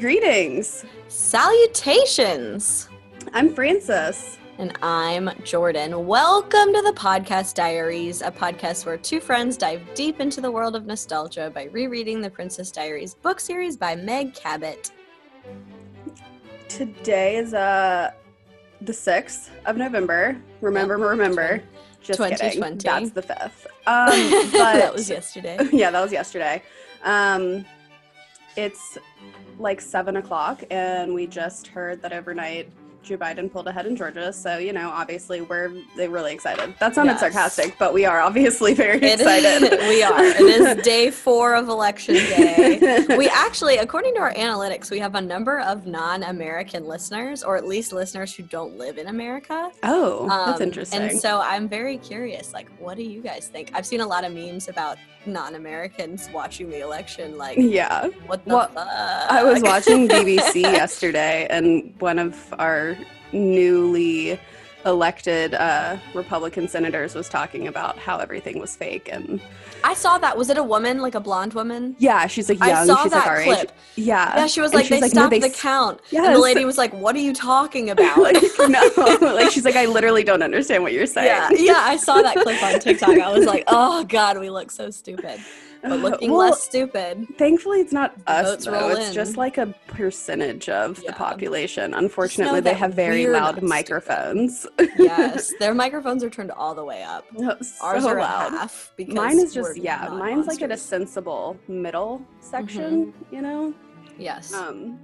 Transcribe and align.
Greetings. 0.00 0.84
Salutations. 1.06 2.88
I'm 3.32 3.54
Frances. 3.54 4.38
And 4.58 4.76
I'm 4.82 5.30
Jordan. 5.44 6.08
Welcome 6.08 6.74
to 6.74 6.82
the 6.82 6.92
Podcast 6.96 7.54
Diaries, 7.54 8.20
a 8.20 8.32
podcast 8.32 8.86
where 8.86 8.96
two 8.96 9.20
friends 9.20 9.56
dive 9.56 9.82
deep 9.94 10.18
into 10.18 10.40
the 10.40 10.50
world 10.50 10.74
of 10.74 10.84
nostalgia 10.84 11.52
by 11.54 11.66
rereading 11.66 12.20
the 12.20 12.28
Princess 12.28 12.72
Diaries 12.72 13.14
book 13.14 13.38
series 13.38 13.76
by 13.76 13.94
Meg 13.94 14.34
Cabot. 14.34 14.90
Today 16.68 17.36
is 17.36 17.54
uh 17.54 18.10
the 18.80 18.92
6th 18.92 19.50
of 19.64 19.76
November. 19.76 20.36
Remember, 20.60 20.98
yep. 20.98 21.08
remember. 21.08 21.62
Just 22.02 22.18
kidding. 22.18 22.78
That's 22.78 23.10
the 23.12 23.22
5th. 23.22 23.66
Um, 23.86 24.50
but 24.52 24.72
that 24.74 24.92
was 24.92 25.08
yesterday. 25.08 25.56
Yeah, 25.72 25.92
that 25.92 26.02
was 26.02 26.10
yesterday. 26.10 26.64
Um, 27.04 27.64
it's 28.56 28.98
like 29.58 29.80
seven 29.80 30.16
o'clock, 30.16 30.62
and 30.70 31.14
we 31.14 31.26
just 31.26 31.66
heard 31.66 32.02
that 32.02 32.12
overnight 32.12 32.70
Joe 33.04 33.18
Biden 33.18 33.52
pulled 33.52 33.68
ahead 33.68 33.86
in 33.86 33.96
Georgia. 33.96 34.32
So, 34.32 34.56
you 34.56 34.72
know, 34.72 34.88
obviously 34.88 35.42
we're 35.42 35.72
really 35.96 36.32
excited. 36.32 36.74
That 36.80 36.94
sounded 36.94 37.12
yes. 37.12 37.20
sarcastic, 37.20 37.76
but 37.78 37.92
we 37.92 38.06
are 38.06 38.20
obviously 38.20 38.72
very 38.74 38.96
it 38.96 39.20
excited. 39.20 39.72
Is, 39.72 39.88
we 39.88 40.02
are. 40.02 40.24
It 40.24 40.40
is 40.40 40.76
day 40.84 41.10
four 41.10 41.54
of 41.54 41.68
election 41.68 42.14
day. 42.14 43.04
we 43.16 43.28
actually, 43.28 43.76
according 43.76 44.14
to 44.14 44.20
our 44.20 44.32
analytics, 44.32 44.90
we 44.90 44.98
have 44.98 45.14
a 45.14 45.20
number 45.20 45.60
of 45.60 45.86
non-American 45.86 46.86
listeners, 46.86 47.44
or 47.44 47.56
at 47.56 47.66
least 47.66 47.92
listeners 47.92 48.34
who 48.34 48.42
don't 48.44 48.76
live 48.76 48.98
in 48.98 49.08
America. 49.08 49.70
Oh, 49.82 50.28
um, 50.30 50.46
that's 50.46 50.60
interesting. 50.60 51.02
And 51.02 51.20
so 51.20 51.40
I'm 51.40 51.68
very 51.68 51.98
curious, 51.98 52.54
like, 52.54 52.68
what 52.78 52.96
do 52.96 53.02
you 53.02 53.20
guys 53.20 53.48
think? 53.48 53.70
I've 53.74 53.86
seen 53.86 54.00
a 54.00 54.06
lot 54.06 54.24
of 54.24 54.32
memes 54.32 54.68
about 54.68 54.96
non-Americans 55.26 56.28
watching 56.32 56.68
the 56.68 56.80
election 56.80 57.36
like 57.38 57.56
yeah 57.58 58.08
what 58.26 58.44
the 58.44 58.54
well, 58.54 58.68
fuck? 58.68 58.88
i 59.30 59.42
was 59.42 59.62
watching 59.62 60.08
bbc 60.08 60.60
yesterday 60.62 61.46
and 61.50 61.94
one 62.00 62.18
of 62.18 62.52
our 62.58 62.96
newly 63.32 64.38
elected 64.86 65.54
uh, 65.54 65.96
republican 66.14 66.68
senators 66.68 67.14
was 67.14 67.28
talking 67.28 67.68
about 67.68 67.98
how 67.98 68.18
everything 68.18 68.58
was 68.58 68.76
fake 68.76 69.08
and 69.10 69.40
i 69.82 69.94
saw 69.94 70.18
that. 70.18 70.36
Was 70.36 70.48
it 70.50 70.56
a 70.58 70.62
woman 70.62 71.00
like 71.00 71.14
a 71.14 71.20
blonde 71.20 71.54
woman? 71.54 71.94
Yeah 71.98 72.26
she's 72.26 72.48
like 72.48 72.58
young. 72.58 72.70
I 72.70 72.86
saw 72.86 73.02
she's 73.02 73.12
that 73.12 73.18
like 73.18 73.26
our 73.26 73.42
clip. 73.42 73.58
age. 73.60 73.68
Yeah. 73.96 74.36
Yeah 74.36 74.46
she 74.46 74.60
was 74.60 74.72
like 74.72 74.88
they 74.88 75.00
like, 75.00 75.10
stopped 75.10 75.32
no, 75.32 75.38
they 75.40 75.48
the 75.48 75.54
count. 75.54 76.00
Yes. 76.10 76.26
and 76.26 76.34
the 76.34 76.40
lady 76.40 76.64
was 76.64 76.78
like 76.78 76.92
what 76.92 77.14
are 77.14 77.20
you 77.20 77.34
talking 77.34 77.90
about? 77.94 78.16
Like, 78.18 78.36
no. 78.68 79.16
Like 79.20 79.50
she's 79.50 79.64
like 79.64 79.76
i 79.76 79.84
literally 79.86 80.24
don't 80.24 80.42
understand 80.42 80.82
what 80.82 80.92
you're 80.92 81.06
saying. 81.06 81.26
Yeah 81.26 81.50
yeah 81.52 81.80
i 81.80 81.96
saw 81.96 82.22
that 82.22 82.36
clip 82.42 82.62
on 82.62 82.80
tiktok. 82.80 83.18
I 83.18 83.30
was 83.30 83.46
like 83.46 83.64
oh 83.68 84.04
god 84.04 84.38
we 84.38 84.50
look 84.50 84.70
so 84.70 84.90
stupid 84.90 85.38
but 85.84 85.98
looking 86.00 86.30
well, 86.30 86.50
less 86.50 86.62
stupid. 86.62 87.26
Thankfully, 87.38 87.80
it's 87.80 87.92
not 87.92 88.14
us 88.26 88.64
though. 88.64 88.88
It's 88.90 89.08
in. 89.08 89.14
just 89.14 89.36
like 89.36 89.58
a 89.58 89.66
percentage 89.86 90.68
of 90.68 90.98
yeah. 90.98 91.10
the 91.10 91.16
population. 91.16 91.94
Unfortunately, 91.94 92.60
they 92.60 92.74
have 92.74 92.94
very 92.94 93.26
loud 93.26 93.62
microphones. 93.62 94.66
yes, 94.98 95.52
their 95.60 95.74
microphones 95.74 96.24
are 96.24 96.30
turned 96.30 96.50
all 96.50 96.74
the 96.74 96.84
way 96.84 97.02
up. 97.02 97.26
Oh, 97.38 97.56
so 97.60 97.84
Ours 97.84 98.04
are 98.04 98.18
loud. 98.18 98.52
half. 98.52 98.92
Mine 99.08 99.38
is 99.38 99.54
just 99.54 99.76
yeah. 99.76 100.08
Mine's 100.08 100.46
monsters. 100.46 100.46
like 100.46 100.62
at 100.62 100.72
a 100.72 100.76
sensible 100.76 101.56
middle 101.68 102.22
section. 102.40 103.12
Mm-hmm. 103.12 103.34
You 103.34 103.42
know. 103.42 103.74
Yes. 104.18 104.52
Um. 104.54 104.98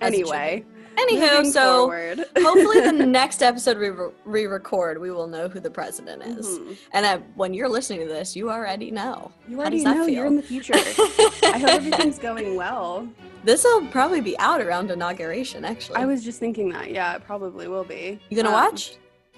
Anyway, 0.00 0.64
Anywho, 0.96 1.46
so 1.46 1.90
hopefully 2.38 2.80
the 2.80 2.92
next 2.92 3.42
episode 3.42 3.78
we 3.78 3.90
re- 4.24 4.46
record, 4.46 5.00
we 5.00 5.10
will 5.10 5.26
know 5.26 5.48
who 5.48 5.60
the 5.60 5.70
president 5.70 6.22
is. 6.22 6.46
Mm-hmm. 6.46 6.72
And 6.92 7.06
uh, 7.06 7.18
when 7.34 7.52
you're 7.54 7.68
listening 7.68 8.00
to 8.00 8.06
this, 8.06 8.36
you 8.36 8.50
already 8.50 8.90
know. 8.90 9.32
You 9.48 9.60
already 9.60 9.82
know. 9.82 10.06
Feel? 10.06 10.08
You're 10.08 10.26
in 10.26 10.36
the 10.36 10.42
future. 10.42 10.74
I 10.74 11.58
hope 11.58 11.70
everything's 11.70 12.18
going 12.30 12.56
well. 12.56 13.08
This 13.44 13.64
will 13.64 13.86
probably 13.88 14.20
be 14.20 14.38
out 14.38 14.60
around 14.60 14.90
inauguration. 14.90 15.64
Actually, 15.64 15.96
I 15.96 16.06
was 16.06 16.24
just 16.24 16.40
thinking 16.40 16.70
that. 16.70 16.90
Yeah, 16.90 17.14
it 17.14 17.24
probably 17.24 17.68
will 17.68 17.84
be. 17.84 18.18
You 18.30 18.36
gonna 18.36 18.48
um, 18.48 18.54
watch, 18.54 18.96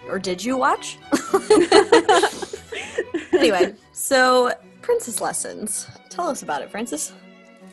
or 0.08 0.18
did 0.18 0.44
you 0.44 0.56
watch? 0.56 0.98
anyway, 3.32 3.74
so 3.92 4.52
Princess 4.82 5.20
Lessons. 5.20 5.88
Tell 6.08 6.28
us 6.28 6.42
about 6.42 6.62
it, 6.62 6.70
Frances. 6.70 7.12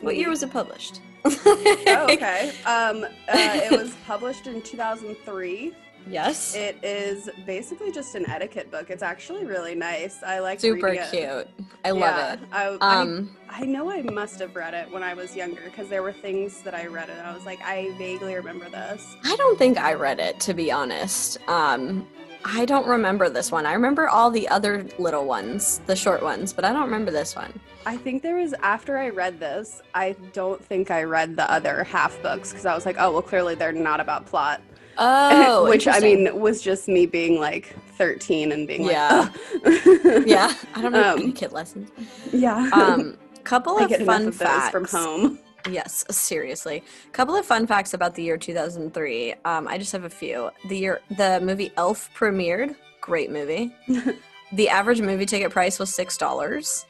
What 0.00 0.16
year 0.16 0.28
was 0.28 0.42
it 0.42 0.50
published? 0.50 1.00
Oh, 1.24 2.06
okay. 2.10 2.52
Um, 2.64 3.04
uh, 3.04 3.08
it 3.28 3.70
was 3.70 3.94
published 4.06 4.46
in 4.46 4.62
2003. 4.62 5.74
Yes. 6.06 6.54
It 6.54 6.78
is 6.82 7.30
basically 7.46 7.90
just 7.90 8.14
an 8.14 8.28
etiquette 8.28 8.70
book. 8.70 8.90
It's 8.90 9.02
actually 9.02 9.46
really 9.46 9.74
nice. 9.74 10.22
I 10.22 10.38
like 10.40 10.58
it. 10.58 10.60
super 10.60 10.94
cute. 11.10 11.48
I 11.84 11.90
love 11.90 12.00
yeah, 12.00 12.32
it. 12.34 12.40
I, 12.52 12.66
um, 12.80 13.34
I, 13.48 13.62
I, 13.62 13.64
know 13.64 13.90
I 13.90 14.02
must 14.02 14.38
have 14.40 14.54
read 14.54 14.74
it 14.74 14.90
when 14.90 15.02
I 15.02 15.14
was 15.14 15.34
younger 15.34 15.62
because 15.64 15.88
there 15.88 16.02
were 16.02 16.12
things 16.12 16.60
that 16.62 16.74
I 16.74 16.86
read 16.86 17.08
and 17.08 17.20
I 17.20 17.34
was 17.34 17.46
like, 17.46 17.60
I 17.62 17.94
vaguely 17.96 18.34
remember 18.34 18.68
this. 18.68 19.16
I 19.24 19.34
don't 19.36 19.58
think 19.58 19.78
I 19.78 19.94
read 19.94 20.20
it 20.20 20.40
to 20.40 20.54
be 20.54 20.70
honest. 20.70 21.38
Um, 21.48 22.06
I 22.44 22.66
don't 22.66 22.86
remember 22.86 23.30
this 23.30 23.50
one. 23.50 23.64
I 23.64 23.72
remember 23.72 24.08
all 24.08 24.30
the 24.30 24.46
other 24.48 24.86
little 24.98 25.24
ones, 25.24 25.80
the 25.86 25.96
short 25.96 26.22
ones, 26.22 26.52
but 26.52 26.64
I 26.64 26.72
don't 26.72 26.84
remember 26.84 27.10
this 27.10 27.34
one. 27.34 27.58
I 27.86 27.96
think 27.96 28.22
there 28.22 28.36
was 28.36 28.54
after 28.62 28.98
I 28.98 29.08
read 29.08 29.40
this, 29.40 29.82
I 29.94 30.14
don't 30.32 30.62
think 30.62 30.90
I 30.90 31.04
read 31.04 31.36
the 31.36 31.50
other 31.50 31.84
half 31.84 32.20
books 32.22 32.50
because 32.50 32.66
I 32.66 32.74
was 32.74 32.84
like, 32.84 32.96
oh 32.98 33.12
well, 33.12 33.22
clearly 33.22 33.54
they're 33.54 33.72
not 33.72 34.00
about 34.00 34.26
plot. 34.26 34.60
Oh, 34.98 35.64
which 35.68 35.88
I 35.88 36.00
mean 36.00 36.38
was 36.38 36.60
just 36.60 36.86
me 36.86 37.06
being 37.06 37.40
like 37.40 37.74
13 37.96 38.52
and 38.52 38.66
being 38.66 38.84
yeah. 38.84 39.30
like, 39.64 39.84
yeah. 39.84 40.22
Yeah. 40.26 40.54
I 40.74 40.82
don't 40.82 40.92
know 40.92 41.14
um, 41.14 41.32
kid 41.32 41.52
lessons. 41.52 41.90
Yeah. 42.32 42.70
Um, 42.72 43.16
couple 43.44 43.78
of 43.78 43.90
fun 44.04 44.28
of 44.28 44.34
facts 44.34 44.70
from 44.70 44.86
home. 44.86 45.38
Yes, 45.70 46.04
seriously. 46.10 46.82
A 47.06 47.10
couple 47.10 47.34
of 47.36 47.46
fun 47.46 47.66
facts 47.66 47.94
about 47.94 48.14
the 48.14 48.22
year 48.22 48.36
2003. 48.36 49.34
Um, 49.44 49.66
I 49.66 49.78
just 49.78 49.92
have 49.92 50.04
a 50.04 50.10
few. 50.10 50.50
The 50.68 50.76
year 50.76 51.00
the 51.16 51.40
movie 51.40 51.72
Elf 51.76 52.10
premiered. 52.14 52.76
Great 53.00 53.30
movie. 53.30 53.74
the 54.52 54.68
average 54.68 55.00
movie 55.00 55.26
ticket 55.26 55.50
price 55.50 55.78
was 55.78 55.94
six 55.94 56.16
dollars. 56.18 56.84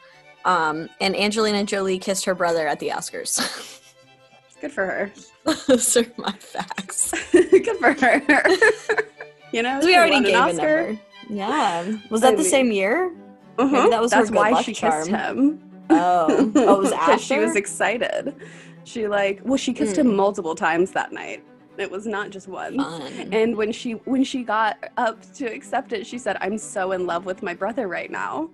Um, 0.44 0.88
and 1.00 1.16
Angelina 1.16 1.64
Jolie 1.64 1.98
kissed 1.98 2.24
her 2.26 2.34
brother 2.34 2.66
at 2.66 2.80
the 2.80 2.88
Oscars. 2.88 3.80
Good 4.60 4.72
for 4.72 4.86
her. 4.86 5.12
Those 5.66 5.96
are 5.96 6.06
my 6.16 6.32
facts. 6.32 7.12
Good 7.32 7.76
for 7.78 7.92
her. 7.92 8.22
you 9.52 9.62
know, 9.62 9.80
we 9.82 9.96
already 9.96 10.20
gave 10.22 10.34
an 10.34 10.40
Oscar. 10.56 10.86
number. 10.86 11.00
Yeah. 11.30 11.96
Was 12.10 12.20
that 12.22 12.34
I 12.34 12.36
the 12.36 12.42
mean, 12.42 12.50
same 12.50 12.72
year? 12.72 13.12
Uh-huh. 13.58 13.88
that 13.88 14.00
was 14.02 14.10
That's 14.10 14.30
why 14.30 14.60
she 14.62 14.72
charm. 14.74 14.92
kissed 15.06 15.10
him. 15.10 15.60
Oh, 15.90 16.52
oh, 16.56 16.76
it 16.76 16.82
was 16.82 16.92
after. 16.92 17.18
she 17.18 17.38
was 17.38 17.56
excited. 17.56 18.34
She 18.84 19.08
like, 19.08 19.40
well, 19.44 19.56
she 19.56 19.72
kissed 19.72 19.96
mm. 19.96 20.00
him 20.00 20.16
multiple 20.16 20.54
times 20.54 20.92
that 20.92 21.12
night. 21.12 21.44
It 21.76 21.90
was 21.90 22.06
not 22.06 22.30
just 22.30 22.46
once. 22.46 22.76
Fun. 22.76 23.32
And 23.32 23.56
when 23.56 23.72
she 23.72 23.92
when 23.92 24.22
she 24.22 24.44
got 24.44 24.92
up 24.96 25.20
to 25.34 25.46
accept 25.46 25.92
it, 25.92 26.06
she 26.06 26.18
said, 26.18 26.36
"I'm 26.40 26.56
so 26.56 26.92
in 26.92 27.04
love 27.04 27.24
with 27.24 27.42
my 27.42 27.52
brother 27.52 27.88
right 27.88 28.10
now." 28.10 28.50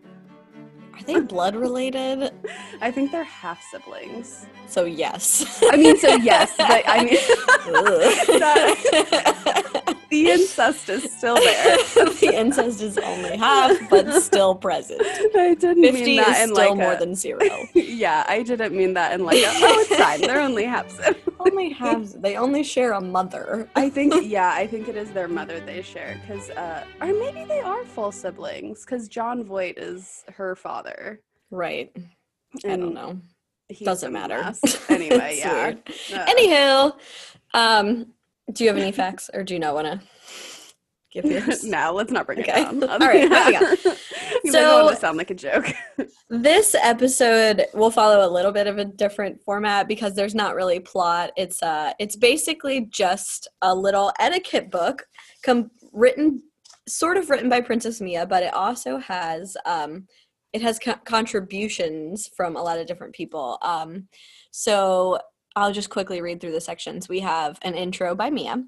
Are 1.00 1.04
they 1.04 1.20
blood 1.20 1.56
related? 1.56 2.30
I 2.80 2.90
think 2.90 3.10
they're 3.10 3.24
half 3.24 3.62
siblings. 3.70 4.46
So 4.66 4.84
yes. 4.84 5.62
I 5.70 5.76
mean, 5.76 5.96
so 5.96 6.14
yes, 6.16 6.52
but 6.58 6.82
I 6.86 7.04
mean, 7.04 7.16
that, 8.38 9.96
the 10.10 10.30
incest 10.30 10.88
is 10.88 11.10
still 11.10 11.36
there. 11.36 11.76
the 11.78 12.32
incest 12.34 12.82
is 12.82 12.98
only 12.98 13.36
half, 13.36 13.76
but 13.88 14.12
still 14.20 14.54
present. 14.54 15.02
I 15.02 15.56
didn't 15.58 15.80
mean 15.80 16.16
that 16.16 16.28
is 16.28 16.42
in 16.42 16.54
still 16.54 16.68
like 16.68 16.76
more 16.76 16.92
a, 16.92 16.98
than 16.98 17.14
zero. 17.14 17.40
yeah, 17.74 18.24
I 18.28 18.42
didn't 18.42 18.76
mean 18.76 18.94
that 18.94 19.12
in 19.12 19.24
like 19.24 19.38
a, 19.38 19.46
oh, 19.46 19.80
it's 19.80 19.96
fine. 19.96 20.20
They're 20.20 20.40
only 20.40 20.64
half 20.64 20.90
siblings. 20.90 21.30
only 21.40 21.70
halves. 21.70 22.14
They 22.14 22.36
only 22.36 22.62
share 22.62 22.92
a 22.92 23.00
mother. 23.00 23.68
I 23.74 23.88
think 23.88 24.14
yeah, 24.24 24.52
I 24.54 24.66
think 24.66 24.88
it 24.88 24.96
is 24.96 25.10
their 25.10 25.28
mother 25.28 25.60
they 25.60 25.82
share 25.82 26.20
because, 26.20 26.50
uh, 26.50 26.84
or 27.00 27.06
maybe 27.08 27.44
they 27.44 27.60
are 27.60 27.84
full 27.84 28.12
siblings 28.12 28.84
because 28.84 29.08
Jon 29.08 29.42
Voight 29.44 29.78
is 29.78 30.24
her 30.36 30.54
father. 30.54 30.89
Right. 31.50 31.90
And 32.64 32.72
I 32.72 32.76
don't 32.76 32.94
know. 32.94 33.20
Doesn't 33.82 34.12
matter. 34.12 34.52
Anyway, 34.88 35.36
yeah. 35.38 35.74
Uh, 36.12 36.26
Anywho, 36.26 36.92
um, 37.54 38.06
do 38.52 38.64
you 38.64 38.70
have 38.70 38.78
any 38.78 38.92
facts 38.92 39.30
or 39.32 39.44
do 39.44 39.54
you 39.54 39.60
not 39.60 39.74
want 39.74 39.86
to 39.86 40.00
give 41.12 41.24
yours? 41.30 41.64
no, 41.64 41.92
let's 41.92 42.10
not 42.10 42.26
bring 42.26 42.40
okay. 42.40 42.62
it 42.62 42.64
down. 42.64 42.82
All 42.90 42.98
right, 42.98 43.28
moving 43.28 43.56
on. 43.56 43.76
so, 44.50 44.84
want 44.84 44.96
to 44.96 45.00
sound 45.00 45.18
like 45.18 45.30
a 45.30 45.34
joke. 45.34 45.66
this 46.28 46.74
episode 46.74 47.66
will 47.74 47.90
follow 47.90 48.26
a 48.26 48.30
little 48.30 48.52
bit 48.52 48.66
of 48.66 48.78
a 48.78 48.84
different 48.84 49.40
format 49.42 49.86
because 49.86 50.14
there's 50.14 50.34
not 50.34 50.54
really 50.54 50.80
plot. 50.80 51.30
It's 51.36 51.62
uh, 51.62 51.92
it's 51.98 52.16
basically 52.16 52.86
just 52.90 53.48
a 53.62 53.74
little 53.74 54.12
etiquette 54.18 54.70
book, 54.70 55.04
com- 55.44 55.70
written, 55.92 56.42
sort 56.88 57.16
of 57.16 57.30
written 57.30 57.48
by 57.48 57.60
Princess 57.60 58.00
Mia, 58.00 58.26
but 58.26 58.42
it 58.42 58.52
also 58.52 58.98
has 58.98 59.56
um, 59.64 60.06
it 60.52 60.62
has 60.62 60.78
co- 60.78 60.94
contributions 61.04 62.28
from 62.36 62.56
a 62.56 62.62
lot 62.62 62.78
of 62.78 62.86
different 62.86 63.14
people. 63.14 63.58
Um, 63.62 64.08
so 64.50 65.18
I'll 65.56 65.72
just 65.72 65.90
quickly 65.90 66.20
read 66.20 66.40
through 66.40 66.52
the 66.52 66.60
sections. 66.60 67.08
We 67.08 67.20
have 67.20 67.58
an 67.62 67.74
intro 67.74 68.14
by 68.14 68.30
Mia, 68.30 68.62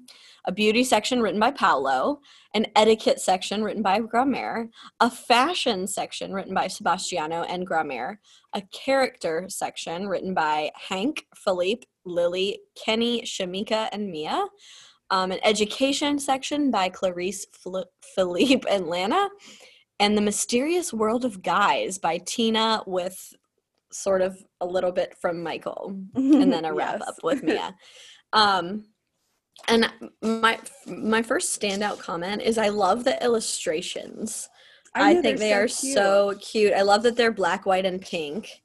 a 0.45 0.51
beauty 0.51 0.83
section 0.83 1.21
written 1.21 1.39
by 1.39 1.51
Paolo, 1.51 2.19
an 2.53 2.67
etiquette 2.75 3.21
section 3.21 3.63
written 3.63 3.81
by 3.81 3.99
Grandmere, 3.99 4.69
a 4.99 5.09
fashion 5.09 5.87
section 5.87 6.33
written 6.33 6.53
by 6.53 6.67
Sebastiano 6.67 7.43
and 7.43 7.65
Grandmere, 7.65 8.19
a 8.53 8.61
character 8.73 9.45
section 9.47 10.07
written 10.07 10.33
by 10.33 10.71
Hank, 10.75 11.25
Philippe, 11.35 11.87
Lily, 12.05 12.59
Kenny, 12.75 13.21
Shamika, 13.21 13.87
and 13.93 14.11
Mia, 14.11 14.45
um, 15.09 15.31
an 15.31 15.39
education 15.43 16.19
section 16.19 16.69
by 16.69 16.89
Clarice, 16.89 17.45
Fl- 17.53 17.89
Philippe, 18.15 18.67
and 18.69 18.87
Lana, 18.87 19.29
and 19.99 20.17
the 20.17 20.21
mysterious 20.21 20.93
world 20.93 21.25
of 21.25 21.41
guys 21.41 21.97
by 21.97 22.17
Tina 22.17 22.83
with 22.85 23.33
sort 23.91 24.21
of 24.21 24.37
a 24.59 24.65
little 24.65 24.91
bit 24.91 25.15
from 25.21 25.43
Michael 25.43 25.95
and 26.15 26.51
then 26.51 26.65
a 26.65 26.73
wrap 26.73 26.95
Yes. 26.99 27.07
up 27.09 27.15
with 27.23 27.43
Mia. 27.43 27.75
Um, 28.33 28.85
and 29.67 29.89
my 30.21 30.59
my 30.87 31.21
first 31.21 31.59
standout 31.59 31.99
comment 31.99 32.41
is 32.41 32.57
I 32.57 32.69
love 32.69 33.03
the 33.03 33.23
illustrations. 33.23 34.49
I, 34.95 35.13
know, 35.13 35.21
think 35.21 35.39
they 35.39 35.49
they're 35.49 35.67
cute. 35.67 35.93
so 35.95 36.33
cute. 36.39 36.73
I 36.73 36.81
love 36.81 37.03
that 37.03 37.15
they're 37.15 37.31
black, 37.31 37.65
white, 37.65 37.85
and 37.85 38.01
pink. 38.01 38.61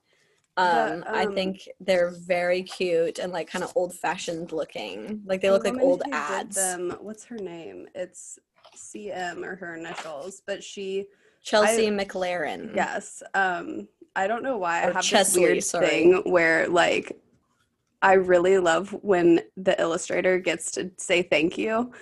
Um, 0.56 1.00
The, 1.00 1.10
I 1.10 1.24
um, 1.24 1.34
think 1.34 1.68
they're 1.78 2.10
very 2.26 2.62
cute 2.62 3.18
and 3.18 3.32
like 3.32 3.48
kind 3.48 3.62
of 3.64 3.72
old 3.76 3.94
fashioned 3.94 4.52
looking. 4.52 5.22
Like 5.24 5.40
they 5.40 5.50
look 5.50 5.64
like 5.64 5.78
old 5.80 6.02
ads. 6.10 6.56
Them, 6.56 6.96
what's 7.00 7.24
her 7.24 7.36
name? 7.36 7.86
It's 7.94 8.38
CM 8.76 9.44
or 9.44 9.56
her 9.56 9.76
initials, 9.76 10.42
but 10.46 10.62
she 10.64 11.06
Chelsea 11.42 11.88
McLaren. 11.88 12.74
Yes. 12.74 13.22
Um, 13.34 13.88
I 14.16 14.26
don't 14.26 14.42
know 14.42 14.58
why 14.58 14.78
I 14.88 14.92
have 14.92 15.02
Chesley, 15.02 15.42
this 15.42 15.50
weird 15.50 15.64
sorry. 15.64 15.86
thing 15.88 16.22
where 16.24 16.68
like 16.68 17.16
I 18.02 18.14
really 18.14 18.58
love 18.58 18.90
when 19.02 19.40
the 19.56 19.80
illustrator 19.80 20.38
gets 20.38 20.72
to 20.72 20.90
say 20.98 21.22
thank 21.22 21.56
you. 21.58 21.92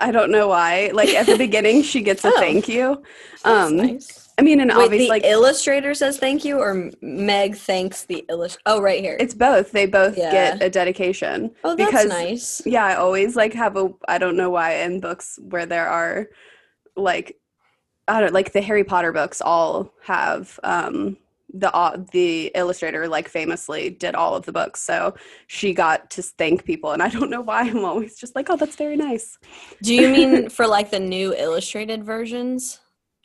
I 0.00 0.12
don't 0.12 0.30
know 0.30 0.48
why. 0.48 0.90
Like 0.92 1.08
at 1.10 1.26
the 1.26 1.36
beginning 1.46 1.82
she 1.82 2.02
gets 2.02 2.24
a 2.24 2.28
Oh. 2.28 2.38
thank 2.38 2.68
you. 2.68 3.02
Um 3.44 3.76
nice. 3.76 4.28
I 4.38 4.42
mean 4.42 4.60
and 4.60 4.70
Wait, 4.70 4.84
obviously 4.84 5.06
the 5.06 5.10
like 5.10 5.24
illustrator 5.24 5.94
says 5.94 6.18
thank 6.18 6.44
you, 6.44 6.58
or 6.60 6.90
Meg 7.00 7.56
thanks 7.56 8.04
the 8.04 8.24
illustrator? 8.28 8.62
Oh, 8.66 8.80
right 8.80 9.00
here. 9.00 9.16
it's 9.18 9.34
both. 9.34 9.72
They 9.72 9.86
both 9.86 10.16
Yeah. 10.16 10.30
get 10.30 10.62
a 10.62 10.70
dedication. 10.70 11.50
oh, 11.64 11.74
that's 11.74 11.90
because- 11.90 12.08
nice. 12.08 12.62
Yeah, 12.66 12.84
I 12.84 12.94
always 12.96 13.34
like 13.36 13.54
have 13.54 13.76
a 13.76 13.88
I 14.06 14.18
don't 14.18 14.36
know 14.36 14.50
why 14.50 14.74
in 14.82 15.00
books 15.00 15.38
where 15.42 15.66
there 15.66 15.88
are 15.88 16.28
like 16.96 17.37
I 18.08 18.20
don't 18.20 18.32
like 18.32 18.52
the 18.52 18.62
Harry 18.62 18.84
Potter 18.84 19.12
books 19.12 19.40
all 19.40 19.92
have 20.02 20.58
um 20.64 21.16
the 21.52 21.74
uh, 21.74 21.96
the 22.12 22.50
illustrator 22.54 23.08
like 23.08 23.28
famously 23.28 23.90
did 23.90 24.14
all 24.14 24.34
of 24.34 24.44
the 24.44 24.52
books 24.52 24.82
so 24.82 25.14
she 25.46 25.72
got 25.72 26.10
to 26.10 26.22
thank 26.22 26.64
people 26.64 26.92
and 26.92 27.02
I 27.02 27.08
don't 27.08 27.30
know 27.30 27.40
why 27.40 27.62
I'm 27.62 27.84
always 27.84 28.18
just 28.18 28.36
like 28.36 28.50
oh 28.50 28.56
that's 28.56 28.76
very 28.76 28.96
nice. 28.96 29.38
Do 29.82 29.94
you 29.94 30.08
mean 30.08 30.48
for 30.56 30.66
like 30.66 30.90
the 30.90 31.00
new 31.00 31.34
illustrated 31.34 32.04
versions, 32.04 32.80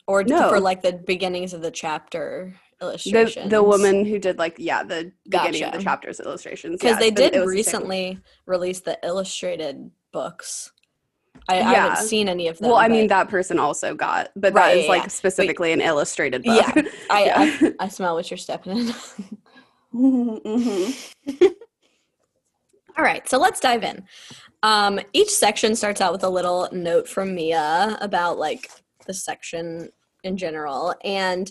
or 0.06 0.24
No. 0.24 0.48
for 0.48 0.60
like 0.60 0.82
the 0.82 0.92
beginnings 0.92 1.52
of 1.52 1.60
the 1.62 1.70
chapter 1.70 2.54
illustrations? 2.80 3.50
the 3.50 3.56
the 3.56 3.62
woman 3.62 4.04
who 4.04 4.18
did 4.18 4.38
like 4.38 4.56
yeah 4.58 4.82
the 4.82 5.12
beginning 5.24 5.64
of 5.64 5.72
the 5.72 5.82
chapters 5.82 6.20
illustrations 6.20 6.80
because 6.80 6.96
yeah, 6.96 7.00
they 7.00 7.10
did 7.10 7.32
was 7.34 7.42
the 7.42 7.46
recently 7.46 8.18
release 8.46 8.80
the 8.80 8.98
illustrated 9.02 9.90
books. 10.12 10.72
I, 11.48 11.58
I 11.60 11.62
haven't 11.74 12.06
seen 12.06 12.28
any 12.28 12.48
of 12.48 12.58
them. 12.58 12.70
Well, 12.70 12.78
I 12.78 12.88
mean 12.88 13.08
that 13.08 13.28
person 13.28 13.58
also 13.58 13.94
got, 13.94 14.30
but 14.34 14.54
Right, 14.54 14.68
that 14.72 14.76
is 14.78 14.84
yeah, 14.84 14.90
like 14.90 15.02
yeah. 15.02 15.08
specifically 15.08 15.72
an 15.72 15.80
illustrated 15.80 16.42
book. 16.42 16.64
Yeah, 16.74 16.82
I, 17.10 17.24
Yeah. 17.26 17.34
I 17.38 17.74
I 17.80 17.88
smell 17.88 18.14
what 18.14 18.30
you're 18.30 18.38
stepping 18.38 18.78
in. 18.78 18.94
Mhm. 19.94 21.10
All 22.96 23.04
right, 23.04 23.28
so 23.28 23.38
let's 23.38 23.60
dive 23.60 23.82
in. 23.82 24.04
Um, 24.62 25.00
each 25.12 25.30
section 25.30 25.74
starts 25.74 26.00
out 26.00 26.12
with 26.12 26.22
a 26.24 26.28
little 26.28 26.68
note 26.72 27.08
from 27.08 27.34
Mia 27.34 27.98
about 28.00 28.38
like 28.38 28.70
the 29.06 29.12
section 29.12 29.90
in 30.22 30.36
general, 30.36 30.94
and 31.04 31.50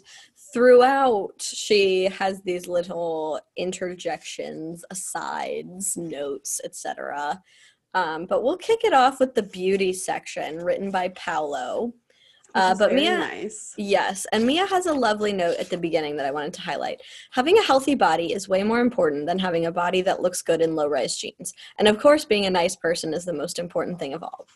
throughout 0.54 1.34
she 1.42 2.06
has 2.06 2.42
these 2.42 2.68
little 2.68 3.40
interjections, 3.58 4.84
asides, 4.90 5.98
notes, 5.98 6.62
etc. 6.64 7.42
Um, 7.94 8.26
but 8.26 8.44
we'll 8.44 8.58
kick 8.58 8.84
it 8.84 8.94
off 8.94 9.20
with 9.20 9.36
the 9.36 9.44
beauty 9.44 9.94
section 9.94 10.58
written 10.58 10.90
by 10.92 11.10
Paolo. 11.10 11.94
Uh, 12.56 12.76
but 12.78 12.94
Mia, 12.94 13.18
nice. 13.18 13.74
Yes, 13.78 14.28
and 14.32 14.46
Mia 14.46 14.68
has 14.68 14.86
a 14.86 14.94
lovely 14.94 15.34
note 15.34 15.58
at 15.58 15.72
the 15.72 15.78
beginning 15.78 16.18
that 16.18 16.26
I 16.28 16.32
wanted 16.32 16.54
to 16.54 16.62
highlight. 16.62 17.02
Having 17.32 17.58
a 17.58 17.64
healthy 17.64 17.96
body 17.96 18.32
is 18.32 18.48
way 18.48 18.62
more 18.62 18.80
important 18.80 19.26
than 19.26 19.40
having 19.40 19.66
a 19.66 19.72
body 19.72 20.02
that 20.04 20.22
looks 20.22 20.44
good 20.44 20.62
in 20.62 20.76
low 20.76 20.88
rise 20.88 21.18
jeans. 21.18 21.54
And 21.80 21.88
of 21.88 21.98
course, 22.00 22.26
being 22.26 22.46
a 22.46 22.52
nice 22.52 22.76
person 22.76 23.12
is 23.16 23.26
the 23.26 23.34
most 23.34 23.58
important 23.58 23.98
thing 23.98 24.14
of 24.14 24.22
all. 24.22 24.48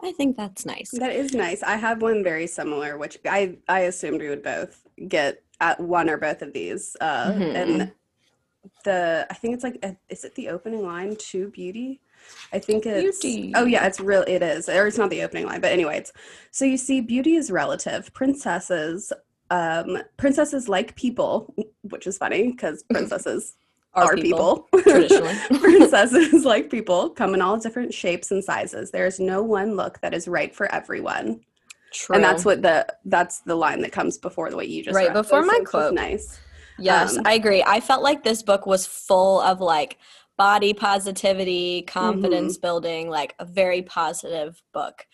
I 0.00 0.12
think 0.12 0.36
that's 0.36 0.64
nice. 0.64 0.90
That 0.92 1.10
is 1.12 1.34
nice. 1.34 1.64
I 1.64 1.74
have 1.74 2.02
one 2.02 2.22
very 2.22 2.46
similar, 2.46 2.96
which 2.98 3.18
I 3.26 3.58
I 3.68 3.80
assumed 3.80 4.20
we 4.20 4.28
would 4.28 4.44
both 4.44 4.86
get 5.08 5.42
at 5.60 5.80
one 5.80 6.08
or 6.08 6.18
both 6.18 6.42
of 6.42 6.52
these. 6.52 6.96
Uh, 7.00 7.32
Mhm. 7.32 7.54
And 7.56 7.92
the 8.84 9.26
I 9.28 9.34
think 9.34 9.54
it's 9.54 9.64
like 9.64 9.78
uh, 9.82 9.92
is 10.08 10.24
it 10.24 10.36
the 10.36 10.48
opening 10.50 10.84
line 10.86 11.16
to 11.16 11.48
Beauty? 11.48 12.00
I 12.52 12.58
think 12.58 12.84
it's 12.86 13.20
Beauty. 13.20 13.52
oh 13.54 13.64
yeah, 13.64 13.86
it's 13.86 14.00
real. 14.00 14.24
It 14.26 14.42
is, 14.42 14.68
or 14.68 14.86
it's 14.86 14.98
not 14.98 15.10
the 15.10 15.22
opening 15.22 15.46
line, 15.46 15.60
but 15.60 15.70
anyway, 15.72 15.98
it's 15.98 16.12
so 16.50 16.64
you 16.64 16.76
see, 16.76 17.00
beauty 17.00 17.36
is 17.36 17.50
relative. 17.50 18.12
Princesses, 18.12 19.12
um, 19.50 19.98
princesses 20.16 20.68
like 20.68 20.96
people, 20.96 21.54
which 21.82 22.06
is 22.06 22.18
funny 22.18 22.50
because 22.50 22.82
princesses 22.90 23.56
are, 23.94 24.14
people. 24.16 24.68
traditionally. 24.82 25.34
princesses 25.60 26.44
like 26.44 26.70
people 26.70 27.10
come 27.10 27.34
in 27.34 27.42
all 27.42 27.56
different 27.56 27.92
shapes 27.94 28.30
and 28.30 28.42
sizes. 28.42 28.90
There 28.90 29.06
is 29.06 29.20
no 29.20 29.42
one 29.42 29.76
look 29.76 30.00
that 30.00 30.14
is 30.14 30.26
right 30.28 30.54
for 30.54 30.72
everyone. 30.74 31.40
True. 31.92 32.16
And 32.16 32.24
that's 32.24 32.44
what 32.44 32.62
the 32.62 32.86
that's 33.04 33.40
the 33.40 33.54
line 33.56 33.80
that 33.82 33.90
comes 33.92 34.16
before 34.18 34.48
the 34.50 34.56
way 34.56 34.64
you 34.64 34.82
just 34.84 34.96
said. 34.96 35.06
Right, 35.06 35.12
before 35.12 35.44
my 35.44 35.60
quote. 35.64 35.94
Nice. 35.94 36.40
Yes, 36.78 37.18
Um, 37.18 37.24
I 37.26 37.34
agree. 37.34 37.62
I 37.66 37.80
felt 37.80 38.02
like 38.02 38.22
this 38.24 38.42
book 38.42 38.64
was 38.64 38.86
full 38.86 39.40
of 39.40 39.60
like 39.60 39.98
body 40.40 40.72
positivity, 40.72 41.82
confidence 41.82 42.56
Mm-hmm. 42.56 42.66
building, 42.66 43.10
like 43.10 43.34
a 43.38 43.44
very 43.44 43.82
positive 43.82 44.62
book. 44.72 45.06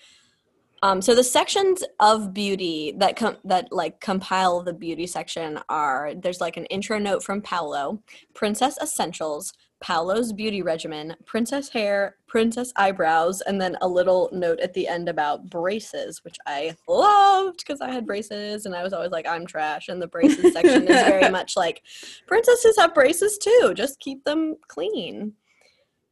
Um, 0.85 1.03
so 1.03 1.17
the 1.17 1.25
sections 1.25 1.83
of 1.99 2.33
beauty 2.33 2.95
that 2.99 3.17
com- 3.17 3.39
that 3.43 3.73
like 3.73 4.01
compile 4.01 4.63
the 4.63 4.73
beauty 4.73 5.05
section 5.09 5.59
are 5.69 6.13
there's 6.15 6.41
like 6.41 6.57
an 6.57 6.67
intro 6.67 7.01
note 7.01 7.25
from 7.25 7.43
Paolo, 7.43 8.05
Princess 8.35 8.79
Essentials, 8.81 9.53
Paolo's 9.81 10.33
beauty 10.33 10.63
regimen, 10.63 11.15
princess 11.27 11.69
hair, 11.69 12.17
princess 12.27 12.73
eyebrows, 12.77 13.43
and 13.43 13.61
then 13.61 13.77
a 13.83 13.89
little 13.89 14.31
note 14.33 14.59
at 14.61 14.73
the 14.73 14.89
end 14.89 15.09
about 15.09 15.51
braces, 15.51 16.25
which 16.25 16.37
I 16.47 16.75
loved 16.89 17.59
because 17.59 17.81
I 17.81 17.91
had 17.91 18.07
braces 18.07 18.65
and 18.67 18.75
I 18.75 18.83
was 18.83 18.93
always 18.93 19.11
like, 19.11 19.27
I'm 19.27 19.47
trash. 19.47 19.89
And 19.89 20.01
the 20.01 20.07
braces 20.09 20.55
section 20.55 20.89
is 20.89 21.03
very 21.05 21.31
much 21.31 21.57
like, 21.57 21.83
princesses 22.27 22.77
have 22.79 22.95
braces 22.95 23.37
too, 23.39 23.73
just 23.77 24.01
keep 24.01 24.25
them 24.25 24.57
clean. 24.69 25.35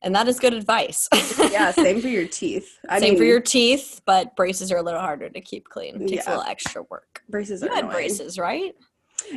And 0.03 0.15
that 0.15 0.29
is 0.29 0.39
good 0.39 0.53
advice. 0.53 1.09
Yeah, 1.51 1.71
same 1.73 2.03
for 2.03 2.09
your 2.09 2.29
teeth. 2.29 2.79
I 2.91 3.01
Same 3.01 3.11
mean, 3.15 3.19
for 3.19 3.25
your 3.25 3.41
teeth, 3.41 4.03
but 4.05 4.37
braces 4.37 4.71
are 4.71 4.77
a 4.77 4.83
little 4.83 5.01
harder 5.01 5.31
to 5.31 5.41
keep 5.41 5.67
clean. 5.71 6.03
It 6.03 6.09
takes 6.09 6.27
a 6.27 6.31
little 6.31 6.45
extra 6.45 6.83
work. 6.91 7.23
braces 7.31 7.63
You 7.63 7.69
are 7.69 7.75
had 7.75 7.85
annoying. 7.85 7.95
braces, 7.97 8.39
right? 8.39 8.75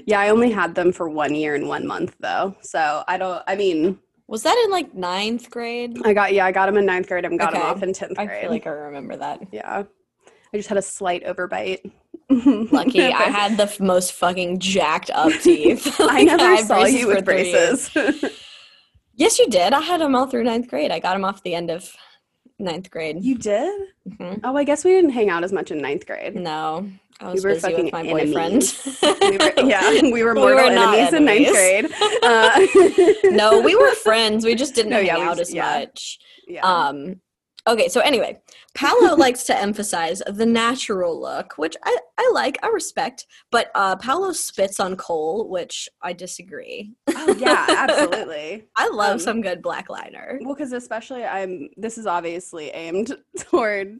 Yeah, 0.05 0.19
I 0.19 0.27
only 0.27 0.51
had 0.51 0.75
them 0.75 0.91
for 0.91 1.07
one 1.07 1.33
year 1.33 1.55
and 1.55 1.69
one 1.69 1.87
month 1.87 2.17
though. 2.19 2.57
So 2.61 3.05
I 3.07 3.17
don't. 3.17 3.41
I 3.47 3.55
mean, 3.55 3.97
Was 4.27 4.43
that 4.43 4.61
in 4.65 4.71
like 4.71 4.93
ninth 4.93 5.49
grade? 5.49 5.97
I 6.05 6.13
got 6.13 6.33
yeah, 6.33 6.45
I 6.45 6.51
got 6.51 6.65
them 6.65 6.77
in 6.77 6.85
ninth 6.85 7.07
grade 7.07 7.23
and 7.25 7.39
got 7.39 7.53
Okay. 7.53 7.61
off 7.61 7.81
in 7.81 7.93
tenth 7.93 8.15
grade. 8.15 8.29
I 8.29 8.41
feel 8.41 8.49
like 8.49 8.67
I 8.67 8.71
remember 8.71 9.15
that. 9.17 9.41
yeah, 9.51 9.83
I 10.53 10.57
just 10.57 10.67
had 10.69 10.77
a 10.77 10.81
slight 10.81 11.23
overbite. 11.25 11.91
Lucky 12.73 13.01
I 13.03 13.23
had 13.29 13.55
the 13.55 13.63
f- 13.63 13.79
most 13.79 14.11
fucking 14.11 14.59
jacked 14.59 15.09
up 15.11 15.31
teeth. 15.41 15.95
I 15.99 16.23
never 16.23 16.43
had 16.43 16.65
saw 16.67 16.83
you 16.85 17.07
with 17.07 17.23
braces. 17.23 17.89
Yes, 19.15 19.39
you 19.39 19.47
did. 19.47 19.71
I 19.73 19.79
had 19.79 20.01
them 20.01 20.13
all 20.13 20.27
through 20.27 20.43
ninth 20.43 20.67
grade. 20.67 20.91
I 20.91 20.99
got 20.99 21.13
them 21.13 21.23
off 21.23 21.41
the 21.43 21.55
end 21.55 21.71
of 21.71 21.89
ninth 22.59 22.89
grade. 22.89 23.23
you 23.23 23.37
did? 23.37 23.89
Mhm. 24.09 24.39
Oh, 24.43 24.55
I 24.57 24.63
guess 24.63 24.83
we 24.83 24.91
didn't 24.91 25.11
hang 25.11 25.29
out 25.29 25.43
as 25.43 25.51
much 25.53 25.71
in 25.71 25.77
ninth 25.79 26.05
grade. 26.07 26.35
No, 26.35 26.89
I 27.19 27.31
was 27.31 27.43
were 27.43 27.51
busy 27.53 27.67
with 27.73 27.75
fucking 27.75 27.89
my 27.93 28.03
enemies. 28.03 28.73
boyfriend. 28.73 29.17
We 29.31 29.37
were, 29.37 29.69
yeah, 29.69 30.01
we 30.01 30.23
were 30.23 30.33
We 30.33 30.39
mortal 30.41 30.63
were 30.69 30.73
not 30.75 30.95
enemies 30.97 31.13
in 31.13 31.25
ninth 31.25 31.49
grade. 31.51 31.85
Uh, 32.23 32.67
no, 33.31 33.61
we 33.61 33.75
were 33.75 33.91
friends. 33.95 34.43
We 34.45 34.55
just 34.55 34.75
didn't 34.75 34.89
No, 34.91 34.97
hang 34.97 35.05
yeah, 35.05 35.17
out 35.17 35.37
just- 35.37 35.51
as 35.51 35.55
yeah. 35.55 35.79
much. 35.79 36.19
yeah. 36.47 36.61
Um, 36.61 37.21
okay, 37.67 37.87
so 37.89 37.99
anyway, 38.01 38.39
Paolo 38.73 39.15
likes 39.17 39.43
to 39.45 39.57
emphasize 39.59 40.21
the 40.27 40.45
natural 40.45 41.19
look, 41.19 41.57
which 41.57 41.75
I, 41.83 41.97
I 42.17 42.31
like, 42.33 42.57
I 42.63 42.67
respect. 42.69 43.27
But 43.51 43.71
uh, 43.75 43.95
Paolo 43.97 44.31
spits 44.33 44.79
on 44.79 44.95
kohl, 44.95 45.49
which 45.49 45.89
I 46.01 46.13
disagree. 46.13 46.93
oh, 47.15 47.35
yeah, 47.37 47.65
absolutely. 47.69 48.67
I 48.75 48.87
love 48.89 49.13
Um, 49.13 49.19
some 49.19 49.41
good 49.41 49.61
black 49.61 49.89
liner. 49.89 50.39
Well, 50.41 50.55
because 50.55 50.71
especially 50.73 51.23
I'm. 51.25 51.69
This 51.77 51.97
is 51.97 52.05
obviously 52.07 52.69
aimed 52.69 53.15
toward 53.37 53.99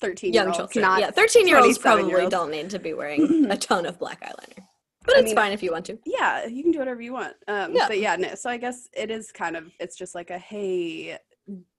thirteen 0.00 0.32
Young 0.32 0.46
year 0.52 0.60
olds, 0.60 0.72
children. 0.74 0.98
yeah, 1.00 1.10
13 1.10 1.46
year 1.46 1.58
olds 1.58 1.78
probably 1.78 2.08
year 2.08 2.20
olds. 2.22 2.30
don't 2.30 2.50
need 2.50 2.70
to 2.70 2.78
be 2.78 2.94
wearing 2.94 3.46
a 3.50 3.56
ton 3.56 3.84
of 3.86 3.98
black 3.98 4.20
eyeliner. 4.22 4.64
but 5.04 5.16
I 5.16 5.18
it's 5.20 5.26
mean, 5.26 5.34
fine 5.36 5.52
if 5.52 5.62
you 5.62 5.72
want 5.72 5.84
to. 5.86 5.98
yeah, 6.06 6.46
you 6.46 6.62
can 6.62 6.72
do 6.72 6.78
whatever 6.78 7.02
you 7.02 7.12
want. 7.12 7.34
Um, 7.48 7.74
Yeah. 7.74 7.86
but 7.88 7.98
yeah, 7.98 8.16
no. 8.16 8.34
So 8.34 8.48
I 8.48 8.56
guess 8.56 8.88
it 8.94 9.10
is 9.10 9.30
kind 9.32 9.56
of 9.56 9.70
it's 9.78 9.96
just 9.96 10.14
like 10.14 10.30
a 10.30 10.38
hey, 10.38 11.18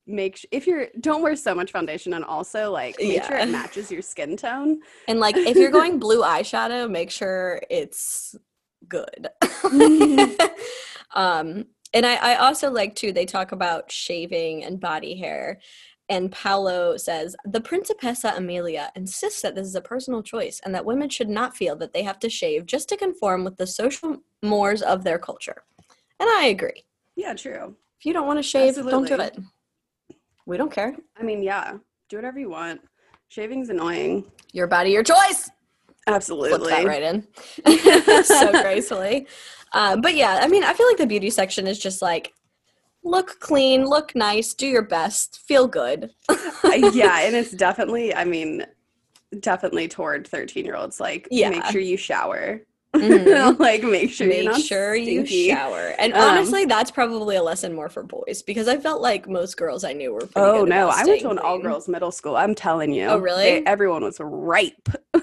make 0.07 0.37
sh- 0.37 0.45
if 0.51 0.67
you're 0.67 0.87
don't 0.99 1.21
wear 1.21 1.35
so 1.35 1.53
much 1.53 1.71
foundation 1.71 2.13
and 2.13 2.25
also 2.25 2.71
like 2.71 2.95
make 2.99 3.23
sure 3.23 3.37
it 3.37 3.49
matches 3.49 3.91
your 3.91 4.01
skin 4.01 4.35
tone. 4.37 4.79
And 5.07 5.19
like 5.19 5.37
if 5.37 5.55
you're 5.57 5.71
going 5.71 5.99
blue 5.99 6.21
eyeshadow, 6.21 6.89
make 6.89 7.11
sure 7.11 7.61
it's 7.69 8.35
good. 8.87 9.27
um 11.13 11.65
and 11.93 12.05
I, 12.05 12.15
I 12.15 12.35
also 12.35 12.71
like 12.71 12.95
too 12.95 13.11
they 13.11 13.25
talk 13.25 13.51
about 13.51 13.91
shaving 13.91 14.63
and 14.63 14.79
body 14.79 15.17
hair 15.17 15.59
and 16.11 16.29
Paolo 16.29 16.97
says 16.97 17.37
the 17.45 17.61
Principessa 17.61 18.35
Amelia 18.35 18.91
insists 18.97 19.41
that 19.43 19.55
this 19.55 19.65
is 19.65 19.75
a 19.75 19.81
personal 19.81 20.21
choice 20.21 20.59
and 20.65 20.75
that 20.75 20.83
women 20.83 21.07
should 21.07 21.29
not 21.29 21.55
feel 21.55 21.75
that 21.77 21.93
they 21.93 22.03
have 22.03 22.19
to 22.19 22.29
shave 22.29 22.65
just 22.65 22.89
to 22.89 22.97
conform 22.97 23.45
with 23.45 23.55
the 23.55 23.65
social 23.65 24.17
mores 24.43 24.81
of 24.81 25.05
their 25.05 25.17
culture. 25.17 25.63
And 26.19 26.29
I 26.29 26.47
agree. 26.47 26.83
Yeah, 27.15 27.33
true. 27.33 27.77
If 27.97 28.05
you 28.05 28.11
don't 28.11 28.27
want 28.27 28.39
to 28.39 28.43
shave, 28.43 28.75
don't 28.75 29.07
do 29.07 29.15
it. 29.21 29.37
We 30.45 30.57
don't 30.57 30.71
care. 30.71 30.95
I 31.17 31.23
mean, 31.23 31.43
yeah, 31.43 31.77
do 32.09 32.17
whatever 32.17 32.39
you 32.39 32.49
want. 32.49 32.81
Shaving's 33.29 33.69
annoying. 33.69 34.25
Your 34.53 34.67
body, 34.67 34.91
your 34.91 35.03
choice. 35.03 35.49
Flip 36.05 36.15
Absolutely. 36.15 36.69
that 36.71 36.85
right 36.85 37.03
in 37.03 38.23
so 38.23 38.51
gracefully. 38.51 39.27
Um, 39.73 40.01
but 40.01 40.15
yeah, 40.15 40.39
I 40.41 40.47
mean, 40.47 40.63
I 40.63 40.73
feel 40.73 40.87
like 40.87 40.97
the 40.97 41.05
beauty 41.05 41.29
section 41.29 41.67
is 41.67 41.79
just 41.79 42.01
like 42.01 42.33
look 43.03 43.39
clean, 43.39 43.85
look 43.85 44.15
nice, 44.15 44.53
do 44.53 44.67
your 44.67 44.81
best, 44.81 45.41
feel 45.45 45.67
good. 45.67 46.11
yeah, 46.63 47.21
and 47.21 47.35
it's 47.35 47.51
definitely, 47.51 48.13
I 48.13 48.25
mean, 48.25 48.65
definitely 49.39 49.87
toward 49.87 50.27
13 50.27 50.65
year 50.65 50.75
olds. 50.75 50.99
Like, 50.99 51.27
yeah. 51.31 51.49
make 51.49 51.65
sure 51.65 51.81
you 51.81 51.97
shower. 51.97 52.61
Mhm. 52.95 53.57
like, 53.59 53.83
make 53.83 54.11
sure 54.11 54.27
Make 54.27 54.53
sure 54.65 54.95
you 54.95 55.25
stinky. 55.25 55.49
shower. 55.49 55.93
And 55.97 56.13
Um, 56.13 56.21
honestly, 56.21 56.65
that's 56.65 56.91
probably 56.91 57.35
a 57.37 57.43
lesson 57.43 57.73
more 57.73 57.87
for 57.89 58.03
boys 58.03 58.41
because 58.41 58.67
I 58.67 58.77
felt 58.77 59.01
like 59.01 59.29
most 59.29 59.55
girls 59.57 59.83
I 59.83 59.93
knew 59.93 60.11
were. 60.13 60.19
Pretty 60.21 60.33
Oh 60.35 60.65
no, 60.65 60.89
I 60.89 61.03
went 61.05 61.21
to 61.21 61.29
an 61.29 61.39
all 61.39 61.57
girls 61.59 61.87
middle 61.87 62.11
school. 62.11 62.35
I'm 62.35 62.53
telling 62.55 62.93
you. 62.93 63.05
Oh, 63.05 63.17
really? 63.17 63.43
They- 63.43 63.65
everyone 63.65 64.03
was 64.03 64.17
ripe. 64.19 64.89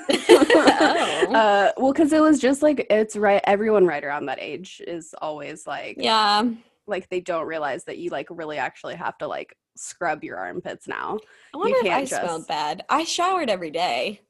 Oh. 0.81 1.35
uh, 1.35 1.73
well, 1.77 1.93
because 1.93 2.13
it 2.13 2.23
was 2.23 2.39
just 2.39 2.63
like 2.63 2.87
it's 2.91 3.17
right. 3.17 3.43
Everyone 3.45 3.87
right 3.87 4.03
around 4.05 4.27
that 4.27 4.39
age 4.41 4.81
is 4.87 5.15
always 5.21 5.67
like, 5.67 5.97
Yeah, 5.99 6.45
like 6.87 7.09
they 7.11 7.21
don't 7.21 7.47
realize 7.47 7.85
that 7.85 7.99
you 7.99 8.11
like 8.11 8.29
really 8.31 8.57
actually 8.57 8.95
have 8.95 9.19
to 9.19 9.27
like 9.27 9.57
scrub 9.77 10.23
your 10.25 10.37
armpits 10.39 10.87
now. 10.89 11.19
I 11.55 11.57
wonder 11.59 11.77
if 11.79 11.85
I 11.87 11.89
can't 11.89 12.09
smelled 12.09 12.27
just- 12.41 12.49
bad. 12.49 12.85
I 12.89 13.05
showered 13.05 13.51
every 13.51 13.71
day. 13.71 14.21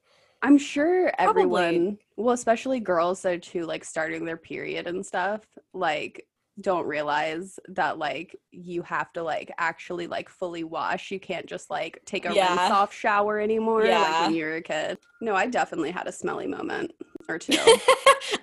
I'm 0.41 0.57
sure 0.57 1.11
Probably. 1.17 1.41
everyone, 1.43 1.97
well, 2.17 2.33
especially 2.33 2.79
girls 2.79 3.21
though 3.21 3.37
too, 3.37 3.65
like 3.65 3.83
starting 3.83 4.25
their 4.25 4.37
period 4.37 4.87
and 4.87 5.05
stuff, 5.05 5.41
like 5.73 6.25
don't 6.61 6.85
realize 6.85 7.57
that 7.69 7.97
like 7.97 8.35
you 8.51 8.81
have 8.81 9.13
to 9.13 9.23
like 9.23 9.51
actually 9.57 10.07
like 10.07 10.27
fully 10.29 10.63
wash. 10.65 11.09
You 11.11 11.19
can't 11.19 11.45
just 11.45 11.69
like 11.69 12.01
take 12.05 12.25
a 12.29 12.33
Yeah. 12.33 12.49
rinse 12.49 12.71
off 12.71 12.93
shower 12.93 13.39
anymore 13.39 13.85
yeah. 13.85 13.99
like 13.99 14.21
when 14.27 14.35
you 14.35 14.45
were 14.45 14.55
a 14.55 14.61
kid. 14.61 14.97
No, 15.21 15.35
I 15.35 15.45
definitely 15.47 15.91
had 15.91 16.07
a 16.07 16.11
smelly 16.11 16.47
moment 16.47 16.91
or 17.29 17.37
two. 17.39 17.53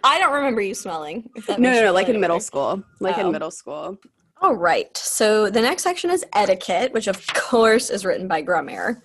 I 0.05 0.19
don't 0.19 0.33
remember 0.33 0.61
you 0.63 0.75
smelling. 0.75 1.29
no, 1.49 1.57
no, 1.57 1.83
no, 1.83 1.93
like 1.93 2.09
in 2.09 2.21
middle 2.21 2.41
school. 2.41 2.83
Like 3.01 3.19
Oh. 3.19 3.27
in 3.27 3.33
middle 3.33 3.51
school. 3.51 3.99
All 4.43 4.55
right. 4.55 4.95
So 4.97 5.49
the 5.51 5.61
next 5.63 5.83
section 5.83 6.11
is 6.11 6.25
etiquette, 6.35 6.93
which 6.93 7.07
of 7.07 7.27
course 7.35 7.89
is 7.91 8.05
written 8.05 8.29
by 8.29 8.43
Grandmere. 8.43 9.03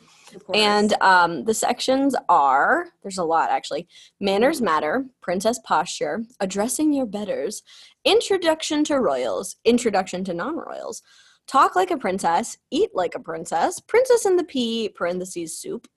And 0.53 0.93
um, 1.01 1.43
the 1.45 1.53
sections 1.53 2.15
are 2.29 2.87
there's 3.01 3.17
a 3.17 3.23
lot 3.23 3.49
actually 3.49 3.87
manners 4.19 4.61
matter, 4.61 5.05
princess 5.21 5.59
posture, 5.63 6.23
addressing 6.39 6.93
your 6.93 7.05
betters, 7.05 7.63
introduction 8.05 8.83
to 8.85 8.99
royals, 8.99 9.55
introduction 9.65 10.23
to 10.25 10.33
non 10.33 10.55
royals, 10.55 11.01
talk 11.47 11.75
like 11.75 11.91
a 11.91 11.97
princess, 11.97 12.57
eat 12.71 12.89
like 12.93 13.15
a 13.15 13.19
princess, 13.19 13.79
princess 13.79 14.25
in 14.25 14.35
the 14.35 14.43
pea, 14.43 14.89
parentheses 14.89 15.57
soup, 15.57 15.87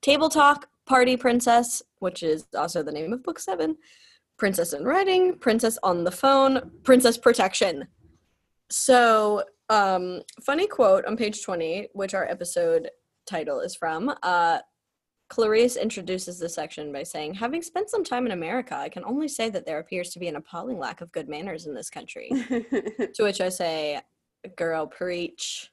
table 0.00 0.28
talk, 0.28 0.68
party 0.86 1.16
princess, 1.16 1.82
which 1.98 2.22
is 2.22 2.46
also 2.56 2.82
the 2.82 2.92
name 2.92 3.12
of 3.12 3.22
book 3.22 3.38
seven, 3.38 3.76
princess 4.38 4.72
in 4.72 4.84
writing, 4.84 5.36
princess 5.38 5.78
on 5.82 6.04
the 6.04 6.10
phone, 6.10 6.70
princess 6.84 7.18
protection. 7.18 7.88
So, 8.70 9.42
um, 9.70 10.22
funny 10.42 10.66
quote 10.66 11.04
on 11.04 11.16
page 11.16 11.42
20, 11.42 11.88
which 11.92 12.14
our 12.14 12.26
episode 12.26 12.88
title 13.28 13.60
is 13.60 13.74
from. 13.74 14.14
Uh, 14.22 14.58
Clarice 15.28 15.76
introduces 15.76 16.38
the 16.38 16.48
section 16.48 16.92
by 16.92 17.02
saying, 17.02 17.34
Having 17.34 17.62
spent 17.62 17.90
some 17.90 18.02
time 18.02 18.24
in 18.26 18.32
America, 18.32 18.74
I 18.74 18.88
can 18.88 19.04
only 19.04 19.28
say 19.28 19.50
that 19.50 19.66
there 19.66 19.78
appears 19.78 20.10
to 20.10 20.18
be 20.18 20.28
an 20.28 20.36
appalling 20.36 20.78
lack 20.78 21.00
of 21.00 21.12
good 21.12 21.28
manners 21.28 21.66
in 21.66 21.74
this 21.74 21.90
country. 21.90 22.30
to 22.48 23.22
which 23.22 23.40
I 23.40 23.50
say, 23.50 24.00
Girl, 24.56 24.86
preach. 24.86 25.70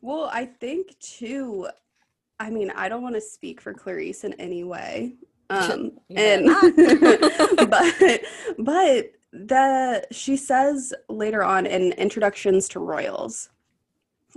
well, 0.00 0.30
I 0.32 0.46
think 0.46 0.98
too. 1.00 1.68
I 2.38 2.50
mean, 2.50 2.70
I 2.70 2.88
don't 2.88 3.02
want 3.02 3.14
to 3.14 3.20
speak 3.20 3.60
for 3.60 3.74
Clarice 3.74 4.24
in 4.24 4.32
any 4.34 4.64
way. 4.64 5.14
Um, 5.50 5.92
and 6.16 6.46
but 7.68 8.22
but 8.58 9.10
the 9.30 10.06
she 10.10 10.38
says 10.38 10.94
later 11.10 11.44
on 11.44 11.66
in 11.66 11.92
introductions 11.92 12.66
to 12.70 12.80
royals 12.80 13.50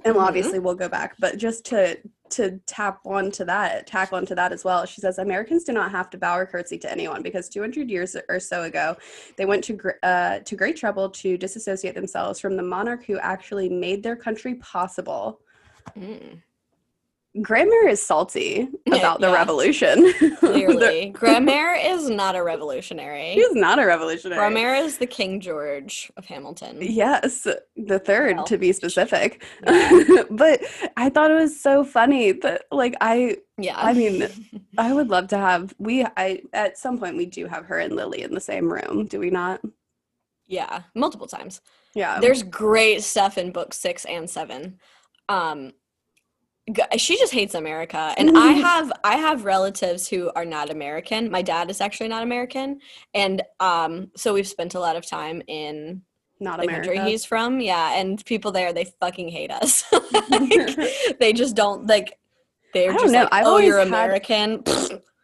and 0.05 0.15
Mhm. 0.15 0.21
obviously 0.27 0.59
we'll 0.59 0.75
go 0.75 0.89
back 0.89 1.15
but 1.19 1.37
just 1.37 1.65
to 1.65 1.97
to 2.29 2.59
tap 2.67 2.99
onto 3.05 3.45
that 3.45 3.87
tack 3.87 4.11
onto 4.11 4.35
that 4.35 4.51
as 4.51 4.63
well 4.63 4.85
she 4.85 4.99
says 5.01 5.17
americans 5.17 5.63
do 5.63 5.71
not 5.71 5.91
have 5.91 6.09
to 6.09 6.17
bow 6.17 6.37
or 6.37 6.45
curtsy 6.45 6.77
to 6.77 6.91
anyone 6.91 7.21
because 7.21 7.47
200 7.49 7.89
years 7.89 8.15
or 8.29 8.39
so 8.39 8.63
ago 8.63 8.95
they 9.37 9.45
went 9.45 9.63
to 9.63 9.73
gr- 9.73 9.91
uh, 10.03 10.39
to 10.39 10.55
great 10.55 10.75
trouble 10.75 11.09
to 11.09 11.37
disassociate 11.37 11.95
themselves 11.95 12.39
from 12.39 12.57
the 12.57 12.63
monarch 12.63 13.05
who 13.05 13.17
actually 13.19 13.69
made 13.69 14.03
their 14.03 14.15
country 14.15 14.55
possible 14.55 15.39
Mm, 15.97 16.41
Grandmere 17.41 17.87
is 17.89 18.01
salty 18.01 18.67
about 18.87 19.19
the 19.21 19.27
Yeah. 19.27 19.33
revolution. 19.33 20.11
clearly. 20.39 21.11
Grandmere 21.11 21.75
is 21.79 22.09
not 22.09 22.35
a 22.35 22.41
revolutionary. 22.43 23.31
He's 23.33 23.53
not 23.53 23.77
a 23.79 23.85
revolutionary. 23.85 24.39
Grandmere 24.39 24.75
is 24.75 24.97
the 24.97 25.05
King 25.05 25.39
George 25.39 26.11
of 26.17 26.25
Hamilton. 26.25 26.77
Yes, 26.81 27.45
the 27.75 27.99
third 27.99 28.37
Well, 28.37 28.45
to 28.45 28.57
be 28.57 28.71
specific. 28.73 29.43
yeah. 29.65 30.23
but 30.31 30.61
I 30.97 31.09
thought 31.09 31.29
it 31.29 31.35
was 31.35 31.59
so 31.59 31.83
funny 31.83 32.31
that 32.31 32.63
like 32.71 32.95
I 33.01 33.37
Yeah. 33.57 33.75
I 33.77 33.93
mean, 33.93 34.27
I 34.77 34.93
would 34.93 35.09
love 35.09 35.27
to 35.27 35.37
have 35.37 35.75
we 35.77 36.05
I 36.17 36.41
at 36.53 36.77
some 36.77 36.97
point 36.97 37.17
we 37.17 37.27
do 37.27 37.45
have 37.45 37.65
her 37.65 37.77
and 37.77 37.95
Lily 37.95 38.23
in 38.23 38.33
the 38.33 38.41
same 38.41 38.71
room, 38.71 39.05
do 39.05 39.19
we 39.19 39.29
not? 39.29 39.61
yeah, 40.49 40.83
multiple 40.95 41.27
times. 41.27 41.59
Yeah. 41.93 42.19
There's 42.21 42.41
great 42.41 43.03
stuff 43.03 43.37
in 43.37 43.51
book 43.51 43.73
six 43.73 44.05
and 44.05 44.29
seven. 44.29 44.79
Um, 45.27 45.67
g- 45.69 45.73
she 46.97 47.17
just 47.17 47.33
hates 47.33 47.55
America, 47.55 48.13
and 48.17 48.37
I 48.37 48.51
have 48.67 48.91
I 49.03 49.15
have 49.17 49.45
relatives 49.45 50.07
who 50.07 50.31
are 50.35 50.45
not 50.45 50.69
American. 50.69 51.31
My 51.31 51.41
dad 51.41 51.69
is 51.69 51.79
actually 51.81 52.09
not 52.09 52.23
American, 52.23 52.79
and 53.13 53.41
um, 53.59 54.11
so 54.15 54.33
we've 54.33 54.47
spent 54.47 54.75
a 54.75 54.79
lot 54.79 54.95
of 54.95 55.05
time 55.05 55.41
in 55.47 56.01
not 56.39 56.57
the 56.59 56.67
America. 56.67 56.93
country 56.93 57.09
he's 57.11 57.25
from. 57.25 57.59
Yeah, 57.61 57.97
and 57.97 58.23
people 58.25 58.51
there 58.51 58.73
they 58.73 58.85
fucking 58.99 59.29
hate 59.29 59.51
us. 59.51 59.83
Like, 60.29 60.77
they 61.19 61.31
just 61.33 61.55
don't 61.55 61.87
like. 61.87 62.17
They're 62.73 62.91
I 62.91 62.93
don't 62.93 63.01
just 63.03 63.13
know, 63.13 63.23
like, 63.23 63.33
I've 63.33 63.45
oh, 63.47 63.57
you're 63.59 63.79
always 63.79 63.89
had- 63.93 64.05
American. 64.05 64.63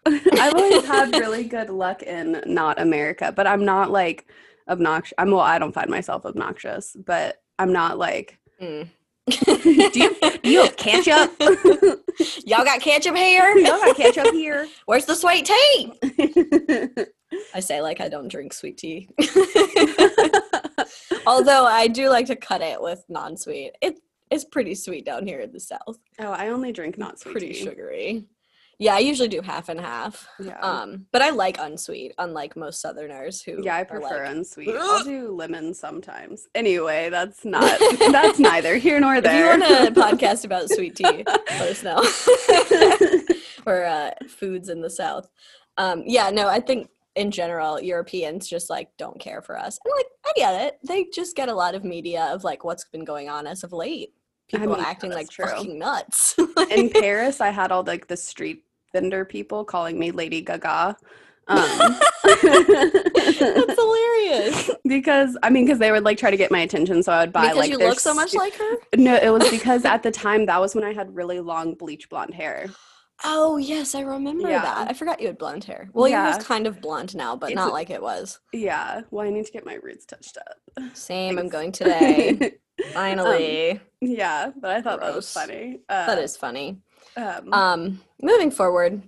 I've 0.06 0.54
always 0.56 0.86
had 0.86 1.12
really 1.14 1.44
good 1.44 1.70
luck 1.70 2.04
in 2.04 2.42
not 2.46 2.80
America, 2.82 3.34
but 3.36 3.48
I'm 3.48 3.64
not 3.66 3.92
like 3.92 4.28
obnoxious. 4.68 5.14
I'm 5.18 5.32
well, 5.32 5.42
I 5.42 5.60
don't 5.60 5.74
find 5.74 5.90
myself 5.90 6.26
obnoxious, 6.26 6.96
but 7.06 7.42
I'm 7.60 7.74
not 7.74 7.98
like 7.98 8.40
Mm. 8.62 8.88
Do 9.30 10.00
you 10.00 10.16
do 10.44 10.50
you 10.50 10.64
have 10.64 10.76
ketchup? 10.78 11.32
Y'all 12.46 12.66
got 12.66 12.82
ketchup 12.82 13.16
here? 13.16 13.58
Y'all 13.58 13.80
got 13.80 13.96
ketchup 13.96 14.34
here? 14.34 14.68
Where's 14.86 15.06
the 15.06 15.16
sweet 15.16 15.46
tea? 15.46 15.94
I 17.56 17.60
say 17.60 17.82
like 17.82 18.02
I 18.02 18.10
don't 18.10 18.28
drink 18.28 18.54
sweet 18.54 18.78
tea. 18.78 19.10
Although 21.26 21.66
I 21.66 21.88
do 21.88 22.10
like 22.10 22.28
to 22.28 22.36
cut 22.36 22.62
it 22.62 22.82
with 22.82 23.04
non-sweet. 23.10 23.72
It 23.82 24.00
it's 24.30 24.46
pretty 24.46 24.76
sweet 24.76 25.06
down 25.06 25.28
here 25.28 25.40
in 25.40 25.52
the 25.52 25.60
south. 25.60 26.00
oh, 26.20 26.32
I 26.32 26.50
only 26.50 26.72
drink 26.72 26.98
not 26.98 27.20
sweet 27.20 27.32
pretty 27.32 27.54
tea. 27.54 27.64
sugary. 27.64 28.26
Yeah, 28.84 28.96
I 28.96 29.00
usually 29.00 29.30
do 29.30 29.42
half 29.42 29.70
and 29.70 29.80
half. 29.80 30.28
Yeah. 30.42 30.60
Um, 30.60 31.06
but 31.14 31.22
I 31.22 31.30
like 31.30 31.58
unsweet, 31.58 32.12
unlike 32.18 32.58
most 32.58 32.82
southerners 32.82 33.42
who 33.42 33.64
yeah, 33.64 33.78
I 33.78 33.86
prefer 33.86 34.26
like, 34.26 34.36
unsweet. 34.36 34.76
I'll 34.78 35.06
do 35.06 35.32
lemon 35.32 35.74
sometimes. 35.74 36.50
Anyway, 36.54 37.10
that's 37.10 37.46
not 37.46 37.80
that's 38.12 38.40
neither 38.40 38.76
here 38.76 39.00
nor 39.00 39.16
If 39.16 39.24
you 39.24 39.30
there. 39.30 39.58
want 39.58 39.64
a 39.64 39.92
podcast 40.02 40.44
about 40.44 40.70
sweet 40.70 40.98
tea, 40.98 41.24
let 41.26 41.62
us 41.62 41.82
know. 41.82 42.04
or 43.66 43.86
uh, 43.86 44.12
foods 44.28 44.68
in 44.68 44.82
the 44.82 44.90
South. 44.90 45.30
Um, 45.78 46.04
yeah, 46.06 46.30
no, 46.30 46.50
I 46.50 46.60
think 46.60 46.90
in 47.16 47.32
general, 47.32 47.80
Europeans 47.80 48.50
just 48.50 48.70
like 48.70 48.90
don't 48.98 49.18
care 49.18 49.42
for 49.42 49.58
us. 49.58 49.80
And 49.86 49.94
like, 49.96 50.08
I 50.26 50.32
get 50.36 50.62
it. 50.62 50.80
They 50.86 51.06
just 51.14 51.38
get 51.38 51.48
a 51.48 51.56
lot 51.56 51.74
of 51.74 51.86
media 51.86 52.26
of 52.34 52.44
like 52.44 52.66
what's 52.66 52.84
been 52.84 53.06
going 53.06 53.30
on 53.30 53.48
as 53.48 53.64
of 53.64 53.72
late. 53.72 54.10
I 54.54 54.58
People 54.58 54.76
mean, 54.76 54.84
acting 54.86 55.12
like 55.12 55.30
true. 55.30 55.46
fucking 55.46 55.80
nuts. 55.80 56.36
in 56.70 56.90
Paris, 56.90 57.40
I 57.40 57.50
had 57.50 57.72
all 57.72 57.84
like 57.84 58.08
the 58.08 58.18
street 58.18 58.66
vendor 58.94 59.26
people 59.26 59.66
calling 59.66 60.00
me 60.00 60.12
Lady 60.12 60.40
Gaga. 60.42 60.96
Um, 61.48 61.98
That's 62.24 62.42
hilarious. 63.76 64.70
because 64.86 65.38
I 65.44 65.50
mean, 65.50 65.66
because 65.66 65.80
they 65.80 65.92
would 65.92 66.04
like 66.06 66.18
try 66.18 66.32
to 66.32 66.38
get 66.38 66.52
my 66.52 66.60
attention, 66.60 67.04
so 67.04 67.12
I 67.12 67.20
would 67.22 67.34
buy 67.34 67.42
because 67.48 67.58
like 67.58 67.70
you 67.72 67.78
look 67.80 68.00
so 68.00 68.14
much 68.14 68.30
stu- 68.30 68.38
like 68.38 68.56
her. 68.56 68.76
No, 68.96 69.16
it 69.16 69.30
was 69.30 69.50
because 69.52 69.84
at 69.84 70.04
the 70.04 70.12
time 70.12 70.46
that 70.46 70.62
was 70.62 70.74
when 70.74 70.86
I 70.86 70.94
had 70.94 71.14
really 71.14 71.42
long 71.42 71.74
bleach 71.74 72.10
blonde 72.10 72.34
hair. 72.34 72.68
Oh 73.26 73.58
yes, 73.58 73.94
I 73.94 74.02
remember 74.02 74.50
Yeah. 74.50 74.62
that. 74.62 74.90
I 74.90 74.94
forgot 74.94 75.20
you 75.20 75.28
had 75.28 75.38
blonde 75.38 75.66
hair. 75.66 75.90
Well, 75.94 76.08
Yeah. 76.08 76.34
yours 76.34 76.44
kind 76.46 76.66
of 76.66 76.80
blonde 76.82 77.14
now, 77.16 77.36
but 77.36 77.48
It's 77.52 77.56
not 77.56 77.74
like 77.74 77.90
it 77.90 78.02
was. 78.02 78.40
Yeah, 78.54 79.02
well, 79.12 79.26
I 79.28 79.30
need 79.30 79.46
to 79.46 79.52
get 79.52 79.66
my 79.66 79.76
roots 79.76 80.06
touched 80.06 80.38
up. 80.38 80.58
Same. 80.96 81.38
I'm 81.38 81.50
going 81.50 81.72
today. 81.74 82.54
Finally, 82.94 83.80
yeah, 84.02 84.52
but 84.60 84.72
I 84.72 84.82
thought 84.82 85.00
that 85.02 85.14
was 85.14 85.32
funny. 85.32 85.82
Uh, 85.90 86.06
that 86.08 86.18
is 86.20 86.36
funny. 86.38 86.80
Um, 87.16 87.54
Um, 87.54 88.02
moving 88.24 88.50
forward, 88.50 89.04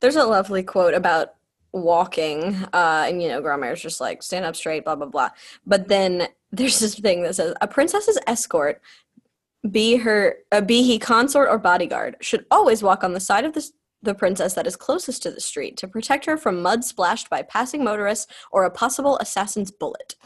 there's 0.00 0.16
a 0.16 0.24
lovely 0.24 0.62
quote 0.62 0.94
about 0.94 1.34
walking, 1.72 2.54
uh, 2.72 3.06
and 3.08 3.22
you 3.22 3.28
know, 3.28 3.40
Grandma's 3.40 3.82
just 3.82 4.00
like 4.00 4.22
stand 4.22 4.44
up 4.44 4.56
straight, 4.56 4.84
blah 4.84 4.96
blah 4.96 5.06
blah. 5.06 5.30
But 5.66 5.88
then 5.88 6.28
there's 6.52 6.78
this 6.78 6.98
thing 6.98 7.22
that 7.22 7.36
says 7.36 7.54
a 7.60 7.68
princess's 7.68 8.18
escort, 8.26 8.80
be 9.70 9.96
her, 9.96 10.36
uh, 10.52 10.60
be 10.62 10.82
he 10.82 10.98
consort 10.98 11.48
or 11.48 11.58
bodyguard, 11.58 12.16
should 12.20 12.46
always 12.50 12.82
walk 12.82 13.04
on 13.04 13.12
the 13.12 13.20
side 13.20 13.44
of 13.44 13.52
the 13.52 13.70
the 14.02 14.14
princess 14.14 14.54
that 14.54 14.66
is 14.66 14.76
closest 14.76 15.22
to 15.22 15.30
the 15.30 15.40
street 15.40 15.76
to 15.76 15.86
protect 15.86 16.24
her 16.24 16.38
from 16.38 16.62
mud 16.62 16.82
splashed 16.84 17.28
by 17.28 17.42
passing 17.42 17.84
motorists 17.84 18.32
or 18.50 18.64
a 18.64 18.70
possible 18.70 19.18
assassin's 19.18 19.70
bullet. 19.70 20.16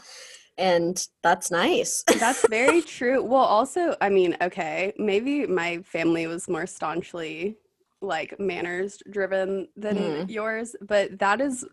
And 0.57 1.05
that's 1.21 1.51
nice. 1.51 2.05
That's 2.17 2.47
very 2.47 2.81
true. 2.81 3.21
Well, 3.21 3.41
also, 3.41 3.97
I 3.99 4.07
mean, 4.07 4.37
okay, 4.41 4.93
maybe 4.97 5.45
my 5.45 5.79
family 5.79 6.27
was 6.27 6.47
more 6.47 6.65
staunchly 6.65 7.57
like 8.01 8.39
manners 8.39 9.01
driven 9.09 9.67
than 9.75 9.97
Mhm. 9.97 10.29
yours, 10.29 10.75
but 10.81 11.17
that 11.19 11.41
is 11.41 11.65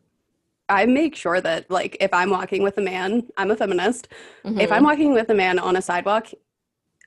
I 0.68 0.86
make 0.86 1.14
sure 1.16 1.40
that 1.40 1.70
like 1.70 1.96
if 2.00 2.14
I'm 2.14 2.30
walking 2.30 2.62
with 2.62 2.78
a 2.78 2.80
man, 2.80 3.28
I'm 3.36 3.50
a 3.50 3.56
feminist. 3.56 4.08
If 4.44 4.70
Mhm. 4.70 4.72
I'm 4.72 4.84
walking 4.84 5.12
with 5.12 5.28
a 5.28 5.34
man 5.34 5.58
on 5.58 5.76
a 5.76 5.82
sidewalk, 5.82 6.28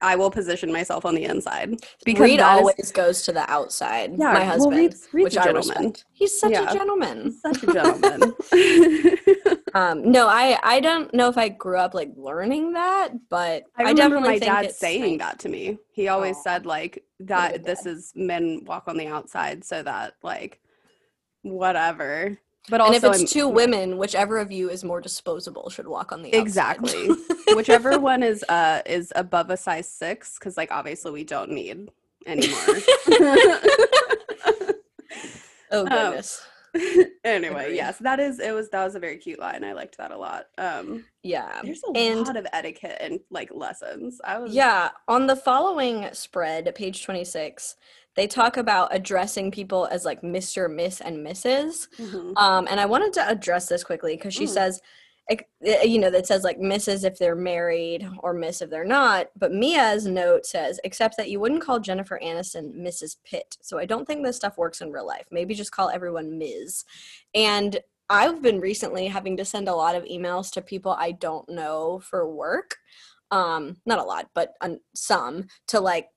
I 0.01 0.15
will 0.17 0.29
position 0.29 0.71
myself 0.73 1.05
on 1.05 1.15
the 1.15 1.23
inside 1.23 1.77
because 2.03 2.21
Reed 2.29 2.39
that 2.41 2.55
is- 2.55 2.59
always 2.59 2.91
goes 2.91 3.23
to 3.23 3.31
the 3.31 3.49
outside. 3.49 4.11
Yeah, 4.11 4.33
my 4.33 4.39
well, 4.41 4.45
husband, 4.45 4.75
Reed's- 4.77 5.07
Reed's 5.13 5.23
which 5.23 5.35
a 5.37 5.41
I 5.41 5.43
gentleman. 5.45 5.83
respect. 5.83 6.05
He's 6.11 6.37
such 6.39 6.51
Yeah. 6.51 6.69
a 6.69 6.73
gentleman. 6.73 7.23
He's 7.23 7.41
such 7.41 7.63
a 7.63 7.73
gentleman. 7.73 8.35
Um, 9.73 10.09
no, 10.09 10.27
I 10.27 10.57
I 10.63 10.79
don't 10.79 11.13
know 11.13 11.27
if 11.27 11.37
I 11.37 11.49
grew 11.49 11.77
up 11.77 11.93
like 11.93 12.11
learning 12.15 12.73
that, 12.73 13.09
but 13.29 13.63
I 13.77 13.85
I, 13.85 13.93
definitely 13.93 14.29
my 14.29 14.39
dad 14.39 14.71
saying 14.73 15.17
nice. 15.17 15.27
that 15.31 15.39
to 15.39 15.49
me. 15.49 15.77
He 15.91 16.07
always 16.07 16.37
Aw. 16.37 16.41
said 16.43 16.65
like 16.65 17.03
that 17.21 17.63
this 17.63 17.85
is 17.85 18.11
men 18.15 18.63
walk 18.65 18.87
on 18.87 18.97
the 18.97 19.07
outside 19.07 19.63
so 19.63 19.81
that 19.83 20.15
like 20.23 20.59
whatever. 21.43 22.37
But 22.69 22.81
And 22.81 22.93
also 22.93 22.95
if 22.97 23.03
I'm- 23.13 23.21
it's 23.21 23.31
two 23.31 23.47
women, 23.47 23.97
whichever 23.97 24.37
of 24.39 24.51
you 24.51 24.69
is 24.69 24.83
more 24.83 24.99
disposable 24.99 25.69
should 25.69 25.87
walk 25.87 26.11
on 26.11 26.23
the 26.23 26.29
outside. 26.29 26.41
exactly 26.41 27.09
whichever 27.55 27.99
one 27.99 28.23
is 28.23 28.43
uh 28.49 28.81
is 28.87 29.13
above 29.15 29.49
a 29.51 29.57
size 29.57 29.87
6 29.87 30.39
cuz 30.39 30.57
like 30.57 30.71
obviously 30.71 31.11
we 31.11 31.23
don't 31.23 31.51
need 31.51 31.91
anymore. 32.25 32.57
oh 35.71 35.81
Um, 35.81 35.85
goodness. 35.87 36.41
anyway, 37.23 37.63
Agreed. 37.65 37.75
yes, 37.75 37.97
that 37.99 38.19
is 38.19 38.39
it 38.39 38.53
was 38.53 38.69
that 38.69 38.83
was 38.83 38.95
a 38.95 38.99
very 38.99 39.17
cute 39.17 39.39
line. 39.39 39.63
I 39.63 39.73
liked 39.73 39.97
that 39.97 40.11
a 40.11 40.17
lot. 40.17 40.45
Um 40.57 41.05
yeah. 41.23 41.61
there's 41.63 41.81
a 41.83 41.97
and 41.97 42.25
lot 42.27 42.37
of 42.37 42.47
etiquette 42.53 42.97
and 42.99 43.19
like 43.31 43.49
lessons. 43.53 44.19
I 44.23 44.39
was 44.39 44.53
Yeah, 44.53 44.89
on 45.07 45.27
the 45.27 45.35
following 45.35 46.07
spread, 46.13 46.73
page 46.75 47.03
26, 47.03 47.75
they 48.15 48.27
talk 48.27 48.57
about 48.57 48.93
addressing 48.93 49.51
people 49.51 49.87
as 49.91 50.05
like 50.05 50.21
Mr., 50.21 50.73
Miss, 50.73 51.01
and 51.01 51.25
Mrs. 51.25 51.87
Mhm. 51.99 52.33
Um, 52.37 52.67
and 52.69 52.79
I 52.79 52.85
wanted 52.85 53.13
to 53.13 53.27
address 53.27 53.67
this 53.67 53.83
quickly 53.83 54.15
because 54.15 54.33
she 54.33 54.45
Mm. 54.45 54.49
says, 54.49 54.81
you 55.61 55.97
know, 55.97 56.11
that 56.11 56.27
says 56.27 56.43
like 56.43 56.59
misses 56.59 57.03
if 57.03 57.17
they're 57.17 57.35
married 57.35 58.07
or 58.19 58.33
Miss 58.33 58.61
if 58.61 58.69
they're 58.69 58.85
not. 58.85 59.27
But 59.35 59.53
Mia's 59.53 60.05
note 60.05 60.45
says, 60.45 60.79
except 60.83 61.17
that 61.17 61.29
you 61.29 61.39
wouldn't 61.39 61.63
call 61.63 61.79
Jennifer 61.79 62.19
Aniston 62.23 62.75
Mrs. 62.75 63.17
Pitt. 63.25 63.57
So 63.61 63.79
I 63.79 63.85
don't 63.85 64.05
think 64.05 64.23
this 64.23 64.35
stuff 64.35 64.57
works 64.57 64.81
in 64.81 64.91
real 64.91 65.07
life. 65.07 65.25
Maybe 65.31 65.55
just 65.55 65.71
call 65.71 65.89
everyone 65.89 66.37
Ms. 66.37 66.85
And 67.33 67.79
I've 68.09 68.41
been 68.43 68.59
recently 68.59 69.07
having 69.07 69.35
to 69.37 69.45
send 69.45 69.67
a 69.67 69.73
lot 69.73 69.95
of 69.95 70.03
emails 70.03 70.51
to 70.51 70.61
people 70.61 70.91
I 70.91 71.11
don't 71.13 71.49
know 71.49 71.99
for 72.03 72.31
work. 72.31 72.75
Um, 73.31 73.77
not 73.85 73.99
a 73.99 74.03
lot, 74.03 74.29
but 74.35 74.53
some 74.93 75.47
to 75.67 75.79
like 75.79 76.09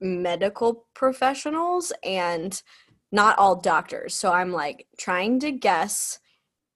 medical 0.00 0.86
professionals 0.94 1.92
and 2.02 2.62
not 3.12 3.38
all 3.38 3.56
doctors. 3.56 4.14
So 4.14 4.32
I'm 4.32 4.50
like 4.50 4.86
trying 4.98 5.40
to 5.40 5.52
guess 5.52 6.20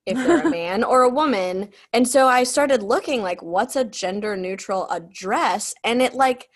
if 0.06 0.16
they're 0.16 0.46
a 0.46 0.50
man 0.62 0.84
or 0.84 1.02
a 1.02 1.08
woman. 1.08 1.70
And 1.92 2.06
so 2.06 2.26
I 2.26 2.44
started 2.44 2.82
looking 2.82 3.22
like 3.22 3.42
what's 3.42 3.76
a 3.76 3.84
gender 3.84 4.36
neutral 4.36 4.88
address 4.90 5.74
and 5.84 6.02
it 6.02 6.14
like 6.14 6.48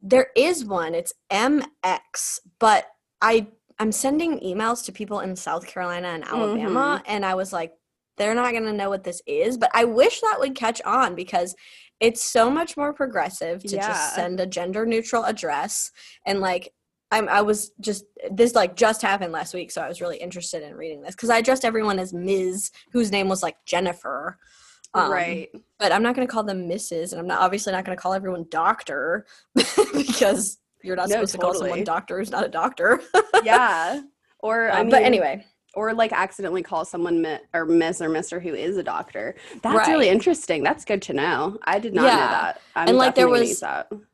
there 0.00 0.28
is 0.36 0.64
one. 0.64 0.94
It's 0.94 1.12
MX, 1.32 2.40
but 2.58 2.86
I 3.20 3.46
I'm 3.78 3.92
sending 3.92 4.38
emails 4.40 4.84
to 4.84 4.92
people 4.92 5.20
in 5.20 5.34
South 5.34 5.66
Carolina 5.66 6.08
and 6.08 6.24
Alabama 6.24 7.00
mm-hmm. 7.00 7.12
and 7.12 7.24
I 7.24 7.34
was 7.34 7.52
like 7.52 7.72
they're 8.18 8.34
not 8.34 8.52
going 8.52 8.64
to 8.64 8.72
know 8.72 8.90
what 8.90 9.04
this 9.04 9.22
is, 9.26 9.56
but 9.56 9.70
I 9.72 9.84
wish 9.84 10.20
that 10.20 10.36
would 10.38 10.54
catch 10.54 10.82
on 10.82 11.14
because 11.14 11.54
it's 11.98 12.22
so 12.22 12.50
much 12.50 12.76
more 12.76 12.92
progressive 12.92 13.62
to 13.62 13.76
Yeah. 13.76 13.88
just 13.88 14.14
send 14.14 14.38
a 14.38 14.46
gender 14.46 14.84
neutral 14.84 15.24
address 15.24 15.90
and 16.26 16.40
like 16.40 16.72
I'm, 17.12 17.28
I 17.28 17.42
was 17.42 17.70
just 17.78 18.04
this 18.30 18.54
like 18.54 18.74
just 18.74 19.02
happened 19.02 19.32
last 19.32 19.54
week, 19.54 19.70
so 19.70 19.80
I 19.82 19.88
was 19.88 20.00
really 20.00 20.16
interested 20.16 20.62
in 20.62 20.74
reading 20.74 21.02
this 21.02 21.14
because 21.14 21.30
I 21.30 21.38
addressed 21.38 21.64
everyone 21.64 21.98
as 22.00 22.12
Ms., 22.12 22.70
whose 22.92 23.12
name 23.12 23.28
was 23.28 23.42
like 23.42 23.56
Jennifer, 23.66 24.38
um, 24.94 25.10
right. 25.10 25.48
But 25.78 25.92
I'm 25.92 26.02
not 26.02 26.14
going 26.14 26.26
to 26.26 26.32
call 26.32 26.42
them 26.44 26.68
Mrs. 26.68 27.12
and 27.12 27.20
I'm 27.20 27.26
not 27.26 27.40
obviously 27.40 27.72
not 27.72 27.84
going 27.84 27.96
to 27.96 28.00
call 28.02 28.12
everyone 28.14 28.46
Doctor 28.50 29.26
because 29.54 30.58
you're 30.82 30.96
not 30.96 31.08
No, 31.08 31.14
supposed 31.16 31.32
to 31.32 31.38
call 31.38 31.54
someone. 31.54 31.84
Doctor 31.84 32.18
who's 32.18 32.30
not 32.30 32.44
a 32.44 32.48
doctor. 32.48 33.00
yeah. 33.44 34.02
Or 34.40 34.70
I 34.70 34.80
Um, 34.80 34.86
mean, 34.86 34.90
but 34.90 35.02
anyway, 35.02 35.44
or 35.74 35.94
like 35.94 36.12
accidentally 36.12 36.62
call 36.62 36.84
someone 36.84 37.22
mi- 37.22 37.38
or 37.54 37.64
Miss 37.64 38.00
or 38.02 38.08
Mister 38.08 38.38
who 38.40 38.54
is 38.54 38.76
a 38.76 38.82
doctor. 38.82 39.34
That's 39.62 39.88
really 39.88 40.08
interesting. 40.08 40.62
That's 40.62 40.84
good 40.84 41.00
to 41.02 41.12
know. 41.14 41.58
I 41.64 41.78
did 41.78 41.94
not 41.94 42.02
know 42.02 42.08
that. 42.08 42.60
I'm 42.76 42.88
And, 42.88 42.98
like, 42.98 43.14
there 43.14 43.28
was- 43.28 43.62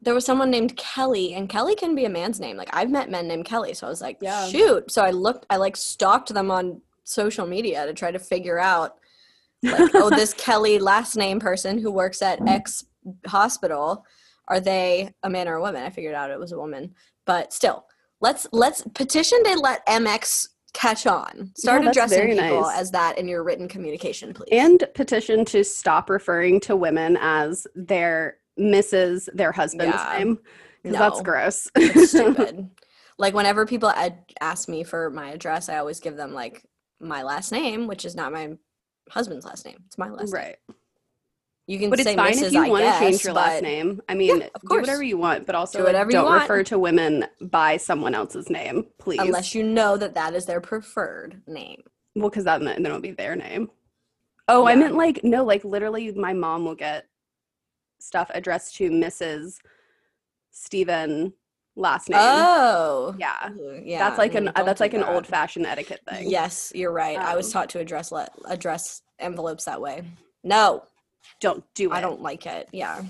there 0.01 0.15
was 0.15 0.25
someone 0.25 0.51
named 0.51 0.77
Kelly, 0.77 1.35
and 1.35 1.49
Kelly 1.49 1.75
can 1.75 1.95
be 1.95 2.05
a 2.05 2.09
man's 2.09 2.39
name. 2.39 2.57
Like 2.57 2.71
I've 2.73 2.91
met 2.91 3.11
men 3.11 3.27
named 3.27 3.45
Kelly, 3.45 3.75
so 3.75 3.87
I 3.87 3.91
was 3.91 4.01
like, 4.01 4.19
Yeah. 4.21 4.47
shoot. 4.49 4.91
So 4.91 5.03
I 5.05 5.11
looked, 5.11 5.47
I 5.51 5.57
like 5.57 5.77
stalked 5.77 6.33
them 6.33 6.51
on 6.51 6.81
social 7.05 7.47
media 7.47 7.87
to 7.87 7.93
try 7.93 8.11
to 8.13 8.19
figure 8.19 8.59
out, 8.59 8.97
like, 9.63 9.91
oh, 9.95 10.11
this 10.11 10.35
Kelly 10.39 10.79
last 10.79 11.17
name 11.17 11.41
person 11.41 11.79
who 11.79 11.91
works 11.91 12.23
at 12.23 12.47
X 12.47 12.85
hospital, 13.27 14.05
are 14.47 14.61
they 14.61 15.13
a 15.23 15.31
man 15.31 15.49
or 15.49 15.55
a 15.57 15.61
woman? 15.61 15.83
I 15.83 15.91
figured 15.91 16.15
out 16.15 16.31
it 16.31 16.39
was 16.39 16.53
a 16.53 16.59
woman, 16.59 16.95
but 17.25 17.53
still, 17.53 17.87
let's 18.21 18.47
let's 18.53 18.83
petition 18.95 19.43
to 19.45 19.59
let 19.59 19.85
MX 19.87 20.49
catch 20.75 21.07
on. 21.07 21.51
Start 21.57 21.83
that's 21.85 21.97
addressing 21.97 22.29
people 22.37 22.61
nice. 22.63 22.79
as 22.79 22.91
that 22.93 23.19
in 23.19 23.27
your 23.29 23.43
written 23.43 23.69
communication, 23.69 24.33
please. 24.35 24.49
And 24.53 24.85
petition 24.95 25.45
to 25.47 25.65
stop 25.65 26.09
referring 26.11 26.61
to 26.61 26.77
women 26.77 27.17
as 27.21 27.67
their 27.75 28.37
Mrs. 28.59 29.29
their 29.35 29.53
husband's 29.53 29.97
Yeah. 29.97 30.19
name. 30.19 30.37
'cause 30.85 30.93
That's 30.93 31.23
gross. 31.23 31.69
It's 31.77 32.11
stupid. 32.11 32.71
like 33.19 33.35
whenever 33.35 33.67
people 33.67 33.91
ad- 33.91 34.25
ask 34.41 34.69
me 34.69 34.85
for 34.85 35.11
my 35.11 35.31
address, 35.31 35.69
I 35.69 35.79
always 35.79 36.01
give 36.01 36.17
them 36.17 36.33
like 36.35 36.65
my 37.01 37.23
last 37.23 37.53
name, 37.53 37.87
which 37.87 38.05
is 38.05 38.15
not 38.15 38.33
my 38.33 38.57
husband's 39.11 39.45
last 39.47 39.65
name. 39.65 39.79
It's 39.87 39.99
my 39.99 40.09
last 40.11 40.33
name. 40.33 40.55
You 41.69 41.79
can 41.79 41.91
But 41.91 42.01
say 42.01 42.13
it's 42.13 42.17
fine 42.17 42.33
Mrs. 42.33 42.47
if 42.47 42.53
you 42.55 42.65
I 42.65 42.69
want 42.71 42.85
to 42.87 42.99
change 42.99 43.23
your 43.23 43.35
last 43.35 43.63
name. 43.63 44.01
I 44.09 44.15
mean, 44.15 44.41
of 44.43 44.63
do 44.67 44.77
whatever 44.81 45.03
you 45.03 45.19
want, 45.19 45.45
but 45.45 45.55
also 45.55 45.81
Do 45.81 45.85
whatever 45.85 46.11
don't 46.11 46.33
refer 46.33 46.63
to 46.65 46.79
women 46.79 47.27
by 47.43 47.77
someone 47.77 48.15
else's 48.15 48.49
name, 48.49 48.87
please. 48.99 49.21
Unless 49.21 49.55
you 49.55 49.63
know 49.63 49.99
that 49.99 50.15
that 50.15 50.35
is 50.35 50.47
their 50.47 50.63
preferred 50.63 51.43
name. 51.47 51.83
Well, 52.17 52.31
because 52.31 52.45
that 52.45 52.61
then 52.63 52.87
it'll 52.87 53.01
be 53.01 53.11
their 53.11 53.37
name. 53.37 53.71
Oh, 54.49 54.67
I 54.67 54.77
meant 54.77 54.95
like 54.95 55.23
no, 55.23 55.45
like 55.45 55.63
literally, 55.63 56.11
my 56.13 56.33
mom 56.33 56.65
will 56.65 56.75
get 56.75 57.07
stuff 58.01 58.31
addressed 58.33 58.77
to 58.77 58.89
Mrs. 58.91 59.57
Stephen 60.51 61.35
last 61.77 62.09
name. 62.09 62.19
Oh, 62.19 63.15
yeah, 63.19 63.51
yeah. 63.85 63.99
that's 63.99 64.17
like 64.17 64.35
an 64.35 64.49
uh, 64.49 64.63
that's 64.63 64.81
like 64.81 64.95
an 64.95 65.05
old 65.05 65.27
fashioned 65.27 65.67
etiquette 65.67 66.01
thing. 66.09 66.31
Yes, 66.31 66.73
you're 66.75 66.93
right. 66.93 67.19
I 67.19 67.37
was 67.37 67.47
Um, 67.49 67.53
taught 67.53 67.69
to 67.71 67.79
address 67.79 68.11
le- 68.11 68.29
address 68.49 69.03
envelopes 69.19 69.67
that 69.67 69.83
way. 69.83 70.03
No, 70.43 70.85
don't 71.41 71.65
do 71.75 71.93
it. 71.93 71.95
I 71.95 72.01
don't 72.01 72.21
like 72.21 72.47
it. 72.47 72.69
Yeah. 72.73 73.03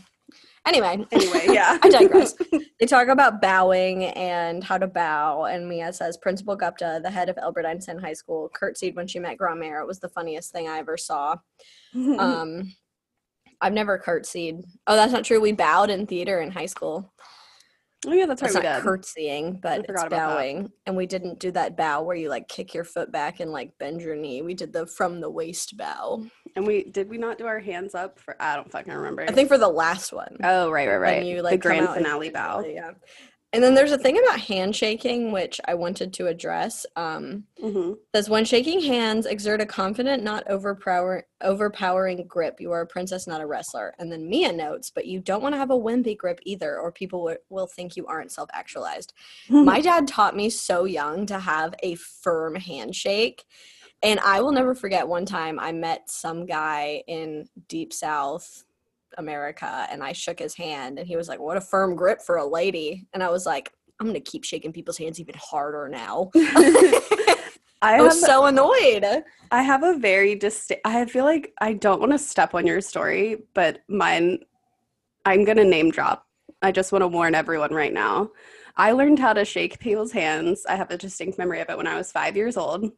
Anyway. 0.67 1.07
Anyway, 1.11 1.47
yeah, 1.49 1.79
I 1.83 1.89
digress. 1.89 2.35
They 2.81 2.87
talk 2.87 3.09
about 3.09 3.43
bowing 3.43 4.05
and 4.05 4.63
how 4.63 4.79
to 4.79 4.87
bow, 4.87 5.47
and 5.47 5.69
Mia 5.69 5.93
says 5.93 6.17
Principal 6.17 6.55
Gupta, 6.55 7.01
the 7.03 7.11
head 7.11 7.29
of 7.29 7.37
Albert 7.37 7.67
Einstein 7.67 7.99
High 7.99 8.13
School, 8.13 8.49
curtsied 8.55 8.95
when 8.95 9.09
she 9.09 9.19
met 9.19 9.37
Grandmere. 9.37 9.81
It 9.81 9.87
was 9.87 9.99
the 9.99 10.09
funniest 10.09 10.53
thing 10.53 10.69
I 10.69 10.79
ever 10.79 10.97
saw. 10.97 11.37
Um, 11.95 12.75
I've 13.61 13.73
never 13.73 13.99
curtsied. 13.99 14.63
Oh, 14.87 14.95
that's 14.95 15.13
not 15.13 15.25
true. 15.25 15.41
We 15.41 15.51
bowed 15.51 15.91
in 15.91 16.07
theater 16.07 16.41
in 16.41 16.53
high 16.53 16.67
school. 16.67 17.13
Oh 18.07 18.13
yeah, 18.13 18.27
that's 18.27 18.43
right. 18.43 18.55
We 18.55 18.61
not 18.61 18.75
did. 18.77 18.83
curtsying, 18.83 19.59
but 19.61 19.81
it's 19.81 19.91
about 19.91 20.11
that. 20.11 20.35
bowing. 20.37 20.71
And 20.87 20.97
we 20.97 21.07
didn't 21.07 21.41
do 21.41 21.51
that 21.53 21.77
bow 21.77 22.03
where 22.03 22.15
you 22.15 22.29
like 22.29 22.47
kick 22.49 22.73
your 22.73 22.85
foot 22.85 23.11
back 23.11 23.41
and 23.41 23.51
like 23.51 23.77
bend 23.79 24.01
your 24.01 24.15
knee. 24.15 24.41
We 24.41 24.55
did 24.55 24.73
the 24.73 24.87
from 24.87 25.21
the 25.21 25.29
waist 25.29 25.77
bow. 25.77 26.25
And 26.55 26.65
we 26.65 26.85
did 26.85 27.09
we 27.09 27.19
not 27.19 27.39
do 27.39 27.47
our 27.47 27.59
hands 27.59 27.97
up 27.97 28.21
for 28.21 28.41
I 28.41 28.55
don't 28.55 28.71
fucking 28.71 28.93
remember. 28.93 29.23
I 29.23 29.33
think 29.33 29.49
for 29.49 29.59
the 29.59 29.69
last 29.69 30.13
one. 30.13 30.37
Oh 30.45 30.71
right, 30.71 30.87
right, 30.89 30.97
right. 30.97 31.25
you 31.25 31.39
the 31.39 31.43
like 31.43 31.61
come 31.61 31.71
grand 31.73 31.87
and- 31.87 31.95
finale 31.97 32.31
bow. 32.31 32.61
Yeah. 32.65 32.93
And 33.53 33.63
then 33.63 33.75
there's 33.75 33.93
a 33.93 33.99
thing 33.99 34.19
about 34.19 34.41
handshaking 34.41 35.33
which 35.33 35.61
I 35.67 35.75
wanted 35.75 36.13
to 36.15 36.27
address. 36.27 36.87
Um 36.97 37.45
hmm 37.61 37.93
says 38.15 38.31
when 38.31 38.45
shaking 38.45 38.81
hands, 38.81 39.27
exert 39.27 39.61
a 39.61 39.67
confident, 39.67 40.23
not 40.23 40.49
overpower, 40.49 41.27
overpowering 41.43 42.27
grip. 42.27 42.57
You 42.59 42.73
are 42.73 42.81
a 42.81 42.87
princess, 42.87 43.27
not 43.27 43.41
a 43.43 43.47
wrestler. 43.47 43.95
And 43.99 44.11
then 44.11 44.29
Mia 44.29 44.53
notes, 44.53 44.91
but 44.91 45.07
you 45.07 45.21
don't 45.21 45.43
want 45.43 45.55
to 45.55 45.59
have 45.59 45.71
a 45.71 45.79
wimpy 45.79 46.17
grip 46.17 46.41
either, 46.45 46.79
or 46.79 46.91
people 46.91 47.21
w- 47.21 47.39
will 47.51 47.67
think 47.67 47.97
you 47.97 48.07
aren't 48.07 48.33
self-actualized. 48.33 49.13
My 49.51 49.81
dad 49.81 50.09
taught 50.09 50.35
me 50.37 50.49
so 50.49 50.85
young 50.85 51.27
to 51.27 51.39
have 51.39 51.75
a 51.83 51.97
firm 51.97 52.55
handshake. 52.55 53.45
And 54.03 54.21
I 54.21 54.41
will 54.41 54.53
never 54.53 54.75
forget 54.75 55.07
one 55.07 55.27
time 55.27 55.59
I 55.59 55.73
met 55.73 56.11
some 56.11 56.47
guy 56.47 57.03
in 57.07 57.49
Deep 57.69 57.93
South 57.93 58.65
America 59.17 59.87
and 59.91 60.03
I 60.03 60.13
shook 60.13 60.39
his 60.39 60.55
hand 60.55 60.99
and 60.99 61.09
he 61.09 61.17
was 61.17 61.29
like, 61.29 61.41
What 61.41 61.57
a 61.57 61.61
firm 61.61 61.97
grip 61.97 62.21
for 62.23 62.37
a 62.37 62.47
lady. 62.47 63.07
And 63.15 63.23
I 63.23 63.31
was 63.31 63.47
like, 63.47 63.73
I'm 64.01 64.07
going 64.07 64.15
to 64.15 64.31
keep 64.31 64.45
shaking 64.45 64.73
people's 64.73 64.99
hands 64.99 65.19
even 65.19 65.35
harder 65.39 65.89
now. 65.89 66.31
I 66.37 67.37
I 67.83 67.93
have 67.93 68.07
was 68.07 68.21
so 68.21 68.47
annoyed. 68.47 69.25
I 69.51 69.63
have 69.63 69.83
a 69.83 69.97
very 69.99 70.35
distinct. 70.35 70.83
I 70.85 71.05
feel 71.07 71.25
like 71.25 71.53
I 71.61 71.75
don't 71.75 72.01
want 72.01 72.13
to 72.13 72.19
step 72.19 72.55
on 72.55 72.67
your 72.67 72.81
story, 72.81 73.45
but 73.55 73.81
mine. 73.89 74.41
I'm 75.25 75.45
gonna 75.45 75.65
name 75.65 75.91
drop. 75.91 76.27
I 76.63 76.73
just 76.73 76.91
want 76.91 77.03
to 77.03 77.09
warn 77.09 77.35
everyone 77.35 77.73
right 77.73 77.93
now. 77.93 78.31
I 78.77 78.93
learned 78.93 79.19
how 79.19 79.33
to 79.33 79.45
shake 79.45 79.79
people's 79.79 80.13
hands. 80.13 80.65
I 80.69 80.77
have 80.77 80.91
a 80.91 80.97
distinct 80.97 81.39
memory 81.39 81.61
of 81.61 81.69
it 81.69 81.77
when 81.77 81.87
I 81.87 81.97
was 81.97 82.11
five 82.11 82.37
years 82.37 82.57
old, 82.57 82.91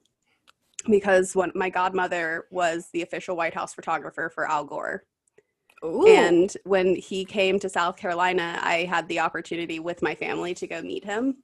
because 0.88 1.35
when 1.35 1.51
my 1.55 1.70
godmother 1.70 2.46
was 2.51 2.88
the 2.92 3.03
official 3.03 3.37
White 3.37 3.55
House 3.55 3.75
photographer 3.75 4.31
for 4.33 4.49
Al 4.49 4.64
Gore. 4.64 5.05
Ooh. 5.85 6.07
And 6.07 6.55
when 6.64 6.95
he 6.95 7.25
came 7.25 7.59
to 7.61 7.69
South 7.69 7.97
Carolina, 7.97 8.59
I 8.62 8.85
had 8.85 9.09
the 9.09 9.21
opportunity 9.21 9.81
with 9.81 10.03
my 10.03 10.14
family 10.14 10.55
to 10.55 10.66
go 10.66 10.83
meet 10.83 11.05
him. 11.05 11.37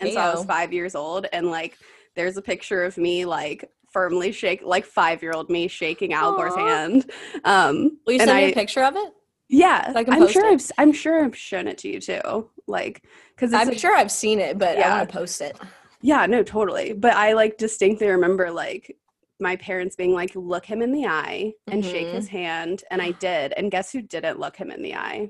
And 0.00 0.12
so 0.12 0.20
I 0.20 0.34
was 0.34 0.44
five 0.44 0.72
years 0.72 0.94
old, 0.94 1.26
and 1.32 1.50
like, 1.50 1.76
there's 2.14 2.36
a 2.36 2.42
picture 2.42 2.84
of 2.84 2.96
me 2.98 3.24
like 3.24 3.68
firmly 3.90 4.30
shake, 4.32 4.62
like 4.62 4.84
five 4.84 5.22
year 5.22 5.32
old 5.32 5.48
me 5.50 5.66
shaking 5.68 6.12
Al 6.12 6.34
Gore's 6.36 6.52
Aw. 6.54 6.58
hand. 6.58 7.10
Um, 7.44 7.98
Will 8.06 8.12
you 8.14 8.20
and 8.20 8.28
send 8.28 8.36
me 8.36 8.44
I- 8.44 8.48
a 8.48 8.54
picture 8.54 8.82
of 8.84 8.94
it? 8.96 9.12
yeah, 9.48 9.92
So 9.92 9.98
I 9.98 10.04
can 10.04 10.12
I'm 10.14 10.20
post 10.20 10.32
sure 10.34 10.46
it? 10.46 10.52
I've, 10.52 10.60
s- 10.60 10.72
I'm 10.78 10.92
sure 10.92 11.24
I've 11.24 11.36
shown 11.36 11.66
it 11.66 11.78
to 11.78 11.88
you 11.88 12.00
too. 12.00 12.50
Like, 12.66 13.04
because 13.34 13.54
I'm 13.54 13.74
sure 13.76 13.96
I've 13.96 14.12
seen 14.12 14.40
it, 14.40 14.58
but 14.58 14.76
I 14.76 14.80
Yeah. 14.80 14.98
want 14.98 15.08
to 15.08 15.16
post 15.16 15.40
it. 15.40 15.58
Yeah, 16.02 16.26
no, 16.26 16.42
totally. 16.42 16.92
But 16.92 17.14
I 17.14 17.32
like 17.32 17.56
distinctly 17.56 18.08
remember 18.08 18.50
like 18.50 18.96
my 19.40 19.56
parents 19.56 19.96
being 19.96 20.12
like, 20.12 20.34
look 20.34 20.64
him 20.66 20.82
in 20.82 20.92
the 20.92 21.06
eye 21.06 21.52
and 21.68 21.84
shake 21.84 22.08
Mhm. 22.08 22.14
his 22.14 22.28
hand. 22.28 22.82
And 22.90 23.00
I 23.00 23.12
did. 23.12 23.52
And 23.56 23.70
guess 23.70 23.92
who 23.92 24.02
didn't 24.02 24.38
look 24.40 24.56
him 24.56 24.70
in 24.70 24.82
the 24.82 24.94
eye? 24.94 25.28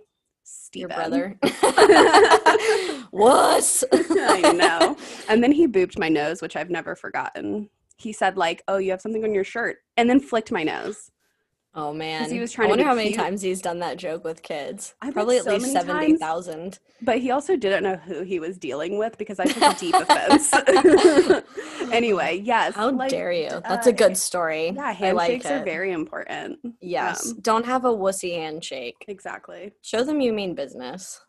Your 0.74 0.88
Steven. 0.90 0.96
brother. 0.96 1.38
what? 3.10 3.82
I 3.92 4.52
know. 4.54 4.96
And 5.28 5.42
then 5.42 5.52
he 5.52 5.66
booped 5.68 5.98
my 5.98 6.08
nose, 6.08 6.40
which 6.40 6.56
I've 6.56 6.70
never 6.70 6.96
forgotten. 6.96 7.68
He 7.98 8.12
said, 8.14 8.38
like, 8.38 8.62
oh, 8.66 8.78
you 8.78 8.90
have 8.92 9.00
something 9.02 9.24
on 9.24 9.34
your 9.34 9.44
shirt, 9.44 9.78
and 9.98 10.08
then 10.08 10.20
flicked 10.20 10.50
my 10.50 10.62
nose. 10.62 11.10
Oh 11.78 11.92
man. 11.92 12.28
he 12.28 12.40
was 12.40 12.50
trying 12.50 12.66
I 12.66 12.70
wonder 12.70 12.84
how 12.84 12.94
many 12.94 13.10
cute. 13.10 13.20
times 13.20 13.40
he's 13.40 13.62
done 13.62 13.78
that 13.78 13.98
joke 13.98 14.24
with 14.24 14.42
kids. 14.42 14.94
I 15.00 15.12
Probably 15.12 15.38
at 15.38 15.44
so 15.44 15.54
least 15.54 15.72
seventy 15.72 16.16
thousand. 16.16 16.80
But 17.00 17.18
he 17.18 17.30
also 17.30 17.54
didn't 17.54 17.84
know 17.84 17.94
who 17.94 18.22
he 18.22 18.40
was 18.40 18.58
dealing 18.58 18.98
with 18.98 19.16
because 19.16 19.38
I 19.38 19.44
took 19.44 19.62
a 19.62 19.78
deep 19.78 19.94
offense. 19.94 20.52
anyway, 21.92 22.42
yes. 22.42 22.74
How 22.74 22.90
like, 22.90 23.10
dare 23.10 23.30
you? 23.30 23.46
uh, 23.46 23.60
That's 23.60 23.86
a 23.86 23.92
good 23.92 24.16
story. 24.16 24.70
Yeah, 24.70 24.82
I 24.82 25.12
like 25.12 25.30
handshakes 25.30 25.46
are 25.46 25.62
very 25.62 25.92
important. 25.92 26.58
Yes. 26.80 27.30
um, 27.30 27.38
Don't 27.42 27.66
have 27.66 27.84
a 27.84 27.92
wussy 27.92 28.34
handshake. 28.34 29.04
Exactly. 29.06 29.72
Show 29.82 30.02
them 30.02 30.20
you 30.20 30.32
mean 30.32 30.56
business. 30.56 31.20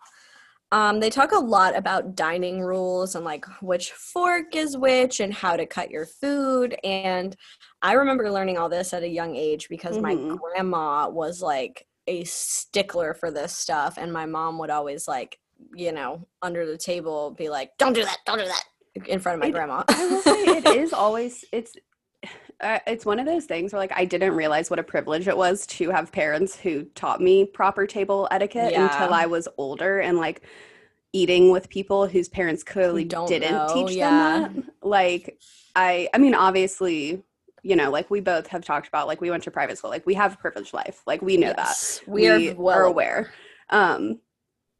Um, 0.71 0.99
they 0.99 1.09
talk 1.09 1.31
a 1.31 1.39
lot 1.39 1.75
about 1.75 2.15
dining 2.15 2.61
rules 2.61 3.15
and 3.15 3.25
like 3.25 3.45
which 3.61 3.91
fork 3.91 4.55
is 4.55 4.77
which 4.77 5.19
and 5.19 5.33
how 5.33 5.55
to 5.57 5.65
cut 5.65 5.89
your 5.89 6.05
food. 6.05 6.75
And 6.83 7.35
I 7.81 7.93
remember 7.93 8.29
learning 8.29 8.57
all 8.59 8.69
this 8.69 8.93
at 8.93 9.01
a 9.03 9.07
young 9.07 9.35
age 9.35 9.67
because 9.67 9.97
my 9.97 10.13
Mhm. 10.15 10.37
grandma 10.37 11.09
was 11.09 11.41
like 11.41 11.87
a 12.07 12.23
stickler 12.23 13.13
for 13.13 13.31
this 13.31 13.55
stuff. 13.55 13.97
And 13.97 14.13
my 14.13 14.25
mom 14.27 14.59
would 14.59 14.69
always 14.69 15.07
like, 15.07 15.39
you 15.73 15.91
know, 15.91 16.27
under 16.41 16.65
the 16.65 16.77
table 16.77 17.31
be 17.31 17.49
like, 17.49 17.71
don't 17.77 17.93
do 17.93 18.03
that, 18.03 18.17
don't 18.25 18.37
do 18.37 18.45
that 18.45 18.63
in 19.07 19.19
front 19.19 19.35
of 19.35 19.39
my 19.41 19.47
It- 19.47 19.51
grandma. 19.53 19.83
I 19.87 20.07
will 20.07 20.21
say 20.21 20.43
it 20.43 20.67
is 20.67 20.93
always 20.93 21.45
it's 21.51 21.73
uh, 22.61 22.79
it's 22.87 23.05
one 23.05 23.19
of 23.19 23.25
those 23.25 23.45
things 23.45 23.71
where 23.71 23.79
like 23.79 23.91
I 23.95 24.05
didn't 24.05 24.33
realize 24.35 24.69
what 24.69 24.79
a 24.79 24.83
privilege 24.83 25.27
it 25.27 25.37
was 25.37 25.65
to 25.67 25.89
have 25.91 26.11
parents 26.11 26.57
who 26.59 26.83
taught 26.95 27.21
me 27.21 27.45
proper 27.45 27.87
table 27.87 28.27
etiquette 28.31 28.71
Yeah. 28.71 28.91
until 28.91 29.13
I 29.13 29.25
was 29.25 29.47
older 29.57 29.99
and 29.99 30.17
like 30.17 30.41
eating 31.13 31.51
with 31.51 31.69
people 31.69 32.07
whose 32.07 32.29
parents 32.29 32.63
clearly 32.63 33.03
don't 33.05 33.27
didn't 33.27 33.51
know, 33.53 33.73
teach 33.73 33.95
yeah. 33.95 34.09
them 34.09 34.55
that. 34.55 34.63
Like 34.87 35.39
I 35.75 36.09
I 36.13 36.17
mean 36.17 36.35
obviously 36.35 37.23
you 37.63 37.75
know 37.75 37.89
like 37.91 38.09
we 38.09 38.19
both 38.21 38.47
have 38.47 38.63
talked 38.63 38.87
about 38.87 39.07
like 39.07 39.21
we 39.21 39.29
went 39.29 39.43
to 39.43 39.51
private 39.51 39.77
school 39.77 39.89
like 39.89 40.05
we 40.05 40.13
have 40.13 40.33
a 40.33 40.37
privileged 40.37 40.73
life 40.73 41.01
like 41.05 41.21
we 41.21 41.37
know 41.37 41.47
that 41.53 41.57
Yes, 41.57 42.01
we, 42.07 42.27
are 42.29 42.55
well 42.55 42.77
are 42.77 42.83
aware. 42.83 43.31
Um, 43.69 44.19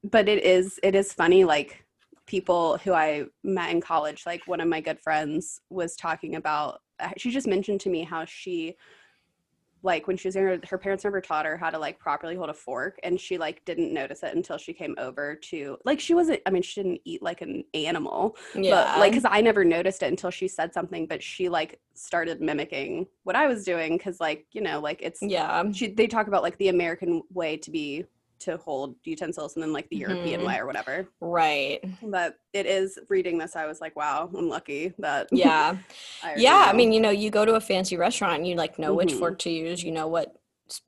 but 0.03 0.29
it 0.29 0.43
is 0.43 0.79
it 0.83 0.95
is 0.95 1.11
funny 1.13 1.43
like 1.43 1.83
people 2.25 2.77
who 2.77 2.93
I 2.93 3.25
met 3.43 3.71
in 3.71 3.81
college. 3.81 4.23
Like 4.25 4.47
one 4.47 4.61
of 4.61 4.67
my 4.67 4.81
good 4.81 4.99
friends 4.99 5.61
was 5.69 5.95
talking 5.95 6.35
about. 6.35 6.81
Uh, 6.99 7.09
She 7.17 7.31
just 7.31 7.47
mentioned 7.47 7.81
to 7.81 7.89
me 7.89 8.03
how 8.03 8.25
she 8.25 8.75
like 9.81 10.07
when 10.07 10.17
she 10.17 10.27
was 10.27 10.35
younger 10.35 10.59
her 10.69 10.77
parents 10.77 11.03
never 11.03 11.21
taught 11.21 11.45
her 11.45 11.57
how 11.57 11.69
to 11.69 11.79
like 11.79 11.99
properly 11.99 12.35
hold 12.35 12.49
a 12.49 12.53
fork 12.53 12.99
and 13.03 13.19
she 13.19 13.38
like 13.38 13.63
didn't 13.65 13.93
notice 13.93 14.23
it 14.23 14.35
until 14.35 14.57
she 14.57 14.73
came 14.73 14.95
over 14.97 15.35
to 15.35 15.77
like 15.85 15.99
she 15.99 16.13
wasn't 16.13 16.39
i 16.45 16.49
mean 16.49 16.62
she 16.62 16.81
didn't 16.81 16.99
eat 17.05 17.21
like 17.21 17.41
an 17.41 17.63
animal 17.73 18.35
Yeah. 18.55 18.71
but 18.71 18.99
like 18.99 19.12
because 19.12 19.25
i 19.29 19.41
never 19.41 19.63
noticed 19.63 20.03
it 20.03 20.07
until 20.07 20.31
she 20.31 20.47
said 20.47 20.73
something 20.73 21.05
but 21.05 21.23
she 21.23 21.49
like 21.49 21.79
started 21.93 22.41
mimicking 22.41 23.07
what 23.23 23.35
i 23.35 23.47
was 23.47 23.63
doing 23.63 23.97
because 23.97 24.19
like 24.19 24.45
you 24.51 24.62
know 24.62 24.79
like 24.79 25.01
it's 25.01 25.21
yeah. 25.21 25.63
she, 25.71 25.88
they 25.88 26.07
talk 26.07 26.27
about 26.27 26.43
like 26.43 26.57
the 26.57 26.69
American 26.69 27.21
way 27.33 27.57
to 27.57 27.71
be 27.71 28.05
to 28.39 28.58
hold 28.58 28.95
utensils 29.04 29.56
and 29.56 29.63
then 29.63 29.73
like 29.73 29.88
the 29.89 29.97
European 29.97 30.41
Mhm. 30.41 30.45
way 30.47 30.58
or 30.58 30.65
whatever. 30.65 31.08
Right. 31.19 31.84
But 32.02 32.36
it 32.54 32.65
is 32.65 32.97
reading 33.10 33.38
this, 33.38 33.56
I 33.56 33.65
was 33.65 33.82
like, 33.82 33.95
wow, 33.95 34.30
I'm 34.36 34.49
lucky 34.49 34.93
that. 34.99 35.28
Yeah. 35.32 35.78
I 36.23 36.36
yeah. 36.36 36.65
I 36.67 36.73
mean, 36.73 36.91
you 36.93 36.99
know, 36.99 37.10
you 37.10 37.30
go 37.30 37.45
to 37.45 37.56
a 37.56 37.62
fancy 37.62 37.97
restaurant 37.97 38.38
and 38.38 38.47
you 38.47 38.56
like 38.56 38.80
know 38.80 38.93
which 38.93 39.10
Mhm. 39.13 39.19
fork 39.19 39.39
to 39.39 39.49
use, 39.49 39.84
you 39.84 39.91
know 39.91 40.08
what 40.08 40.36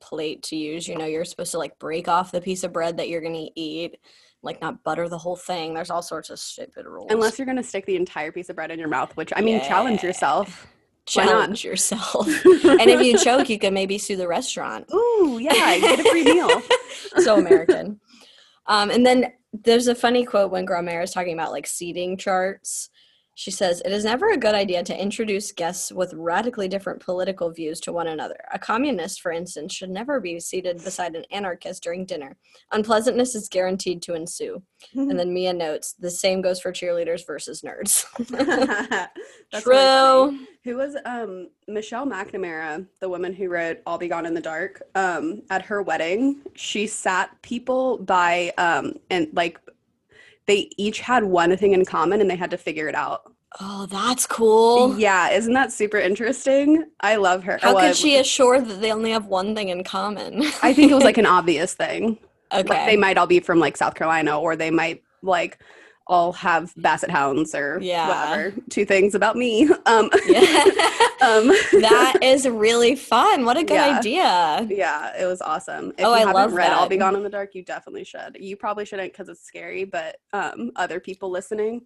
plate 0.00 0.42
to 0.44 0.56
use, 0.56 0.86
you 0.86 0.96
know, 0.96 1.04
you're 1.06 1.24
supposed 1.24 1.50
to 1.52 1.58
like 1.58 1.78
break 1.78 2.06
off 2.08 2.30
the 2.32 2.40
piece 2.40 2.62
of 2.64 2.72
bread 2.72 2.96
that 2.98 3.08
you're 3.08 3.20
going 3.20 3.34
to 3.46 3.50
eat, 3.60 3.96
like 4.42 4.60
not 4.60 4.82
butter 4.84 5.08
the 5.08 5.18
whole 5.18 5.36
thing. 5.36 5.74
There's 5.74 5.90
all 5.90 6.02
sorts 6.02 6.30
of 6.30 6.38
stupid 6.38 6.86
rules. 6.86 7.10
unless 7.10 7.38
you're 7.38 7.46
gonna 7.46 7.62
stick 7.62 7.86
the 7.86 7.96
entire 7.96 8.32
piece 8.32 8.48
of 8.48 8.56
bread 8.56 8.70
in 8.70 8.78
your 8.78 8.88
mouth, 8.88 9.16
which 9.16 9.32
I 9.36 9.40
mean, 9.40 9.60
challenge 9.60 10.02
yourself. 10.02 10.66
Challenge 11.06 11.64
yourself. 11.64 12.26
and 12.44 12.88
if 12.88 13.02
you 13.02 13.18
choke, 13.18 13.48
you 13.48 13.58
can 13.58 13.74
maybe 13.74 13.98
sue 13.98 14.16
the 14.16 14.28
restaurant. 14.28 14.86
Ooh, 14.94 15.38
yeah, 15.40 15.78
get 15.78 16.00
a 16.00 16.04
free 16.04 16.24
meal. 16.24 16.62
so 17.18 17.36
American. 17.36 18.00
Um, 18.66 18.90
and 18.90 19.04
then 19.04 19.32
there's 19.52 19.88
a 19.88 19.94
funny 19.94 20.24
quote 20.24 20.50
when 20.50 20.64
Grandmere 20.64 21.02
is 21.02 21.10
talking 21.10 21.34
about 21.34 21.52
like 21.52 21.66
seating 21.66 22.16
charts. 22.16 22.88
She 23.34 23.50
says, 23.50 23.80
It 23.84 23.92
is 23.92 24.04
never 24.04 24.30
a 24.30 24.36
good 24.36 24.54
idea 24.54 24.82
to 24.82 25.00
introduce 25.00 25.52
guests 25.52 25.90
with 25.90 26.12
radically 26.14 26.68
different 26.68 27.00
political 27.00 27.50
views 27.50 27.80
to 27.80 27.92
one 27.92 28.08
another. 28.08 28.36
A 28.52 28.58
communist, 28.58 29.20
for 29.22 29.32
instance, 29.32 29.74
should 29.74 29.90
never 29.90 30.20
be 30.20 30.38
seated 30.38 30.82
beside 30.84 31.14
an 31.14 31.24
anarchist 31.30 31.82
during 31.82 32.04
dinner. 32.04 32.36
Unpleasantness 32.72 33.34
is 33.34 33.48
guaranteed 33.48 34.02
to 34.02 34.14
ensue. 34.14 34.62
And 34.94 35.18
then 35.18 35.32
Mia 35.32 35.52
notes, 35.54 35.94
The 35.94 36.10
same 36.10 36.42
goes 36.42 36.60
for 36.60 36.72
cheerleaders 36.72 37.26
versus 37.26 37.62
nerds. 37.62 38.04
That's 39.50 39.66
really. 39.66 39.82
True. 40.32 40.46
Who 40.64 40.76
was 40.76 40.96
um 41.04 41.48
Michelle 41.66 42.06
McNamara, 42.06 42.86
the 43.00 43.08
woman 43.08 43.32
who 43.32 43.48
wrote 43.48 43.78
I'll 43.86 43.98
Be 43.98 44.08
Gone 44.08 44.26
in 44.26 44.34
the 44.34 44.40
Dark? 44.40 44.82
Um, 44.94 45.42
at 45.50 45.62
her 45.62 45.82
wedding, 45.82 46.42
she 46.54 46.86
sat 46.86 47.40
people 47.42 47.98
by 47.98 48.52
um 48.58 48.94
and 49.10 49.28
like 49.32 49.58
they 50.46 50.70
each 50.76 51.00
had 51.00 51.24
one 51.24 51.56
thing 51.56 51.72
in 51.72 51.84
common 51.84 52.20
and 52.20 52.28
they 52.30 52.36
had 52.36 52.50
to 52.50 52.58
figure 52.58 52.88
it 52.88 52.94
out. 52.94 53.32
Oh, 53.60 53.86
that's 53.86 54.26
cool. 54.26 54.98
Yeah, 54.98 55.30
isn't 55.30 55.52
that 55.52 55.72
super 55.72 55.98
interesting? 55.98 56.84
I 57.00 57.16
love 57.16 57.44
her. 57.44 57.58
How 57.60 57.74
Well, 57.74 57.86
could 57.88 57.96
she 57.96 58.16
assure 58.16 58.60
that 58.60 58.80
they 58.80 58.90
only 58.92 59.10
have 59.10 59.26
one 59.26 59.54
thing 59.54 59.68
in 59.68 59.84
common? 59.84 60.42
I 60.62 60.72
think 60.72 60.90
it 60.90 60.94
was 60.94 61.04
like 61.04 61.18
an 61.18 61.26
obvious 61.38 61.74
thing. 61.74 62.18
okay. 62.52 62.66
Like 62.68 62.86
they 62.86 62.96
might 62.96 63.18
all 63.18 63.26
be 63.26 63.40
from 63.40 63.58
like 63.58 63.76
South 63.76 63.94
Carolina 63.94 64.40
or 64.40 64.56
they 64.56 64.70
might 64.70 65.02
like 65.22 65.58
all 66.12 66.32
have 66.32 66.72
basset 66.76 67.10
hounds 67.10 67.54
or 67.54 67.78
Yeah. 67.80 68.08
whatever. 68.08 68.54
Two 68.70 68.84
things 68.84 69.14
about 69.14 69.36
me. 69.36 69.68
Um, 69.86 70.10
Yeah. 70.28 70.40
um, 71.22 71.48
that 71.80 72.18
is 72.22 72.46
really 72.46 72.94
fun. 72.94 73.44
What 73.44 73.56
a 73.56 73.64
good 73.64 73.74
Yeah. 73.74 73.98
idea. 73.98 74.66
yeah, 74.70 75.12
it 75.20 75.26
was 75.26 75.40
awesome. 75.42 75.92
If 75.98 76.04
Oh, 76.04 76.10
you 76.10 76.14
I 76.14 76.18
haven't 76.20 76.34
love 76.34 76.52
read 76.52 76.70
I'll. 76.72 76.88
Be 76.88 76.96
Gone 76.98 77.16
in 77.16 77.22
the 77.22 77.30
Dark, 77.30 77.54
you 77.54 77.62
definitely 77.64 78.04
should. 78.04 78.36
You 78.38 78.56
probably 78.56 78.84
shouldn't 78.84 79.12
because 79.12 79.28
it's 79.28 79.42
scary, 79.42 79.84
but 79.84 80.16
um, 80.32 80.70
other 80.76 81.00
people 81.00 81.30
listening. 81.30 81.82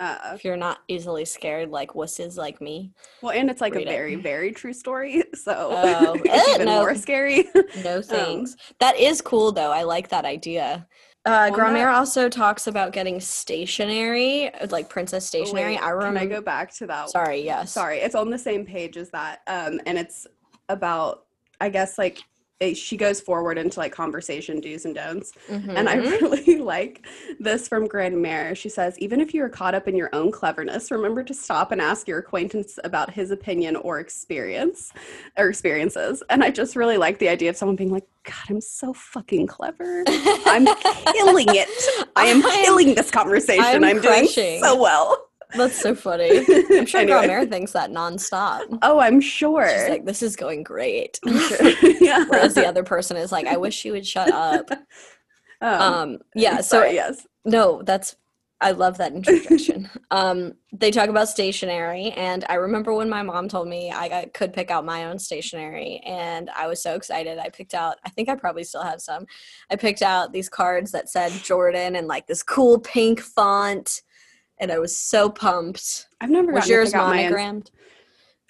Uh, 0.00 0.32
If 0.34 0.44
you're 0.44 0.56
not 0.56 0.78
easily 0.88 1.24
scared 1.24 1.70
like 1.70 1.90
wusses 1.90 2.36
like 2.36 2.60
me. 2.60 2.92
well, 3.22 3.32
and 3.32 3.48
it's 3.48 3.60
like 3.60 3.76
a 3.76 3.80
it. 3.82 3.86
very, 3.88 4.16
very 4.16 4.50
true 4.50 4.72
story, 4.72 5.22
so 5.34 5.52
Oh, 5.70 6.14
it's 6.14 6.48
eh, 6.48 6.54
even 6.54 6.66
no. 6.66 6.80
more 6.80 6.94
scary. 6.96 7.48
No 7.84 8.02
thanks. 8.02 8.56
that 8.80 8.96
is 8.98 9.20
cool 9.20 9.52
though. 9.52 9.70
I 9.70 9.82
like 9.84 10.08
that 10.08 10.24
idea. 10.24 10.88
Uh, 11.24 11.50
Well, 11.52 11.72
that- 11.72 11.94
also 11.94 12.28
talks 12.28 12.66
about 12.66 12.92
getting 12.92 13.20
stationery, 13.20 14.50
like 14.70 14.88
princess 14.88 15.24
stationery. 15.26 15.74
Wait, 15.74 15.78
I 15.78 15.90
remember. 15.90 16.18
Can 16.20 16.28
I 16.28 16.30
go 16.34 16.40
back 16.40 16.72
to 16.74 16.86
that? 16.88 17.10
Sorry, 17.10 17.40
yes. 17.42 17.70
Sorry, 17.72 17.98
it's 17.98 18.14
on 18.16 18.30
the 18.30 18.38
same 18.38 18.66
page 18.66 18.96
as 18.96 19.10
that, 19.10 19.40
um, 19.46 19.80
and 19.86 19.98
it's 19.98 20.26
about, 20.68 21.26
I 21.60 21.68
guess, 21.68 21.96
like 21.96 22.18
it, 22.62 22.76
she 22.76 22.96
goes 22.96 23.20
forward 23.20 23.58
into 23.58 23.78
like 23.78 23.92
conversation 23.92 24.60
do's 24.60 24.84
and 24.84 24.94
don'ts. 24.94 25.32
Mm-hmm. 25.48 25.70
And 25.70 25.88
I 25.88 25.94
really 25.96 26.58
like 26.58 27.06
this 27.40 27.66
from 27.68 27.88
Grandmere. 27.88 28.56
She 28.56 28.68
says, 28.68 28.98
even 28.98 29.20
if 29.20 29.34
you 29.34 29.42
are 29.42 29.48
caught 29.48 29.74
up 29.74 29.88
in 29.88 29.96
your 29.96 30.10
own 30.12 30.30
cleverness, 30.30 30.90
remember 30.90 31.24
to 31.24 31.34
stop 31.34 31.72
and 31.72 31.80
ask 31.80 32.06
your 32.06 32.18
acquaintance 32.18 32.78
about 32.84 33.10
his 33.10 33.30
opinion 33.30 33.76
or 33.76 33.98
experience 33.98 34.92
or 35.36 35.48
experiences. 35.48 36.22
And 36.30 36.44
I 36.44 36.50
just 36.50 36.76
really 36.76 36.96
like 36.96 37.18
the 37.18 37.28
idea 37.28 37.50
of 37.50 37.56
someone 37.56 37.76
being 37.76 37.92
like, 37.92 38.06
God, 38.24 38.34
I'm 38.48 38.60
so 38.60 38.92
fucking 38.92 39.48
clever. 39.48 40.04
I'm 40.06 40.66
killing 41.12 41.48
it. 41.48 41.68
I 42.14 42.26
am 42.26 42.44
I 42.46 42.48
am- 42.48 42.64
killing 42.64 42.94
this 42.94 43.10
conversation. 43.10 43.64
I'm 43.64 43.84
I'm, 43.84 44.00
doing 44.00 44.28
so 44.28 44.80
well. 44.80 45.28
That's 45.56 45.80
so 45.80 45.94
funny. 45.94 46.38
I'm 46.70 46.86
sure 46.86 47.00
Anyway. 47.00 47.46
Thinks 47.46 47.72
that 47.72 47.90
nonstop. 47.90 48.78
Oh, 48.82 48.98
I'm 48.98 49.20
sure. 49.20 49.68
She's 49.68 49.88
like, 49.88 50.04
this 50.06 50.22
is 50.22 50.36
going 50.36 50.62
great. 50.62 51.18
I'm 51.26 51.38
sure. 51.38 51.68
yeah. 52.00 52.24
Whereas 52.28 52.54
the 52.54 52.66
other 52.66 52.82
person 52.84 53.16
is 53.16 53.32
like, 53.32 53.46
I 53.46 53.56
wish 53.56 53.84
you 53.84 53.92
would 53.92 54.06
shut 54.06 54.30
up. 54.30 54.70
Um, 55.60 55.80
Um, 55.80 56.18
yeah, 56.34 56.56
so 56.56 56.78
sorry, 56.78 56.94
yes. 56.94 57.24
No, 57.44 57.82
that's 57.84 58.16
I 58.60 58.72
love 58.72 58.98
that 58.98 59.12
introduction. 59.12 59.88
um, 60.10 60.54
they 60.72 60.90
talk 60.90 61.08
about 61.08 61.28
stationery, 61.28 62.10
and 62.16 62.44
I 62.48 62.54
remember 62.54 62.94
when 62.94 63.08
my 63.08 63.22
mom 63.22 63.48
told 63.48 63.68
me 63.68 63.92
I 63.92 64.08
got, 64.08 64.34
could 64.34 64.52
pick 64.52 64.72
out 64.72 64.84
my 64.84 65.04
own 65.04 65.18
stationery, 65.20 66.00
and 66.04 66.50
I 66.56 66.66
was 66.66 66.82
so 66.82 66.96
excited. 66.96 67.38
I 67.38 67.48
picked 67.48 67.74
out. 67.74 67.98
I 68.04 68.10
think 68.10 68.28
I 68.28 68.34
probably 68.34 68.64
still 68.64 68.82
have 68.82 69.00
some. 69.00 69.26
I 69.70 69.76
picked 69.76 70.02
out 70.02 70.32
these 70.32 70.48
cards 70.48 70.90
that 70.92 71.08
said 71.08 71.30
Jordan 71.30 71.94
and 71.94 72.08
like 72.08 72.26
this 72.26 72.42
cool 72.42 72.80
pink 72.80 73.20
font, 73.20 74.02
and 74.62 74.70
I 74.70 74.78
was 74.78 74.96
so 74.96 75.28
pumped. 75.28 76.06
I've 76.20 76.30
never 76.30 76.52
Was 76.52 76.68
yours 76.68 76.94
out 76.94 77.08
my? 77.08 77.60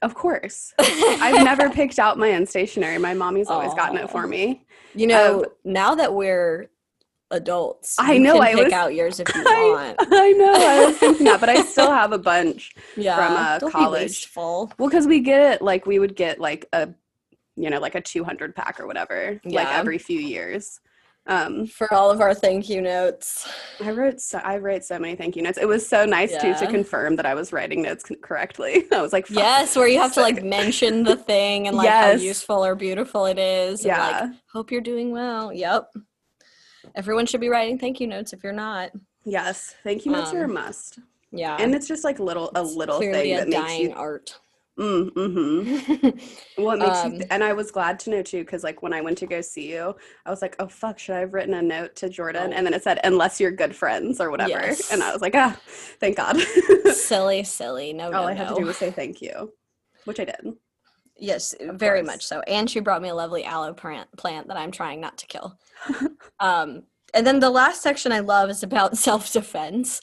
Of 0.02 0.14
course. 0.14 0.74
I've 0.78 1.42
never 1.42 1.70
picked 1.70 1.98
out 1.98 2.18
my 2.18 2.32
own 2.32 2.44
stationery. 2.46 2.98
My 2.98 3.14
mommy's 3.14 3.48
always 3.48 3.72
gotten 3.74 3.96
it 3.96 4.10
for 4.10 4.26
me. 4.26 4.64
You 4.94 5.06
know, 5.06 5.46
now 5.64 5.94
that 5.94 6.12
we're 6.12 6.68
adults, 7.30 7.96
I 7.98 8.12
you 8.12 8.20
know, 8.20 8.34
Can 8.34 8.42
I 8.42 8.54
pick 8.54 8.64
was- 8.64 8.72
out 8.74 8.94
yours 8.94 9.20
if 9.20 9.34
you 9.34 9.42
I, 9.46 9.94
want. 9.96 9.96
I 10.12 10.32
know. 10.32 10.52
I 10.54 10.84
was 10.86 10.98
thinking 10.98 11.24
that, 11.24 11.40
but 11.40 11.48
I 11.48 11.62
still 11.62 11.90
have 11.90 12.12
a 12.12 12.18
bunch. 12.18 12.74
Yeah, 12.94 13.16
uh, 13.18 13.58
don't 13.58 13.70
college. 13.72 14.00
Be 14.00 14.04
wasteful. 14.04 14.72
Well, 14.78 14.90
because 14.90 15.06
we 15.06 15.20
get 15.20 15.54
it, 15.54 15.62
like 15.62 15.86
we 15.86 15.98
would 15.98 16.14
get 16.14 16.38
like 16.38 16.66
a, 16.74 16.90
you 17.56 17.70
know, 17.70 17.78
like 17.80 17.94
a 17.94 18.02
200 18.02 18.54
pack 18.54 18.80
or 18.80 18.86
whatever, 18.86 19.40
like 19.44 19.66
Yeah. 19.68 19.78
every 19.78 19.96
few 19.96 20.18
years. 20.20 20.78
Um, 21.28 21.66
For 21.68 21.92
all 21.94 22.10
of 22.10 22.20
our 22.20 22.34
thank 22.34 22.68
you 22.68 22.80
notes. 22.82 23.48
I 23.80 23.92
wrote 23.92 24.20
so 24.20 24.38
I 24.38 24.58
wrote 24.58 24.82
so 24.82 24.98
many 24.98 25.14
thank 25.14 25.36
you 25.36 25.42
notes. 25.42 25.56
It 25.56 25.68
was 25.68 25.86
so 25.86 26.04
nice 26.04 26.32
too 26.40 26.52
to 26.54 26.66
confirm 26.66 27.14
that 27.16 27.26
I 27.26 27.34
was 27.34 27.52
writing 27.52 27.80
notes 27.82 28.04
correctly. 28.22 28.84
I 28.92 29.00
was 29.00 29.12
like, 29.12 29.28
"Fuck, 29.28 29.36
Yes, 29.38 29.76
where 29.76 29.86
you 29.86 30.00
have 30.00 30.12
to 30.14 30.20
like 30.20 30.42
mention 30.58 31.04
the 31.04 31.14
thing 31.16 31.68
and 31.68 31.76
like 31.76 31.84
Yes. 31.84 32.18
how 32.18 32.24
useful 32.24 32.64
or 32.64 32.74
beautiful 32.74 33.26
it 33.26 33.38
is. 33.38 33.80
and, 33.80 33.86
yeah, 33.86 34.20
like, 34.22 34.30
hope 34.52 34.72
you're 34.72 34.80
doing 34.80 35.12
well. 35.12 35.52
Yep. 35.52 35.92
Everyone 36.96 37.26
should 37.26 37.40
be 37.40 37.48
writing 37.48 37.78
thank 37.78 38.00
you 38.00 38.08
notes 38.08 38.32
if 38.32 38.42
you're 38.42 38.52
not. 38.52 38.90
yes. 39.24 39.76
Thank 39.84 40.04
you 40.04 40.10
notes 40.10 40.32
are 40.34 40.42
a 40.42 40.44
Um, 40.46 40.54
must, 40.54 40.98
Yeah. 41.30 41.56
and 41.60 41.72
it's 41.72 41.86
just 41.86 42.02
like 42.02 42.18
little 42.18 42.50
a 42.56 42.62
little 42.62 42.98
thing 42.98 43.12
that 43.36 43.48
makes 43.48 43.62
dying 43.62 43.90
you. 43.90 43.94
art. 43.94 44.40
Mm, 44.78 45.10
mm-hmm. 45.12 46.06
It 46.58 46.78
makes 46.78 47.04
you, 47.04 47.10
Um, 47.10 47.12
th- 47.18 47.26
and 47.30 47.44
I 47.44 47.52
was 47.52 47.70
glad 47.70 47.98
to 48.00 48.10
know 48.10 48.22
too, 48.22 48.42
because 48.44 48.64
like 48.64 48.82
when 48.82 48.92
I 48.94 49.00
went 49.02 49.18
to 49.18 49.26
go 49.26 49.40
see 49.42 49.70
you, 49.70 49.94
I 50.24 50.30
was 50.30 50.40
like, 50.40 50.56
oh 50.58 50.66
fuck, 50.68 50.98
should 50.98 51.14
I 51.14 51.20
have 51.20 51.34
written 51.34 51.54
a 51.54 51.62
note 51.62 51.94
to 51.96 52.08
Jordan? 52.08 52.52
Oh. 52.52 52.56
And 52.56 52.66
then 52.66 52.72
it 52.74 52.82
said, 52.82 52.98
unless 53.04 53.38
you're 53.38 53.50
good 53.50 53.76
friends 53.76 54.20
or 54.20 54.30
whatever. 54.30 54.50
Yes. 54.50 54.90
And 54.90 55.02
I 55.02 55.12
was 55.12 55.20
like, 55.20 55.34
ah, 55.34 55.58
thank 56.00 56.16
God. 56.16 56.38
silly, 56.94 57.44
silly. 57.58 57.92
No, 57.92 58.06
All 58.06 58.12
no, 58.12 58.24
I 58.24 58.32
had 58.32 58.48
no. 58.48 58.54
to 58.54 58.60
do 58.62 58.66
was 58.66 58.78
say 58.78 58.90
thank 58.90 59.20
you, 59.20 59.52
which 60.04 60.18
I 60.20 60.24
did. 60.24 60.54
Yes, 61.18 61.52
Of 61.60 61.76
very 61.78 62.00
course. 62.00 62.06
much 62.14 62.26
so. 62.26 62.40
And 62.40 62.68
she 62.68 62.80
brought 62.80 63.02
me 63.02 63.10
a 63.10 63.14
lovely 63.14 63.44
aloe 63.44 63.74
plant, 63.74 64.08
plant 64.16 64.48
that 64.48 64.56
I'm 64.56 64.70
trying 64.72 65.00
not 65.00 65.18
to 65.18 65.26
kill. 65.26 65.58
um, 66.40 66.84
and 67.14 67.26
then 67.26 67.40
the 67.40 67.50
last 67.50 67.82
section 67.82 68.10
I 68.10 68.20
love 68.20 68.48
is 68.48 68.62
about 68.62 68.96
self 68.96 69.30
defense. 69.32 70.00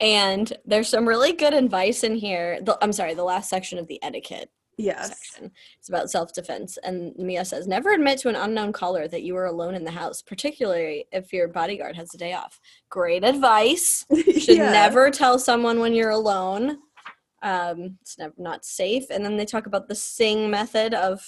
And 0.00 0.52
there's 0.64 0.88
some 0.88 1.08
really 1.08 1.32
good 1.32 1.54
advice 1.54 2.04
in 2.04 2.14
here. 2.16 2.60
The, 2.62 2.76
I'm 2.82 2.92
sorry, 2.92 3.14
the 3.14 3.24
last 3.24 3.48
section 3.48 3.78
of 3.78 3.86
the 3.88 4.02
etiquette 4.02 4.50
Yes. 4.78 5.08
section 5.08 5.50
is 5.80 5.88
about 5.88 6.10
self 6.10 6.34
defense. 6.34 6.76
And 6.84 7.14
Mia 7.16 7.46
says, 7.46 7.66
Never 7.66 7.92
admit 7.92 8.18
to 8.20 8.28
an 8.28 8.36
unknown 8.36 8.72
caller 8.72 9.08
that 9.08 9.22
you 9.22 9.34
are 9.36 9.46
alone 9.46 9.74
in 9.74 9.84
the 9.84 9.90
house, 9.90 10.20
particularly 10.20 11.06
if 11.12 11.32
your 11.32 11.48
bodyguard 11.48 11.96
has 11.96 12.12
a 12.14 12.18
day 12.18 12.34
off. 12.34 12.60
Great 12.90 13.24
advice 13.24 14.04
You 14.10 14.22
should 14.38 14.58
Yeah. 14.58 14.72
never 14.72 15.10
tell 15.10 15.38
someone 15.38 15.80
when 15.80 15.94
you're 15.94 16.10
alone. 16.10 16.78
Um, 17.42 17.96
it's 18.02 18.18
never 18.18 18.34
not 18.36 18.66
safe. 18.66 19.04
And 19.10 19.24
then 19.24 19.36
they 19.38 19.46
talk 19.46 19.64
about 19.66 19.88
the 19.88 19.94
sing 19.94 20.50
method 20.50 20.92
of 20.92 21.22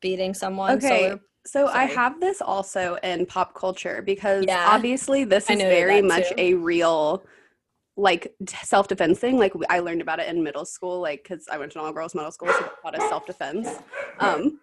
beating 0.00 0.32
someone. 0.32 0.80
So 0.80 0.86
Okay. 0.86 1.08
we're- 1.08 1.20
So 1.44 1.66
I 1.66 1.84
have 1.84 2.20
this 2.20 2.40
also 2.40 2.96
in 3.02 3.26
pop 3.26 3.52
culture 3.54 4.00
because 4.00 4.44
Yeah. 4.46 4.66
obviously 4.70 5.24
this 5.24 5.50
is 5.50 5.58
very 5.58 6.00
much 6.00 6.28
too. 6.28 6.34
a 6.38 6.54
real 6.54 7.24
like 7.96 8.34
self 8.62 8.88
defense 8.88 9.18
thing. 9.18 9.38
Like 9.38 9.52
I 9.68 9.80
learned 9.80 10.00
about 10.00 10.20
it 10.20 10.28
in 10.28 10.42
middle 10.42 10.64
school, 10.64 11.00
like 11.00 11.22
because 11.22 11.48
I 11.48 11.58
went 11.58 11.72
to 11.72 11.78
an 11.78 11.84
all 11.84 11.92
girls 11.92 12.14
middle 12.14 12.32
school, 12.32 12.48
so 12.48 12.60
they 12.60 12.68
taught 12.82 12.98
us 12.98 13.08
self 13.08 13.26
defense. 13.26 13.68
Um, 14.18 14.60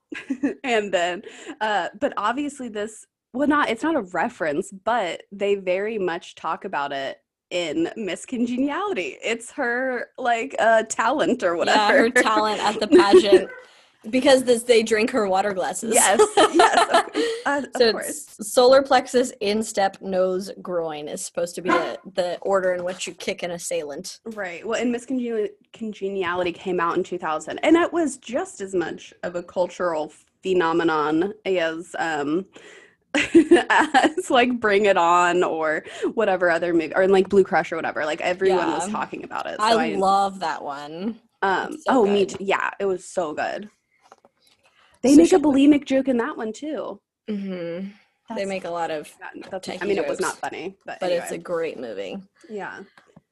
and 0.64 0.92
then, 0.92 1.22
uh, 1.60 1.88
but 2.00 2.12
obviously 2.16 2.68
this 2.68 3.06
well, 3.32 3.48
not 3.48 3.70
it's 3.70 3.82
not 3.82 3.96
a 3.96 4.02
reference, 4.02 4.70
but 4.84 5.22
they 5.32 5.54
very 5.54 5.98
much 5.98 6.34
talk 6.34 6.64
about 6.64 6.92
it 6.92 7.18
in 7.50 7.90
Miss 7.96 8.26
Congeniality. 8.26 9.16
It's 9.22 9.52
her 9.52 10.08
like 10.18 10.54
uh 10.58 10.82
talent 10.84 11.42
or 11.42 11.56
whatever. 11.56 11.78
yeah, 11.78 11.98
her 11.98 12.10
talent 12.10 12.60
at 12.62 12.78
the 12.80 12.88
pageant. 12.88 13.50
Because 14.10 14.44
this, 14.44 14.64
they 14.64 14.82
drink 14.82 15.10
her 15.10 15.28
water 15.28 15.52
glasses. 15.52 15.94
Yes, 15.94 16.20
yes, 16.36 17.04
of, 17.46 17.64
uh, 17.64 17.66
so 17.76 17.92
course. 17.92 18.36
solar 18.40 18.82
plexus, 18.82 19.32
instep, 19.40 20.00
nose, 20.00 20.50
groin 20.60 21.08
is 21.08 21.24
supposed 21.24 21.54
to 21.54 21.62
be 21.62 21.70
the, 21.70 21.98
the 22.14 22.38
order 22.38 22.72
in 22.72 22.84
which 22.84 23.06
you 23.06 23.14
kick 23.14 23.42
an 23.42 23.52
assailant. 23.52 24.20
Right. 24.24 24.66
Well, 24.66 24.80
and 24.80 24.90
Miss 24.90 25.06
Congenial- 25.06 25.48
Congeniality 25.72 26.52
came 26.52 26.80
out 26.80 26.96
in 26.96 27.04
2000, 27.04 27.58
and 27.58 27.76
it 27.76 27.92
was 27.92 28.16
just 28.16 28.60
as 28.60 28.74
much 28.74 29.14
of 29.22 29.36
a 29.36 29.42
cultural 29.42 30.12
phenomenon 30.42 31.32
as 31.46 31.94
um 31.98 32.44
as 33.70 34.30
like 34.30 34.58
Bring 34.58 34.86
It 34.86 34.96
On 34.96 35.42
or 35.42 35.84
whatever 36.14 36.50
other 36.50 36.72
movie 36.72 36.94
or 36.94 37.06
like 37.06 37.28
Blue 37.28 37.44
Crush 37.44 37.70
or 37.70 37.76
whatever. 37.76 38.04
Like 38.04 38.20
everyone 38.20 38.72
was 38.72 38.88
talking 38.88 39.22
about 39.24 39.46
it. 39.46 39.56
So 39.60 39.78
I 39.78 39.94
love 39.94 40.40
that 40.40 40.62
one. 40.62 41.20
um 41.42 41.72
so 41.72 41.82
oh 41.88 42.06
me 42.06 42.26
too. 42.26 42.38
Yeah, 42.40 42.70
it 42.80 42.86
was 42.86 43.04
so 43.04 43.34
good. 43.34 43.68
They 45.02 45.10
So 45.10 45.16
make 45.16 45.32
a 45.32 45.38
bulimic 45.38 45.84
joke 45.84 46.08
in 46.08 46.16
that 46.18 46.36
one 46.36 46.52
too. 46.52 47.00
hmm 47.28 47.80
They 48.34 48.44
make 48.44 48.64
a 48.64 48.70
lot 48.70 48.90
of, 48.90 49.12
I 49.20 49.84
mean, 49.84 49.98
it 49.98 50.08
was 50.08 50.20
not 50.20 50.36
funny, 50.38 50.76
but, 50.86 51.00
but 51.00 51.12
it's 51.12 51.32
a 51.32 51.38
great 51.38 51.78
movie. 51.78 52.18
yeah. 52.48 52.80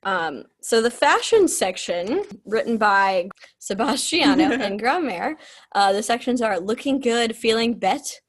Um, 0.03 0.45
so 0.63 0.81
the 0.81 0.91
fashion 0.91 1.47
section, 1.47 2.23
written 2.47 2.79
by 2.79 3.29
Sebastiano 3.59 4.45
and 4.61 4.79
Grandmere, 4.79 5.37
uh, 5.75 5.93
the 5.93 6.03
sections 6.03 6.41
are 6.41 6.59
looking 6.59 7.01
good, 7.01 7.37
feeling 7.37 7.75
bet, 7.75 8.21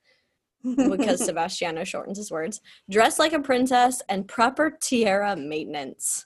because 0.63 1.21
Sebastiano 1.25 1.83
shortens 1.83 2.17
his 2.17 2.29
words, 2.29 2.59
dress 2.89 3.19
like 3.19 3.33
a 3.33 3.39
princess, 3.39 4.01
and 4.09 4.27
proper 4.27 4.77
tiara 4.81 5.35
maintenance. 5.35 6.25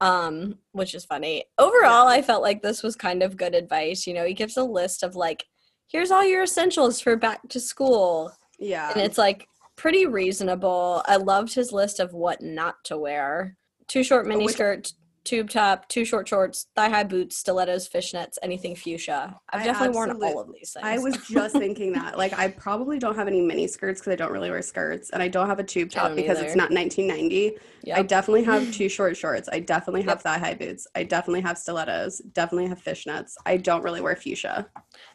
Um, 0.00 0.58
which 0.72 0.94
is 0.94 1.06
funny. 1.06 1.44
Overall, 1.58 2.06
I 2.06 2.20
felt 2.20 2.42
like 2.42 2.60
this 2.60 2.82
was 2.82 2.96
kind 2.96 3.22
of 3.22 3.38
good 3.38 3.54
advice. 3.54 4.06
You 4.06 4.12
know, 4.12 4.26
he 4.26 4.34
gives 4.34 4.58
a 4.58 4.62
list 4.62 5.02
of 5.02 5.16
like, 5.16 5.46
here's 5.88 6.10
all 6.10 6.24
your 6.24 6.42
essentials 6.42 7.00
for 7.00 7.16
back 7.16 7.40
to 7.48 7.60
school. 7.60 8.32
yeah. 8.58 8.90
And 8.92 9.00
it's 9.00 9.18
like 9.18 9.48
pretty 9.76 10.06
reasonable. 10.06 11.02
I 11.06 11.16
loved 11.16 11.54
his 11.54 11.72
list 11.72 12.00
of 12.00 12.12
what 12.14 12.40
not 12.42 12.76
to 12.84 12.96
wear. 12.98 13.56
Too 13.88 14.02
short 14.02 14.26
mini 14.26 14.46
which- 14.46 14.54
skirt, 14.54 14.92
tube 15.26 15.50
top, 15.50 15.88
too 15.88 16.04
short 16.04 16.26
shorts, 16.28 16.68
thigh 16.74 16.88
high 16.88 17.04
boots, 17.04 17.36
stilettos, 17.36 17.88
fishnets, 17.88 18.36
anything 18.42 18.74
fuchsia. 18.76 19.38
I've 19.52 19.60
I 19.60 19.64
definitely 19.64 19.94
worn 19.94 20.10
all 20.22 20.40
of 20.40 20.52
these 20.52 20.72
things. 20.72 20.84
I 20.86 20.98
was 20.98 21.16
just 21.18 21.56
thinking 21.56 21.92
that. 21.92 22.16
Like, 22.16 22.32
I 22.38 22.48
probably 22.48 22.98
don't 22.98 23.16
have 23.16 23.28
any 23.28 23.40
mini 23.42 23.66
skirts 23.66 24.00
because 24.00 24.12
I 24.12 24.16
don't 24.16 24.32
really 24.32 24.50
wear 24.50 24.62
skirts, 24.62 25.10
and 25.10 25.22
I 25.22 25.28
don't 25.28 25.46
have 25.48 25.58
a 25.58 25.64
tube 25.64 25.90
top 25.90 26.14
because 26.16 26.38
either. 26.38 26.46
it's 26.46 26.56
not 26.56 26.70
1990. 26.70 27.58
I 27.94 28.02
definitely 28.02 28.44
have 28.44 28.70
too 28.70 28.88
short 28.88 29.16
shorts. 29.16 29.48
I 29.52 29.60
definitely 29.60 30.02
have 30.02 30.08
Yep. 30.08 30.22
thigh 30.22 30.38
high 30.38 30.54
boots. 30.54 30.86
I 30.94 31.04
definitely 31.04 31.40
have 31.42 31.58
stilettos. 31.58 32.18
Definitely 32.32 32.68
have 32.68 32.82
fishnets. 32.82 33.34
I 33.44 33.56
don't 33.56 33.82
really 33.82 34.00
wear 34.00 34.16
fuchsia. 34.16 34.66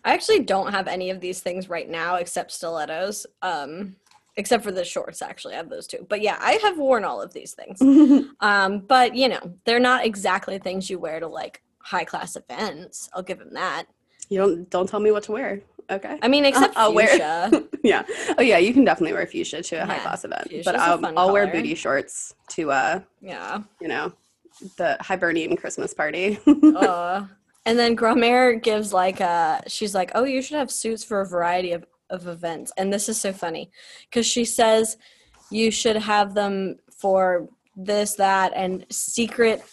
I 0.03 0.13
actually 0.13 0.39
don't 0.41 0.71
have 0.71 0.87
any 0.87 1.09
of 1.09 1.19
these 1.21 1.41
things 1.41 1.69
right 1.69 1.89
now 1.89 2.15
except 2.15 2.51
stilettos. 2.51 3.25
Um, 3.41 3.95
except 4.37 4.63
for 4.63 4.71
the 4.71 4.85
shorts, 4.85 5.21
actually, 5.21 5.53
I 5.53 5.57
have 5.57 5.69
those 5.69 5.87
too. 5.87 6.05
But 6.09 6.21
yeah, 6.21 6.37
I 6.39 6.53
have 6.63 6.77
worn 6.77 7.03
all 7.03 7.21
of 7.21 7.33
these 7.33 7.53
things. 7.53 7.79
Um, 8.41 8.79
but 8.79 9.15
you 9.15 9.27
know, 9.29 9.53
they're 9.65 9.79
not 9.79 10.05
exactly 10.05 10.57
things 10.57 10.89
you 10.89 10.97
wear 10.99 11.19
to 11.19 11.27
like 11.27 11.61
high 11.79 12.03
class 12.05 12.35
events. 12.35 13.09
I'll 13.13 13.23
give 13.23 13.39
them 13.39 13.53
that. 13.53 13.85
you 14.29 14.37
don't 14.39 14.69
don't 14.69 14.87
tell 14.89 14.99
me 14.99 15.11
what 15.11 15.23
to 15.23 15.31
wear. 15.33 15.61
Okay. 15.89 16.17
I 16.21 16.27
mean, 16.27 16.45
except 16.45 16.73
I'll 16.77 16.93
wear- 16.93 17.17
yeah. 17.83 18.03
Oh 18.37 18.41
yeah, 18.41 18.57
you 18.57 18.73
can 18.73 18.83
definitely 18.85 19.13
wear 19.13 19.27
fuchsia 19.27 19.61
to 19.61 19.75
a 19.77 19.85
high 19.85 19.99
class 19.99 20.23
event, 20.23 20.47
but 20.63 20.75
I'll, 20.75 21.19
I'll 21.19 21.33
wear 21.33 21.47
booty 21.47 21.75
shorts 21.75 22.33
to 22.49 22.71
uh 22.71 22.99
yeah. 23.21 23.61
you 23.81 23.87
know 23.87 24.13
the 24.77 24.97
Hibernian 25.01 25.55
Christmas 25.57 25.93
party. 25.93 26.39
uh, 26.47 27.25
and 27.65 27.77
then 27.77 27.95
Grandmere 27.95 28.55
gives 28.55 28.91
like 28.93 29.19
a 29.19 29.61
she's 29.67 29.93
like, 29.93 30.11
Oh, 30.15 30.23
you 30.23 30.41
should 30.41 30.57
have 30.57 30.71
suits 30.71 31.03
for 31.03 31.21
a 31.21 31.25
variety 31.27 31.73
of, 31.73 31.85
of 32.11 32.27
events. 32.27 32.71
And 32.77 32.93
this 32.93 33.09
is 33.09 33.19
so 33.19 33.33
funny 33.33 33.71
because 34.09 34.25
she 34.25 34.45
says 34.45 34.97
you 35.49 35.71
should 35.71 35.95
have 35.95 36.33
them 36.33 36.77
for 36.95 37.49
this, 37.75 38.15
that, 38.15 38.53
and 38.55 38.85
secret 38.91 39.63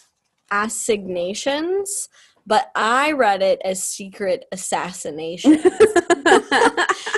assignations. 0.50 2.08
But 2.46 2.70
I 2.74 3.12
read 3.12 3.42
it 3.42 3.60
as 3.62 3.84
secret 3.84 4.46
assassination. 4.52 5.52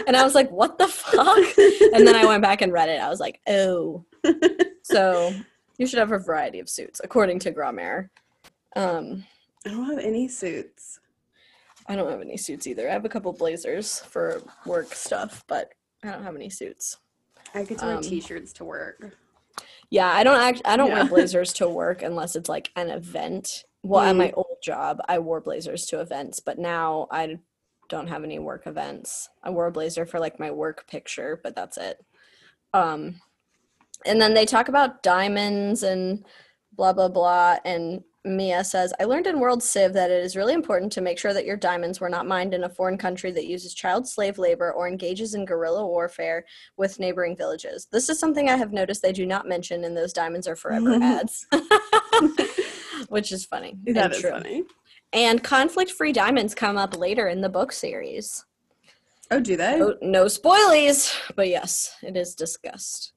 and 0.07 0.17
I 0.17 0.23
was 0.25 0.35
like, 0.35 0.51
what 0.51 0.77
the 0.77 0.89
fuck? 0.89 1.39
And 1.95 2.07
then 2.07 2.17
I 2.17 2.27
went 2.27 2.43
back 2.43 2.63
and 2.63 2.73
read 2.73 2.89
it. 2.89 3.01
I 3.01 3.09
was 3.09 3.21
like, 3.21 3.41
oh. 3.49 4.05
So 4.83 5.33
you 5.79 5.87
should 5.87 5.99
have 5.99 6.13
a 6.13 6.19
variety 6.19 6.59
of 6.59 6.69
suits, 6.69 7.01
according 7.05 7.39
to 7.41 7.53
Grandmere. 7.53 8.11
Um, 8.77 9.25
I 9.67 9.71
don't 9.71 9.89
have 9.91 9.99
any 9.99 10.27
suits. 10.27 11.00
I 11.91 11.97
don't 11.97 12.09
have 12.09 12.21
any 12.21 12.37
suits 12.37 12.69
either. 12.69 12.89
I 12.89 12.93
have 12.93 13.05
a 13.05 13.09
couple 13.09 13.33
blazers 13.33 13.99
for 13.99 14.41
work 14.65 14.95
stuff, 14.95 15.43
but 15.49 15.73
I 16.05 16.13
don't 16.13 16.23
have 16.23 16.37
any 16.37 16.49
suits. 16.49 16.99
I 17.53 17.65
get 17.65 17.79
to 17.79 17.85
wear 17.87 17.97
Um, 17.97 18.03
t-shirts 18.03 18.53
to 18.55 18.65
work. 18.65 19.17
Yeah, 19.91 20.07
I 20.09 20.23
don't 20.23 20.41
act. 20.41 20.63
I 20.65 20.77
don't 20.77 20.87
Yeah. 20.91 21.01
wear 21.01 21.05
blazers 21.09 21.53
to 21.55 21.69
work 21.69 22.03
unless 22.03 22.37
it's 22.37 22.49
like 22.49 22.71
an 22.77 22.91
event. 22.91 23.65
Well, 23.83 24.05
at 24.05 24.15
Mm. 24.15 24.19
my 24.19 24.31
old 24.37 24.59
job, 24.63 25.01
I 25.09 25.19
wore 25.19 25.41
blazers 25.41 25.85
to 25.87 26.01
events, 26.01 26.39
but 26.39 26.61
now 26.61 27.09
I 27.11 27.41
don't 27.89 28.07
have 28.07 28.23
any 28.23 28.39
work 28.39 28.69
events. 28.69 29.29
I 29.43 29.51
wore 29.51 29.67
a 29.67 29.73
blazer 29.73 30.07
for 30.07 30.21
like 30.21 30.39
my 30.39 30.53
work 30.53 30.87
picture, 30.87 31.41
but 31.43 31.57
that's 31.57 31.77
it. 31.77 32.01
Um, 32.73 33.21
and 34.07 34.23
then 34.23 34.35
they 34.35 34.47
talk 34.47 34.69
about 34.69 35.03
diamonds 35.03 35.83
and 35.83 36.25
blah 36.73 36.93
blah 36.93 37.09
blah. 37.09 37.57
And 37.65 38.05
Mia 38.25 38.63
says, 38.65 38.93
"I 39.01 39.05
learned 39.05 39.27
in 39.27 39.41
World 39.41 39.63
Civ 39.63 39.95
that 39.95 40.11
it 40.11 40.23
is 40.23 40.37
really 40.37 40.53
important 40.53 40.93
to 40.93 41.01
make 41.01 41.19
sure 41.19 41.33
that 41.33 41.47
your 41.47 41.57
diamonds 41.57 42.01
were 42.01 42.11
not 42.11 42.27
mined 42.27 42.53
in 42.53 42.65
a 42.65 42.69
foreign 42.69 42.99
country 42.99 43.31
that 43.33 43.47
uses 43.47 43.73
child 43.73 44.07
slave 44.07 44.37
labor 44.39 44.71
or 44.73 44.87
engages 44.87 45.35
in 45.35 45.47
guerrilla 45.47 45.87
warfare 45.87 46.45
with 46.77 46.99
neighboring 47.01 47.35
villages. 47.37 47.87
This 47.91 48.11
is 48.11 48.19
something 48.19 48.51
I 48.51 48.57
have 48.57 48.73
noticed 48.73 49.01
they 49.01 49.13
do 49.13 49.25
not 49.25 49.49
mention 49.49 49.85
in 49.85 49.95
those 49.95 50.13
diamonds 50.13 50.47
are 50.47 50.57
forever 50.57 50.95
ads." 51.03 51.47
Which 53.09 53.33
is 53.33 53.47
funny. 53.47 53.79
and 53.87 53.97
That 53.97 54.13
is 54.13 54.21
true. 54.21 54.31
funny. 54.31 54.65
And 55.13 55.43
conflict 55.43 55.91
free 55.91 56.13
diamonds 56.13 56.55
come 56.55 56.77
up 56.77 56.97
later 56.97 57.27
in 57.29 57.41
the 57.41 57.49
book 57.49 57.73
series. 57.73 58.45
Oh, 59.31 59.41
do 59.41 59.57
they? 59.57 59.79
No, 59.79 59.97
no 60.03 60.25
spoilies, 60.27 61.15
but 61.35 61.49
yes, 61.49 61.97
it 62.03 62.17
is 62.17 62.35
discussed. 62.35 63.13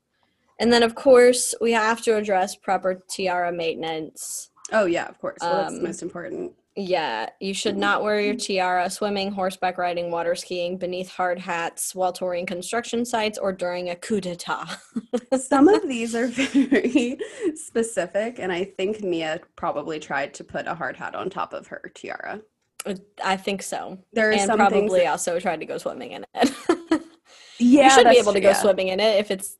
And 0.59 0.71
then, 0.71 0.81
of 0.83 0.95
course, 0.95 1.53
we 1.59 1.73
have 1.73 2.01
to 2.03 2.15
address 2.15 2.55
proper 2.55 3.01
tiara 3.09 3.51
maintenance. 3.51 4.49
Oh 4.71 4.85
yeah, 4.85 5.07
of 5.07 5.19
course. 5.19 5.37
Well, 5.41 5.63
that's 5.63 5.75
Um, 5.75 5.83
most 5.83 6.01
important. 6.01 6.53
Yeah, 6.75 7.29
you 7.39 7.53
should 7.53 7.77
not 7.77 8.01
wear 8.01 8.19
your 8.19 8.33
tiara 8.33 8.89
swimming, 8.89 9.31
horseback 9.31 9.77
riding, 9.77 10.09
water 10.09 10.33
skiing, 10.33 10.77
beneath 10.77 11.07
hard 11.09 11.37
hats, 11.37 11.93
while 11.93 12.11
touring 12.11 12.47
construction 12.47 13.05
sites, 13.05 13.37
or 13.37 13.53
during 13.53 13.91
a 13.91 13.95
coup 13.95 14.19
d'etat. 14.19 14.65
Some 15.39 15.67
of 15.67 15.83
these 15.87 16.15
are 16.15 16.25
very 16.25 17.19
specific, 17.55 18.39
and 18.39 18.51
I 18.51 18.63
think 18.63 19.03
Mia 19.03 19.41
probably 19.55 19.99
tried 19.99 20.33
to 20.35 20.43
put 20.43 20.65
a 20.65 20.73
hard 20.73 20.97
hat 20.97 21.13
on 21.13 21.29
top 21.29 21.53
of 21.53 21.67
her 21.67 21.91
tiara. 21.93 22.41
I 23.23 23.37
think 23.37 23.61
so. 23.61 23.99
There 24.11 24.31
and 24.31 24.41
some 24.41 24.57
probably 24.57 25.01
that- 25.01 25.07
also 25.07 25.39
tried 25.39 25.59
to 25.59 25.65
go 25.67 25.77
swimming 25.77 26.11
in 26.13 26.25
it. 26.33 26.51
yeah, 27.59 27.83
you 27.83 27.89
should 27.91 28.09
be 28.09 28.17
able 28.17 28.33
to 28.33 28.41
go 28.41 28.49
yeah. 28.49 28.61
swimming 28.61 28.87
in 28.87 28.99
it 28.99 29.19
if 29.19 29.29
it's, 29.29 29.57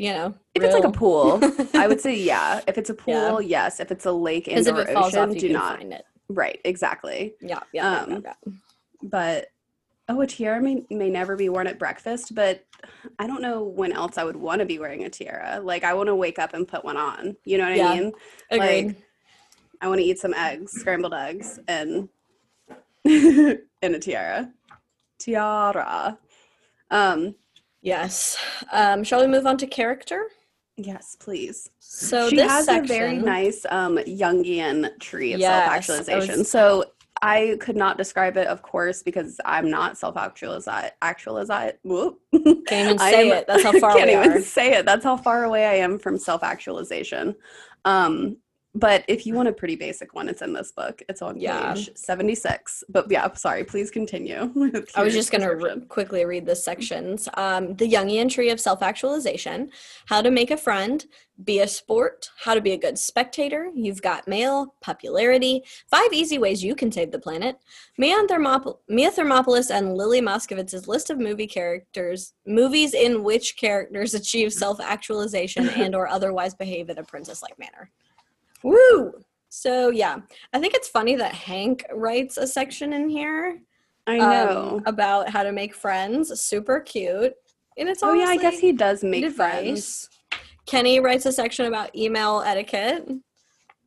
you 0.00 0.12
know, 0.14 0.34
If 0.54 0.62
it's 0.62 0.74
like 0.74 0.84
a 0.84 0.90
pool, 0.90 1.38
I 1.74 1.86
would 1.86 2.00
say 2.00 2.16
yeah. 2.32 2.60
If 2.66 2.78
it's 2.78 2.88
a 2.90 2.96
Yeah. 3.06 3.28
pool, 3.30 3.42
yes. 3.42 3.80
If 3.80 3.90
it's 3.92 4.06
a 4.06 4.12
lake 4.12 4.48
and 4.48 4.66
if 4.66 4.74
or 4.74 4.80
it 4.80 4.88
falls 4.94 5.14
ocean, 5.14 5.30
off, 5.30 5.36
do 5.36 5.48
not. 5.50 5.78
find 5.78 5.92
it. 5.92 6.04
Right, 6.28 6.60
exactly. 6.64 7.34
Yeah, 7.40 7.60
yeah, 7.72 7.82
yeah, 7.92 8.00
Um, 8.02 8.10
yeah, 8.12 8.18
yeah. 8.46 8.52
But 9.02 9.46
oh, 10.08 10.20
a 10.22 10.26
tiara 10.26 10.60
may, 10.62 10.84
may 10.90 11.10
never 11.10 11.36
be 11.36 11.48
worn 11.48 11.66
at 11.66 11.78
breakfast, 11.78 12.34
but 12.34 12.64
I 13.18 13.26
don't 13.26 13.42
know 13.42 13.62
when 13.62 13.92
else 13.92 14.16
I 14.16 14.24
would 14.24 14.36
want 14.36 14.60
to 14.60 14.66
be 14.66 14.78
wearing 14.78 15.04
a 15.04 15.10
tiara. 15.10 15.60
Like 15.62 15.84
I 15.84 15.92
want 15.94 16.06
to 16.08 16.14
wake 16.14 16.38
up 16.38 16.54
and 16.54 16.66
put 16.66 16.84
one 16.84 16.96
on. 16.96 17.36
You 17.44 17.58
know 17.58 17.68
what 17.68 17.76
Yeah. 17.76 17.88
I 17.90 18.00
mean? 18.00 18.12
Agreed. 18.50 18.86
Like 18.86 18.96
I 19.82 19.88
want 19.88 20.00
to 20.00 20.04
eat 20.06 20.18
some 20.18 20.34
eggs, 20.34 20.72
scrambled 20.72 21.14
eggs, 21.14 21.58
and 21.68 22.08
in 23.04 23.58
a 23.82 23.98
tiara. 23.98 24.50
Tiara. 25.18 26.18
Um, 26.90 27.34
yes. 27.82 28.36
Um, 28.72 29.04
shall 29.04 29.20
we 29.20 29.26
move 29.26 29.46
on 29.46 29.56
to 29.58 29.66
character? 29.66 30.24
yes, 30.76 31.14
please. 31.20 31.68
So 31.78 32.30
she 32.30 32.38
has 32.38 32.64
section, 32.64 32.84
a 32.84 32.88
very 32.88 33.18
nice 33.18 33.66
um 33.68 33.98
Jungian 33.98 34.98
tree 34.98 35.34
of 35.34 35.40
Yes, 35.40 35.86
self-actualization. 35.86 36.44
So 36.44 36.84
I 37.22 37.58
could 37.60 37.76
not 37.76 37.98
describe 37.98 38.38
it, 38.38 38.46
of 38.46 38.62
course, 38.62 39.02
because 39.02 39.38
I'm 39.44 39.68
not 39.70 39.98
self-actualized. 39.98 40.68
Actualized. 41.02 41.50
Whoop. 41.82 42.18
Can't 42.32 42.66
even 42.70 42.98
I 42.98 43.10
say 43.10 43.30
am- 43.30 43.36
it. 43.36 43.46
That's 43.46 43.62
how 43.62 43.78
far 43.78 43.92
can't 43.96 44.08
even 44.10 44.32
are. 44.38 44.40
say 44.40 44.72
it. 44.72 44.86
That's 44.86 45.04
how 45.04 45.18
far 45.18 45.44
away 45.44 45.66
I 45.66 45.74
am 45.74 45.98
from 45.98 46.16
self-actualization. 46.16 47.34
Um, 47.84 48.38
but 48.74 49.04
if 49.08 49.26
you 49.26 49.34
want 49.34 49.48
a 49.48 49.52
pretty 49.52 49.74
basic 49.76 50.14
one, 50.14 50.28
it's 50.28 50.42
in 50.42 50.52
this 50.52 50.70
book. 50.72 51.02
It's 51.08 51.22
on 51.22 51.38
Yeah. 51.38 51.74
page 51.74 51.90
76. 51.96 52.84
But 52.88 53.10
yeah, 53.10 53.32
sorry. 53.34 53.64
Please 53.64 53.90
continue. 53.90 54.52
I 54.94 55.02
was 55.02 55.12
just 55.12 55.32
going 55.32 55.42
to 55.42 55.56
re- 55.56 55.80
quickly 55.88 56.24
read 56.24 56.46
the 56.46 56.54
sections. 56.54 57.28
Um, 57.34 57.74
the 57.74 57.90
Jungian 57.90 58.30
tree 58.30 58.50
of 58.50 58.60
self 58.60 58.82
actualization, 58.82 59.70
how 60.06 60.22
to 60.22 60.30
make 60.30 60.50
a 60.52 60.56
friend, 60.56 61.04
be 61.42 61.60
a 61.60 61.66
sport, 61.66 62.30
how 62.44 62.54
to 62.54 62.60
be 62.60 62.72
a 62.72 62.76
good 62.78 62.98
spectator, 62.98 63.70
you've 63.74 64.02
got 64.02 64.28
mail, 64.28 64.74
popularity, 64.82 65.64
five 65.90 66.12
easy 66.12 66.38
ways 66.38 66.62
you 66.62 66.74
can 66.74 66.92
save 66.92 67.10
the 67.12 67.18
planet, 67.18 67.56
Mia, 67.96 68.16
Thermop- 68.28 68.76
Mia 68.88 69.10
Thermopolis 69.10 69.70
and 69.70 69.96
Lily 69.96 70.20
Moskowitz's 70.20 70.86
list 70.86 71.08
of 71.08 71.18
movie 71.18 71.46
characters, 71.46 72.34
movies 72.46 72.92
in 72.92 73.22
which 73.24 73.56
characters 73.56 74.12
achieve 74.20 74.52
self 74.52 74.80
actualization 74.80 75.68
and 75.70 75.94
or 75.94 76.06
otherwise 76.06 76.54
behave 76.54 76.88
in 76.90 76.98
a 76.98 77.02
princess 77.04 77.42
like 77.42 77.58
manner. 77.58 77.90
Woo! 78.62 79.12
So 79.48 79.90
yeah, 79.90 80.18
I 80.52 80.58
think 80.60 80.74
it's 80.74 80.88
funny 80.88 81.16
that 81.16 81.34
Hank 81.34 81.84
writes 81.92 82.36
a 82.36 82.46
section 82.46 82.92
in 82.92 83.08
here 83.08 83.60
I 84.06 84.18
um, 84.18 84.28
know. 84.28 84.82
about 84.86 85.28
how 85.28 85.42
to 85.42 85.52
make 85.52 85.74
friends. 85.74 86.40
Super 86.40 86.80
cute. 86.80 87.34
And 87.76 87.88
it's 87.88 88.02
oh 88.02 88.12
yeah, 88.12 88.26
I 88.26 88.36
guess 88.36 88.58
he 88.58 88.72
does 88.72 89.02
make 89.02 89.30
friends. 89.32 90.08
Kenny 90.66 91.00
writes 91.00 91.26
a 91.26 91.32
section 91.32 91.66
about 91.66 91.94
email 91.96 92.42
etiquette, 92.44 93.08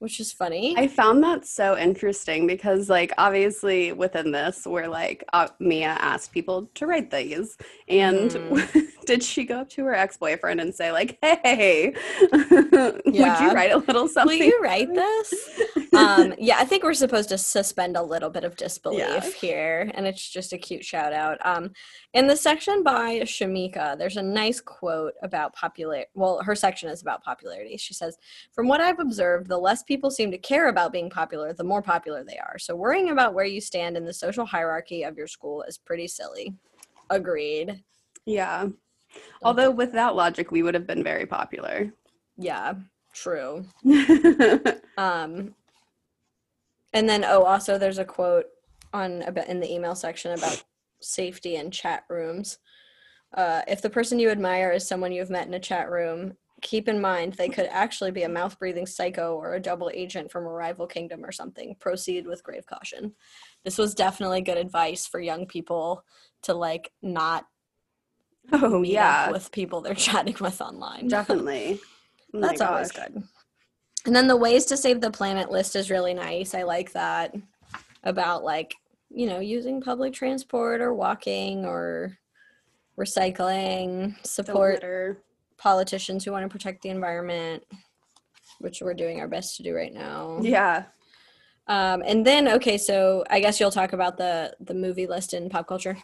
which 0.03 0.19
is 0.19 0.33
funny. 0.33 0.75
I 0.77 0.87
found 0.87 1.23
that 1.23 1.45
so 1.45 1.77
interesting 1.77 2.45
because, 2.45 2.89
like, 2.89 3.13
obviously 3.17 3.93
within 3.93 4.31
this, 4.33 4.67
where 4.67 4.89
like 4.89 5.23
uh, 5.31 5.47
Mia 5.61 5.95
asked 6.11 6.33
people 6.33 6.69
to 6.75 6.85
write 6.85 7.09
these, 7.09 7.57
and 7.87 8.29
Mhm. 8.31 8.87
did 9.05 9.23
she 9.23 9.45
go 9.45 9.59
up 9.61 9.69
to 9.69 9.85
her 9.85 9.95
ex 9.95 10.17
boyfriend 10.17 10.59
and 10.59 10.75
say 10.75 10.91
like, 10.91 11.17
"Hey, 11.21 11.93
would 12.31 13.39
you 13.39 13.51
write 13.53 13.71
a 13.71 13.77
little 13.77 14.09
something? 14.09 14.39
Will 14.39 14.45
you 14.45 14.59
write 14.61 14.93
this? 14.93 15.49
um, 15.95 16.33
yeah, 16.37 16.57
I 16.59 16.65
think 16.65 16.83
we're 16.83 16.93
supposed 16.93 17.29
to 17.29 17.37
suspend 17.37 17.95
a 17.95 18.03
little 18.03 18.29
bit 18.29 18.43
of 18.43 18.57
disbelief 18.57 18.99
Yeah. 19.07 19.29
here, 19.39 19.91
and 19.93 20.05
it's 20.05 20.27
just 20.29 20.51
a 20.51 20.57
cute 20.57 20.83
shout 20.83 21.13
out. 21.13 21.37
Um, 21.45 21.71
in 22.13 22.27
the 22.27 22.35
section 22.35 22.83
by 22.83 23.19
Shamika, 23.21 23.97
there's 23.97 24.17
a 24.17 24.21
nice 24.23 24.61
quote 24.61 25.13
about 25.23 25.53
popular. 25.55 26.05
Well, 26.13 26.41
her 26.43 26.55
section 26.55 26.89
is 26.89 27.01
about 27.01 27.23
popularity. 27.23 27.77
She 27.77 27.93
says, 27.93 28.17
"From 28.51 28.67
what 28.67 28.81
I've 28.81 28.99
observed, 28.99 29.47
the 29.47 29.57
less 29.57 29.81
people 29.83 30.11
seem 30.11 30.29
to 30.31 30.37
care 30.37 30.69
about 30.69 30.91
being 30.91 31.09
popular, 31.09 31.53
the 31.53 31.63
more 31.63 31.81
popular 31.81 32.23
they 32.23 32.37
are. 32.37 32.57
So 32.59 32.75
worrying 32.75 33.09
about 33.09 33.33
where 33.33 33.45
you 33.45 33.59
stand 33.61 33.97
in 33.97 34.05
the 34.05 34.13
social 34.13 34.45
hierarchy 34.45 35.03
of 35.03 35.17
your 35.17 35.27
school 35.27 35.63
is 35.63 35.77
pretty 35.77 36.07
silly." 36.07 36.53
Agreed. 37.09 37.83
yeah. 38.25 38.67
Although 39.43 39.69
with 39.69 39.91
that 39.93 40.15
logic, 40.15 40.51
we 40.51 40.63
would 40.63 40.73
have 40.73 40.87
been 40.87 41.03
very 41.03 41.25
popular. 41.27 41.93
Yeah, 42.37 42.73
true. 43.13 43.65
Um, 44.97 45.53
And 46.93 47.09
then 47.09 47.23
oh, 47.23 47.43
also 47.43 47.77
there's 47.77 47.97
a 47.99 48.05
quote 48.05 48.45
on 48.93 49.21
about 49.23 49.47
in 49.47 49.59
the 49.59 49.71
email 49.71 49.95
section 49.95 50.31
about 50.31 50.63
safety 51.03 51.55
in 51.55 51.71
chat 51.71 52.03
rooms. 52.09 52.59
Uh, 53.35 53.61
if 53.67 53.81
the 53.81 53.89
person 53.89 54.19
you 54.19 54.29
admire 54.29 54.71
is 54.71 54.87
someone 54.87 55.11
you've 55.11 55.29
met 55.29 55.47
in 55.47 55.53
a 55.55 55.59
chat 55.59 55.89
room, 55.89 56.33
keep 56.61 56.87
in 56.87 57.01
mind 57.01 57.33
they 57.33 57.49
could 57.49 57.67
actually 57.69 58.11
be 58.11 58.23
a 58.23 58.29
mouth 58.29 58.57
breathing 58.57 58.85
psycho 58.85 59.35
or 59.35 59.53
a 59.53 59.59
double 59.59 59.91
agent 59.93 60.31
from 60.31 60.45
a 60.45 60.49
rival 60.49 60.87
kingdom 60.87 61.25
or 61.25 61.31
something. 61.31 61.75
Proceed 61.79 62.25
with 62.25 62.43
grave 62.43 62.65
caution. 62.65 63.13
This 63.63 63.77
was 63.77 63.93
definitely 63.93 64.41
good 64.41 64.57
advice 64.57 65.05
for 65.05 65.19
young 65.19 65.45
people 65.45 66.05
to 66.43 66.53
like 66.53 66.91
not 67.01 67.45
Oh 68.51 68.79
meet 68.79 68.93
yeah, 68.93 69.25
up 69.25 69.31
with 69.33 69.51
people 69.51 69.81
they're 69.81 69.93
chatting 70.09 70.35
with 70.39 70.61
online. 70.61 71.07
definitely. 71.07 71.79
Oh 72.35 72.39
That's 72.41 72.61
always 72.61 72.91
good. 72.91 73.21
And 74.07 74.15
then 74.15 74.25
the 74.25 74.35
ways 74.35 74.65
to 74.65 74.75
save 74.75 75.01
the 75.01 75.11
planet 75.11 75.51
list 75.51 75.75
is 75.75 75.91
really 75.91 76.15
nice. 76.15 76.55
I 76.55 76.63
like 76.63 76.91
that 76.93 77.35
about 78.03 78.43
like, 78.43 78.73
you 79.13 79.27
know, 79.27 79.39
using 79.39 79.81
public 79.81 80.13
transport 80.13 80.81
or 80.81 80.93
walking 80.93 81.65
or 81.65 82.17
recycling, 82.97 84.15
support 84.25 84.83
politicians 85.57 86.25
who 86.25 86.31
want 86.31 86.43
to 86.43 86.49
protect 86.49 86.81
the 86.81 86.89
environment, 86.89 87.63
which 88.59 88.81
we're 88.81 88.93
doing 88.93 89.19
our 89.19 89.27
best 89.27 89.55
to 89.57 89.63
do 89.63 89.73
right 89.73 89.93
now. 89.93 90.39
Yeah. 90.41 90.85
Um, 91.67 92.03
and 92.05 92.25
then 92.25 92.47
okay, 92.49 92.77
so 92.77 93.23
I 93.29 93.39
guess 93.39 93.59
you'll 93.59 93.71
talk 93.71 93.93
about 93.93 94.17
the 94.17 94.53
the 94.59 94.73
movie 94.73 95.07
list 95.07 95.33
in 95.33 95.49
pop 95.49 95.67
culture. 95.67 95.97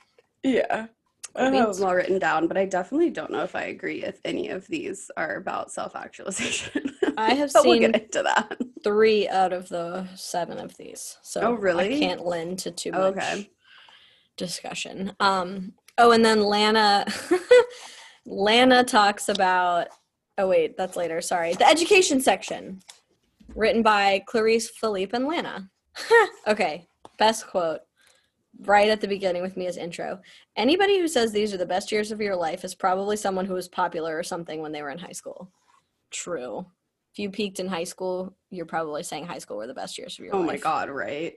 Yeah. 0.43 0.88
I 1.36 1.49
beans. 1.51 1.77
them 1.77 1.88
all 1.88 1.95
written 1.95 2.19
down, 2.19 2.47
but 2.47 2.57
I 2.57 2.65
definitely 2.65 3.09
don't 3.09 3.32
know 3.32 3.43
if 3.43 3.55
I 3.55 3.63
agree 3.63 4.03
if 4.03 4.19
any 4.25 4.49
of 4.49 4.67
these 4.67 5.09
are 5.17 5.36
about 5.36 5.71
self 5.71 5.95
actualization. 5.95 6.95
I 7.17 7.34
have 7.36 7.51
but 7.53 7.63
we'll 7.65 7.73
seen 7.73 7.91
get 7.91 8.01
into 8.03 8.23
that. 8.23 8.57
three 8.84 9.27
out 9.30 9.53
of 9.53 9.69
the 9.69 10.07
seven 10.15 10.57
of 10.59 10.75
these. 10.77 11.17
So 11.21 11.41
Oh, 11.41 11.51
really? 11.53 11.95
I 11.95 11.99
can't 11.99 12.25
lend 12.25 12.59
to 12.59 12.71
too 12.71 12.91
much 12.91 13.01
Okay. 13.17 13.49
discussion. 14.38 15.13
Um 15.19 15.73
oh 15.97 16.11
and 16.11 16.23
then 16.23 16.41
Lana 16.41 17.05
Lana 18.25 18.84
talks 18.84 19.30
about 19.30 19.88
oh 20.38 20.47
wait, 20.47 20.77
that's 20.77 20.95
later, 20.95 21.21
sorry. 21.21 21.53
The 21.53 21.67
education 21.67 22.21
section. 22.21 22.80
Written 23.55 23.82
by 23.82 24.23
Clarice 24.27 24.69
Philippe 24.69 25.15
and 25.15 25.27
Lana. 25.27 25.69
okay, 26.47 26.88
best 27.17 27.47
quote. 27.47 27.82
Right 28.62 28.89
at 28.89 28.99
the 28.99 29.07
beginning 29.07 29.41
with 29.41 29.55
me 29.55 29.68
as 29.68 29.78
intro. 29.78 30.20
Anybody 30.57 30.99
who 30.99 31.07
says 31.07 31.32
these 31.32 31.53
are 31.53 31.57
the 31.57 31.66
best 31.66 31.91
years 31.91 32.12
of 32.12 32.20
your 32.20 32.36
life 32.36 32.66
is 32.66 32.76
probably 32.76 33.16
someone 33.16 33.45
who 33.45 33.53
was 33.53 33.70
popular 33.70 34.18
or 34.18 34.24
something 34.24 34.62
when 34.62 34.74
they 34.74 34.82
were 34.82 34.89
in 34.89 34.97
high 34.99 35.14
school. 35.14 35.49
True. 36.12 36.66
If 37.14 37.20
you 37.20 37.30
peaked 37.30 37.60
in 37.60 37.68
high 37.68 37.86
school, 37.86 38.36
you're 38.49 38.66
probably 38.66 39.03
saying 39.03 39.26
high 39.28 39.38
school 39.39 39.57
were 39.57 39.68
the 39.68 39.74
best 39.74 39.97
years 39.97 40.20
of 40.20 40.26
your 40.26 40.36
Oh 40.36 40.39
life. 40.39 40.47
my 40.47 40.57
god, 40.57 40.89
right? 40.89 41.36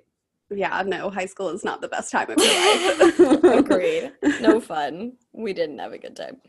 Yeah, 0.50 0.82
no, 0.84 1.08
high 1.10 1.26
school 1.26 1.48
is 1.50 1.64
not 1.64 1.80
the 1.80 1.88
best 1.88 2.10
time 2.10 2.28
of 2.30 2.38
your 2.38 3.38
life. 3.38 3.44
Agreed. 3.64 4.12
No 4.40 4.60
fun. 4.60 5.12
We 5.32 5.52
didn't 5.52 5.78
have 5.78 5.92
a 5.92 5.98
good 5.98 6.16
time. 6.16 6.42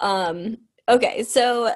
Um, 0.00 0.56
okay, 0.88 1.22
so 1.22 1.72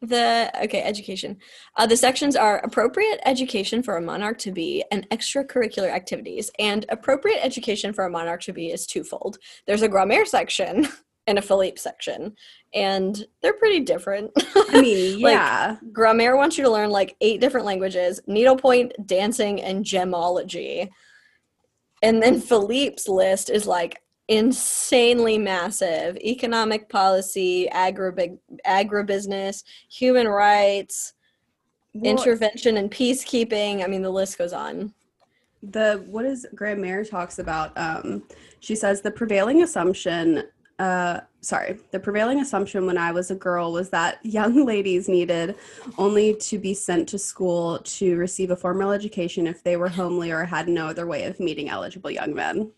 the 0.00 0.50
okay 0.62 0.82
education. 0.82 1.36
Uh, 1.76 1.86
the 1.86 1.96
sections 1.96 2.34
are 2.36 2.58
appropriate 2.58 3.20
education 3.26 3.82
for 3.82 3.96
a 3.96 4.02
monarch 4.02 4.38
to 4.38 4.52
be 4.52 4.82
and 4.90 5.08
extracurricular 5.10 5.90
activities. 5.90 6.50
And 6.58 6.86
appropriate 6.88 7.44
education 7.44 7.92
for 7.92 8.04
a 8.04 8.10
monarch 8.10 8.42
to 8.42 8.52
be 8.52 8.68
is 8.68 8.86
twofold. 8.86 9.38
There's 9.66 9.82
a 9.82 9.88
Grandmere 9.88 10.26
section 10.26 10.88
and 11.26 11.38
a 11.38 11.42
Philippe 11.42 11.76
section, 11.76 12.34
and 12.72 13.26
they're 13.42 13.52
pretty 13.52 13.80
different. 13.80 14.30
I 14.56 14.80
mean, 14.80 15.20
Like, 15.20 15.34
yeah. 15.34 15.76
Grandmere 15.92 16.36
wants 16.36 16.56
you 16.56 16.64
to 16.64 16.70
learn 16.70 16.90
like 16.90 17.16
eight 17.20 17.40
different 17.40 17.66
languages 17.66 18.20
needlepoint, 18.26 18.92
dancing, 19.06 19.60
and 19.60 19.84
gemology. 19.84 20.88
And 22.02 22.22
then 22.22 22.40
Philippe's 22.40 23.08
list 23.08 23.50
is 23.50 23.66
like 23.66 24.00
insanely 24.30 25.36
massive 25.36 26.16
economic 26.18 26.88
policy, 26.88 27.68
agribu- 27.72 28.38
agribusiness, 28.66 29.64
human 29.90 30.28
rights, 30.28 31.14
Well, 31.94 32.12
intervention 32.12 32.76
and 32.76 32.90
peacekeeping. 32.90 33.84
I 33.84 33.88
mean, 33.88 34.02
the 34.02 34.10
list 34.10 34.38
goes 34.38 34.52
on. 34.52 34.94
the 35.62 36.02
what 36.08 36.24
is 36.24 36.46
Grandmere 36.54 37.04
talks 37.04 37.38
about 37.38 37.76
um 37.76 38.22
she 38.60 38.74
says 38.74 39.02
the 39.02 39.10
prevailing 39.10 39.62
assumption 39.62 40.44
uh 40.78 41.20
sorry 41.42 41.76
the 41.90 42.00
prevailing 42.00 42.40
assumption 42.40 42.86
when 42.86 42.96
i 42.96 43.12
was 43.12 43.30
a 43.30 43.34
girl 43.34 43.70
was 43.70 43.90
that 43.90 44.24
young 44.24 44.64
ladies 44.72 45.06
needed 45.06 45.54
only 45.98 46.34
to 46.36 46.58
be 46.58 46.72
sent 46.72 47.06
to 47.10 47.18
school 47.18 47.78
to 47.84 48.16
receive 48.16 48.50
a 48.50 48.56
formal 48.56 48.90
education 48.90 49.46
if 49.46 49.62
they 49.62 49.76
were 49.76 49.90
homely 49.90 50.30
or 50.30 50.46
had 50.46 50.66
no 50.66 50.86
other 50.86 51.06
way 51.06 51.24
of 51.24 51.38
meeting 51.38 51.68
eligible 51.68 52.10
young 52.10 52.32
men 52.34 52.70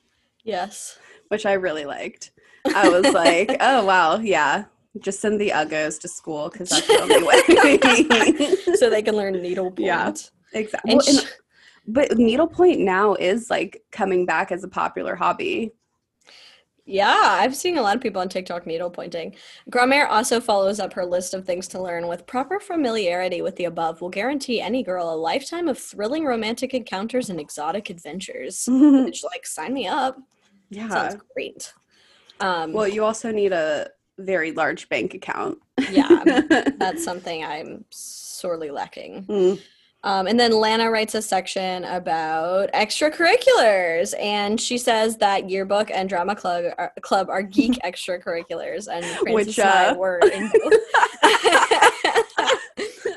Yes. 0.44 0.98
Which 1.32 1.46
i 1.46 1.54
really 1.54 1.84
liked 1.84 2.30
i 2.74 2.88
was 2.88 3.12
like 3.12 3.56
oh 3.60 3.84
wow 3.84 4.18
yeah 4.18 4.64
just 5.00 5.20
send 5.20 5.40
the 5.40 5.48
uggos 5.48 5.98
to 6.00 6.06
school 6.08 6.48
because 6.50 6.68
that's 6.68 6.86
the 6.86 7.00
only 7.00 7.22
way 8.68 8.74
so 8.76 8.90
they 8.90 9.00
can 9.02 9.16
learn 9.16 9.32
needlepoint. 9.32 9.80
Yeah. 9.80 10.12
exactly 10.52 10.92
And 10.92 10.98
well, 11.04 11.08
and- 11.08 11.18
sh- 11.26 11.32
but 11.88 12.16
needlepoint 12.18 12.78
now 12.80 13.14
is 13.14 13.50
like 13.50 13.82
coming 13.90 14.26
back 14.26 14.52
as 14.52 14.62
a 14.62 14.68
popular 14.68 15.16
hobby 15.16 15.72
Yeah, 16.84 17.16
I've 17.42 17.56
seen 17.56 17.78
a 17.78 17.82
lot 17.82 17.96
of 17.96 18.02
people 18.02 18.20
on 18.20 18.28
TikTok 18.28 18.64
needlepointing. 18.66 19.34
pointing. 19.72 20.02
Also 20.10 20.40
follows 20.40 20.78
up 20.80 20.92
her 20.94 21.06
list 21.06 21.32
of 21.34 21.44
things 21.46 21.66
to 21.68 21.80
learn 21.80 22.06
with 22.08 22.26
proper 22.26 22.58
familiarity 22.60 23.40
with 23.40 23.56
the 23.56 23.64
above 23.66 24.00
will 24.00 24.10
guarantee 24.10 24.60
any 24.60 24.82
girl 24.82 25.12
a 25.12 25.16
lifetime 25.16 25.68
of 25.68 25.78
thrilling 25.78 26.24
romantic 26.24 26.74
encounters 26.74 27.30
and 27.30 27.38
exotic 27.40 27.88
adventures. 27.88 28.64
Which, 28.68 29.22
like, 29.24 29.46
sign 29.46 29.72
me 29.72 29.86
up. 29.86 30.18
Yeah 30.72 30.88
Sounds 30.88 31.22
great. 31.34 31.72
Um, 32.40 32.72
well 32.72 32.88
you 32.88 33.04
also 33.04 33.30
need 33.30 33.52
a 33.52 33.90
very 34.18 34.52
large 34.52 34.88
bank 34.88 35.14
account 35.14 35.58
yeah, 35.90 36.22
that's 36.78 37.04
something 37.04 37.44
I'm 37.44 37.84
sorely 37.90 38.70
lacking. 38.70 39.24
Mm. 39.24 39.60
Um, 40.04 40.26
and 40.26 40.38
then 40.38 40.50
Lana 40.50 40.90
writes 40.90 41.14
a 41.14 41.22
section 41.22 41.84
about 41.84 42.72
extracurriculars, 42.72 44.14
and 44.18 44.60
she 44.60 44.76
says 44.76 45.18
that 45.18 45.48
yearbook 45.48 45.92
and 45.92 46.08
drama 46.08 46.34
club 46.34 46.64
are, 46.76 46.92
club 47.02 47.30
are 47.30 47.42
geek 47.42 47.78
extracurriculars, 47.84 48.88
and 48.92 49.04
Frances 49.04 49.46
Which, 49.46 49.58
and 49.60 49.68
I 49.68 49.88
uh, 49.90 49.94
were 49.94 50.18
in 50.18 50.50
both. 50.52 50.74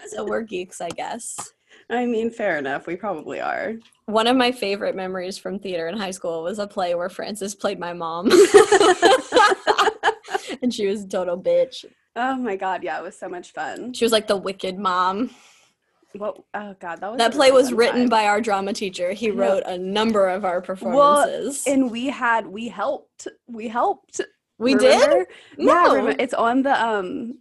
so 0.08 0.26
we're 0.26 0.44
geeks, 0.44 0.80
I 0.80 0.90
guess. 0.90 1.54
I 1.90 2.06
mean 2.06 2.30
fair 2.32 2.58
enough 2.58 2.88
we 2.88 2.96
probably 2.96 3.40
are 3.40 3.74
One 4.08 4.28
of 4.28 4.36
my 4.38 4.52
favorite 4.52 4.96
memories 4.96 5.38
from 5.38 5.60
theater 5.60 5.88
in 5.88 5.98
high 5.98 6.12
school 6.12 6.44
was 6.44 6.60
a 6.60 6.68
play 6.68 6.96
where 6.96 7.10
Frances 7.10 7.56
played 7.56 7.80
my 7.80 7.94
mom, 7.94 8.30
and 10.62 10.74
she 10.74 10.88
was 10.88 11.04
a 11.04 11.08
total 11.08 11.42
bitch. 11.42 11.86
oh 12.16 12.36
my 12.36 12.56
god 12.56 12.84
yeah 12.84 13.00
it 13.00 13.04
was 13.04 13.18
so 13.18 13.28
much 13.30 13.52
fun 13.52 13.94
She 13.94 14.06
was 14.06 14.12
like 14.12 14.28
the 14.28 14.38
wicked 14.38 14.78
mom. 14.78 15.32
what 16.14 16.38
oh 16.54 16.76
god 16.80 17.02
that 17.02 17.12
was 17.12 17.18
That 17.18 17.34
play 17.34 17.50
really 17.50 17.62
was 17.64 17.74
written 17.74 18.02
time. 18.02 18.10
by 18.10 18.26
our 18.28 18.42
drama 18.42 18.74
teacher. 18.74 19.12
He 19.14 19.32
wrote 19.32 19.64
a 19.66 19.78
number 19.78 20.28
of 20.28 20.46
our 20.46 20.62
performances. 20.62 21.66
and 21.68 21.92
we 21.92 22.08
had 22.08 22.48
we 22.48 22.68
helped 22.68 23.28
we 23.48 23.68
helped 23.68 24.22
we 24.58 24.76
did? 24.76 25.02
remember? 25.02 25.28
yeah 25.58 25.66
No. 25.66 25.96
remember, 25.96 26.22
it's 26.24 26.34
on 26.34 26.64
the 26.64 26.86
um 26.86 27.40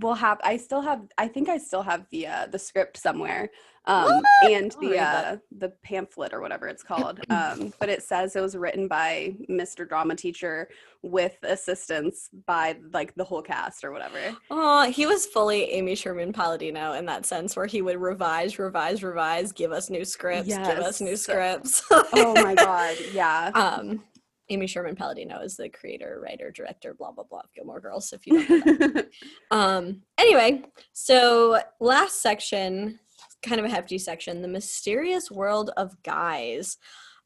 we'll 0.00 0.14
have 0.14 0.38
i 0.44 0.56
still 0.56 0.80
have 0.82 1.02
i 1.16 1.26
think 1.28 1.48
i 1.48 1.58
still 1.58 1.82
have 1.82 2.06
the 2.10 2.26
uh 2.26 2.46
the 2.46 2.58
script 2.58 2.96
somewhere 2.98 3.48
um 3.88 4.22
and 4.42 4.76
the 4.80 4.98
uh 4.98 5.36
the 5.58 5.70
pamphlet 5.82 6.32
or 6.32 6.40
whatever 6.40 6.68
it's 6.68 6.82
called 6.82 7.20
um 7.30 7.72
but 7.80 7.88
it 7.88 8.02
says 8.02 8.36
it 8.36 8.40
was 8.40 8.54
written 8.56 8.86
by 8.86 9.34
mr 9.50 9.88
drama 9.88 10.14
teacher 10.14 10.68
with 11.02 11.36
assistance 11.42 12.28
by 12.46 12.76
like 12.92 13.14
the 13.14 13.24
whole 13.24 13.42
cast 13.42 13.84
or 13.84 13.90
whatever 13.92 14.18
Oh, 14.50 14.90
he 14.90 15.06
was 15.06 15.26
fully 15.26 15.64
Amy 15.72 15.94
Sherman 15.94 16.32
Palladino 16.32 16.92
in 16.94 17.06
that 17.06 17.24
sense, 17.24 17.54
where 17.54 17.66
he 17.66 17.82
would 17.82 17.96
revise, 18.00 18.58
revise, 18.58 19.02
revise, 19.02 19.52
give 19.52 19.70
us 19.72 19.88
new 19.90 20.04
scripts, 20.04 20.48
give 20.48 20.78
us 20.78 21.00
new 21.00 21.16
scripts. 21.16 21.82
oh 21.90 22.34
my 22.42 22.54
god 22.68 22.96
yeah 23.12 23.50
um, 23.54 24.02
Amy 24.50 24.66
Sherman 24.66 24.96
Palladino 24.96 25.40
is 25.40 25.56
the 25.56 25.68
creator, 25.68 26.20
writer, 26.22 26.50
director, 26.50 26.94
blah 26.94 27.12
blah 27.12 27.24
blah 27.24 27.40
of 27.40 27.52
Gilmore 27.54 27.80
Girls. 27.80 28.12
If 28.12 28.26
you 28.26 28.44
don't 28.46 28.94
know. 28.94 29.02
Um, 29.50 30.02
anyway, 30.18 30.62
so 30.92 31.60
last 31.80 32.20
section, 32.22 32.98
kind 33.42 33.60
of 33.60 33.66
a 33.66 33.70
hefty 33.70 33.98
section, 33.98 34.42
the 34.42 34.48
mysterious 34.48 35.30
world 35.30 35.70
of 35.76 36.00
guys. 36.02 36.76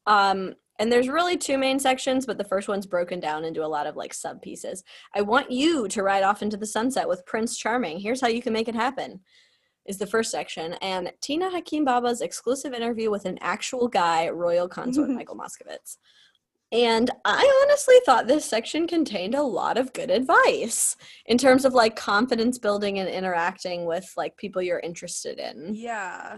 Um, 0.05 0.53
and 0.79 0.91
there's 0.91 1.07
really 1.07 1.37
two 1.37 1.57
main 1.57 1.79
sections, 1.79 2.25
but 2.25 2.37
the 2.37 2.43
first 2.43 2.67
one's 2.67 2.85
broken 2.85 3.19
down 3.19 3.45
into 3.45 3.63
a 3.63 3.67
lot 3.67 3.87
of 3.87 3.95
like 3.95 4.13
sub 4.13 4.41
pieces. 4.41 4.83
I 5.15 5.21
want 5.21 5.51
you 5.51 5.87
to 5.87 6.03
ride 6.03 6.23
off 6.23 6.41
into 6.41 6.57
the 6.57 6.65
sunset 6.65 7.07
with 7.07 7.25
Prince 7.25 7.57
Charming. 7.57 7.99
Here's 7.99 8.21
how 8.21 8.27
you 8.27 8.41
can 8.41 8.53
make 8.53 8.67
it 8.67 8.75
happen. 8.75 9.21
Is 9.85 9.97
the 9.97 10.07
first 10.07 10.31
section, 10.31 10.73
and 10.81 11.11
Tina 11.21 11.49
Hakim 11.49 11.83
Baba's 11.83 12.21
exclusive 12.21 12.73
interview 12.73 13.11
with 13.11 13.25
an 13.25 13.37
actual 13.41 13.89
guy, 13.89 14.29
royal 14.29 14.69
consort 14.69 15.09
Michael 15.09 15.35
Moskowitz. 15.35 15.97
And 16.73 17.09
I 17.23 17.61
honestly 17.63 17.95
thought 18.05 18.25
this 18.27 18.45
section 18.45 18.87
contained 18.87 19.35
a 19.35 19.43
lot 19.43 19.77
of 19.77 19.93
good 19.93 20.09
advice 20.09 20.97
in 21.27 21.37
terms 21.37 21.63
of 21.65 21.73
like 21.73 21.95
confidence 21.95 22.57
building 22.57 22.97
and 22.99 23.07
interacting 23.07 23.85
with 23.85 24.11
like 24.17 24.35
people 24.37 24.61
you're 24.61 24.79
interested 24.79 25.37
in. 25.39 25.75
yeah 25.75 26.37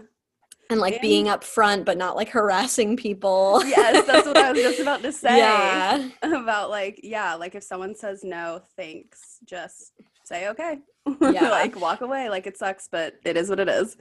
and 0.68 0.80
like 0.80 0.94
And- 0.94 1.02
being 1.02 1.28
up 1.28 1.42
front 1.44 1.86
but 1.86 1.96
not 1.96 2.16
like 2.16 2.28
harassing 2.28 2.96
people. 2.96 3.62
yes, 3.64 4.04
that's 4.06 4.26
what 4.26 4.36
I 4.36 4.50
was 4.52 4.60
just 4.60 4.80
about 4.80 5.00
to 5.02 5.12
say. 5.24 5.38
Yeah. 5.38 6.08
About 6.22 6.70
like, 6.70 7.00
yeah, 7.02 7.34
like 7.34 7.54
if 7.54 7.62
someone 7.62 7.94
says 7.94 8.22
no, 8.24 8.60
thanks, 8.76 9.38
just 9.44 9.92
say 10.24 10.48
okay. 10.48 10.78
Yeah. 11.20 11.50
like 11.50 11.80
walk 11.80 12.00
away. 12.00 12.28
Like 12.28 12.46
it 12.48 12.58
sucks, 12.58 12.88
but 12.88 13.14
it 13.24 13.36
is 13.36 13.48
what 13.48 13.60
it 13.60 13.68
is. 13.68 13.96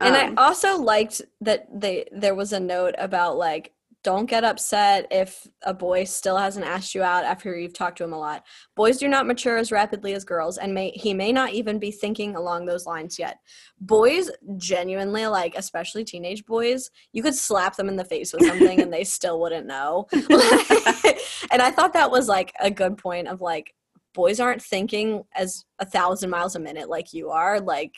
And 0.00 0.14
Um, 0.16 0.38
I 0.38 0.42
also 0.46 0.78
liked 0.80 1.20
that 1.40 1.66
they 1.74 2.06
there 2.12 2.36
was 2.36 2.52
a 2.52 2.60
note 2.60 2.94
about 2.96 3.36
like 3.36 3.72
don't 4.08 4.24
get 4.24 4.42
upset 4.42 5.06
if 5.10 5.46
a 5.64 5.74
boy 5.74 6.02
still 6.02 6.38
hasn't 6.38 6.64
asked 6.64 6.94
you 6.94 7.02
out 7.02 7.24
after 7.24 7.54
you've 7.54 7.74
talked 7.74 7.98
to 7.98 8.04
him 8.04 8.14
a 8.14 8.18
lot. 8.18 8.42
Boys 8.74 8.96
do 8.96 9.06
not 9.06 9.26
mature 9.26 9.58
as 9.58 9.70
rapidly 9.70 10.14
as 10.14 10.24
girls 10.24 10.56
and 10.56 10.72
may 10.72 10.92
he 10.92 11.12
may 11.12 11.30
not 11.30 11.52
even 11.52 11.78
be 11.78 11.90
thinking 11.90 12.34
along 12.34 12.64
those 12.64 12.86
lines 12.86 13.18
yet. 13.18 13.36
Boys 13.78 14.30
genuinely 14.56 15.26
like 15.26 15.52
especially 15.58 16.04
teenage 16.04 16.46
boys, 16.46 16.90
you 17.12 17.22
could 17.22 17.34
slap 17.34 17.76
them 17.76 17.86
in 17.86 17.96
the 17.96 18.04
face 18.04 18.32
with 18.32 18.46
something 18.46 18.80
and 18.80 18.90
they 18.90 19.04
still 19.04 19.42
wouldn't 19.42 19.66
know. 19.66 20.06
and 20.12 21.60
I 21.60 21.70
thought 21.70 21.92
that 21.92 22.10
was 22.10 22.28
like 22.28 22.54
a 22.60 22.70
good 22.70 22.96
point 22.96 23.28
of 23.28 23.42
like 23.42 23.74
boys 24.14 24.40
aren't 24.40 24.62
thinking 24.62 25.22
as 25.36 25.66
a 25.80 25.84
thousand 25.84 26.30
miles 26.30 26.56
a 26.56 26.60
minute 26.60 26.88
like 26.88 27.12
you 27.12 27.28
are 27.28 27.60
like 27.60 27.92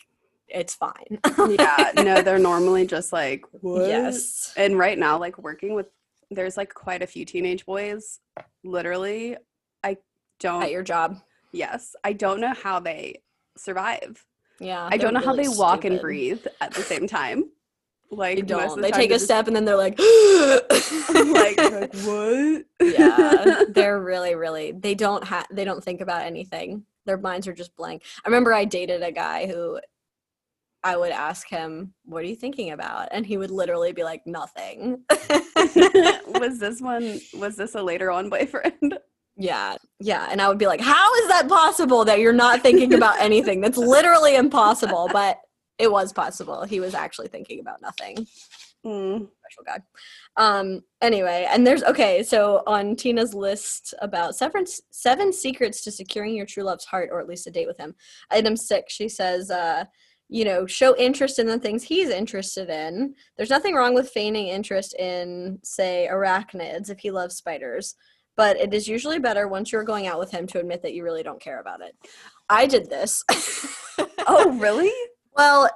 it's 0.49 0.75
fine 0.75 1.19
yeah, 1.57 1.91
no, 1.95 2.21
they're 2.21 2.37
normally 2.51 2.85
just 2.85 3.13
like, 3.13 3.45
what? 3.51 3.87
yes 3.87 4.53
And 4.57 4.77
right 4.77 4.97
now, 4.99 5.17
like 5.17 5.37
working 5.37 5.73
with, 5.73 5.87
there's 6.31 6.57
like 6.57 6.73
quite 6.73 7.03
a 7.03 7.07
few 7.07 7.25
teenage 7.25 7.65
boys. 7.65 8.19
Literally, 8.63 9.37
I 9.83 9.97
don't. 10.39 10.63
at 10.63 10.71
your 10.71 10.83
job 10.83 11.17
yes, 11.51 11.95
I 12.03 12.13
don't 12.13 12.41
know 12.41 12.53
how 12.53 12.79
they 12.79 13.21
survive. 13.57 14.25
yeah 14.59 14.87
I 14.89 14.97
don't 14.97 15.13
know 15.13 15.19
they're 15.19 15.27
how 15.27 15.35
they 15.35 15.43
really 15.43 15.57
walk 15.57 15.85
and 15.85 15.99
breathe 15.99 16.45
at 16.59 16.73
the 16.73 16.81
same 16.81 17.07
time. 17.07 17.45
Like 18.13 18.35
they 18.35 18.41
don't 18.41 18.75
the 18.75 18.81
they 18.81 18.91
take 18.91 19.09
a 19.09 19.13
just, 19.13 19.23
step 19.23 19.47
and 19.47 19.55
then 19.55 19.63
they're 19.63 19.77
like 19.77 19.97
like, 21.13 21.57
like 21.57 21.95
what? 22.03 22.65
yeah 22.81 23.63
they're 23.69 24.01
really 24.01 24.35
really 24.35 24.73
they 24.73 24.95
don't 24.95 25.23
have 25.23 25.47
they 25.49 25.63
don't 25.63 25.81
think 25.81 26.01
about 26.01 26.23
anything 26.23 26.83
their 27.05 27.17
minds 27.17 27.47
are 27.47 27.53
just 27.53 27.73
blank 27.77 28.03
i 28.25 28.27
remember 28.27 28.53
i 28.53 28.65
dated 28.65 29.01
a 29.01 29.13
guy 29.13 29.47
who 29.47 29.79
i 30.83 30.95
would 30.97 31.11
ask 31.11 31.47
him 31.49 31.93
what 32.05 32.23
are 32.23 32.27
you 32.27 32.35
thinking 32.35 32.71
about 32.71 33.07
and 33.11 33.25
he 33.25 33.37
would 33.37 33.51
literally 33.51 33.91
be 33.91 34.03
like 34.03 34.25
nothing 34.25 35.03
was 35.09 36.59
this 36.59 36.81
one? 36.81 37.19
Was 37.37 37.55
this 37.55 37.75
a 37.75 37.81
later 37.81 38.11
on 38.11 38.29
boyfriend? 38.29 38.97
yeah 39.37 39.75
yeah 39.99 40.27
and 40.29 40.41
i 40.41 40.49
would 40.49 40.57
be 40.57 40.67
like 40.67 40.81
how 40.81 41.13
is 41.15 41.27
that 41.29 41.47
possible 41.47 42.03
that 42.03 42.19
you're 42.19 42.33
not 42.33 42.61
thinking 42.61 42.93
about 42.93 43.19
anything 43.19 43.61
that's 43.61 43.77
literally 43.77 44.35
impossible 44.35 45.09
but 45.13 45.39
it 45.79 45.89
was 45.89 46.11
possible 46.11 46.63
he 46.63 46.79
was 46.79 46.93
actually 46.93 47.29
thinking 47.29 47.59
about 47.59 47.81
nothing 47.81 48.27
Mm. 48.85 49.27
special 49.39 49.63
guy. 49.63 49.79
Um, 50.37 50.81
anyway, 51.01 51.47
and 51.49 51.67
there's 51.67 51.83
okay, 51.83 52.23
so 52.23 52.63
on 52.65 52.95
Tina's 52.95 53.35
list 53.35 53.93
about 54.01 54.35
seven 54.35 54.65
seven 54.89 55.31
secrets 55.31 55.83
to 55.83 55.91
securing 55.91 56.35
your 56.35 56.47
true 56.47 56.63
love's 56.63 56.85
heart, 56.85 57.09
or 57.11 57.19
at 57.19 57.27
least 57.27 57.45
a 57.45 57.51
date 57.51 57.67
with 57.67 57.77
him. 57.77 57.93
Item 58.31 58.57
six, 58.57 58.93
she 58.93 59.07
says, 59.07 59.51
uh, 59.51 59.85
you 60.31 60.45
know, 60.45 60.65
show 60.65 60.95
interest 60.95 61.39
in 61.39 61.45
the 61.45 61.59
things 61.59 61.83
he's 61.83 62.09
interested 62.09 62.69
in. 62.69 63.13
There's 63.35 63.49
nothing 63.49 63.75
wrong 63.75 63.93
with 63.93 64.11
feigning 64.11 64.47
interest 64.47 64.95
in, 64.95 65.59
say, 65.61 66.07
arachnids 66.09 66.89
if 66.89 66.99
he 66.99 67.11
loves 67.11 67.35
spiders, 67.35 67.95
but 68.37 68.57
it 68.57 68.73
is 68.73 68.87
usually 68.87 69.19
better 69.19 69.49
once 69.49 69.73
you're 69.73 69.83
going 69.83 70.07
out 70.07 70.19
with 70.19 70.31
him 70.31 70.47
to 70.47 70.59
admit 70.59 70.83
that 70.83 70.93
you 70.93 71.03
really 71.03 71.21
don't 71.21 71.41
care 71.41 71.59
about 71.59 71.81
it. 71.81 71.95
I 72.49 72.65
did 72.65 72.89
this. 72.89 73.23
Oh, 74.27 74.51
really? 74.51 74.91
Well, 75.35 75.69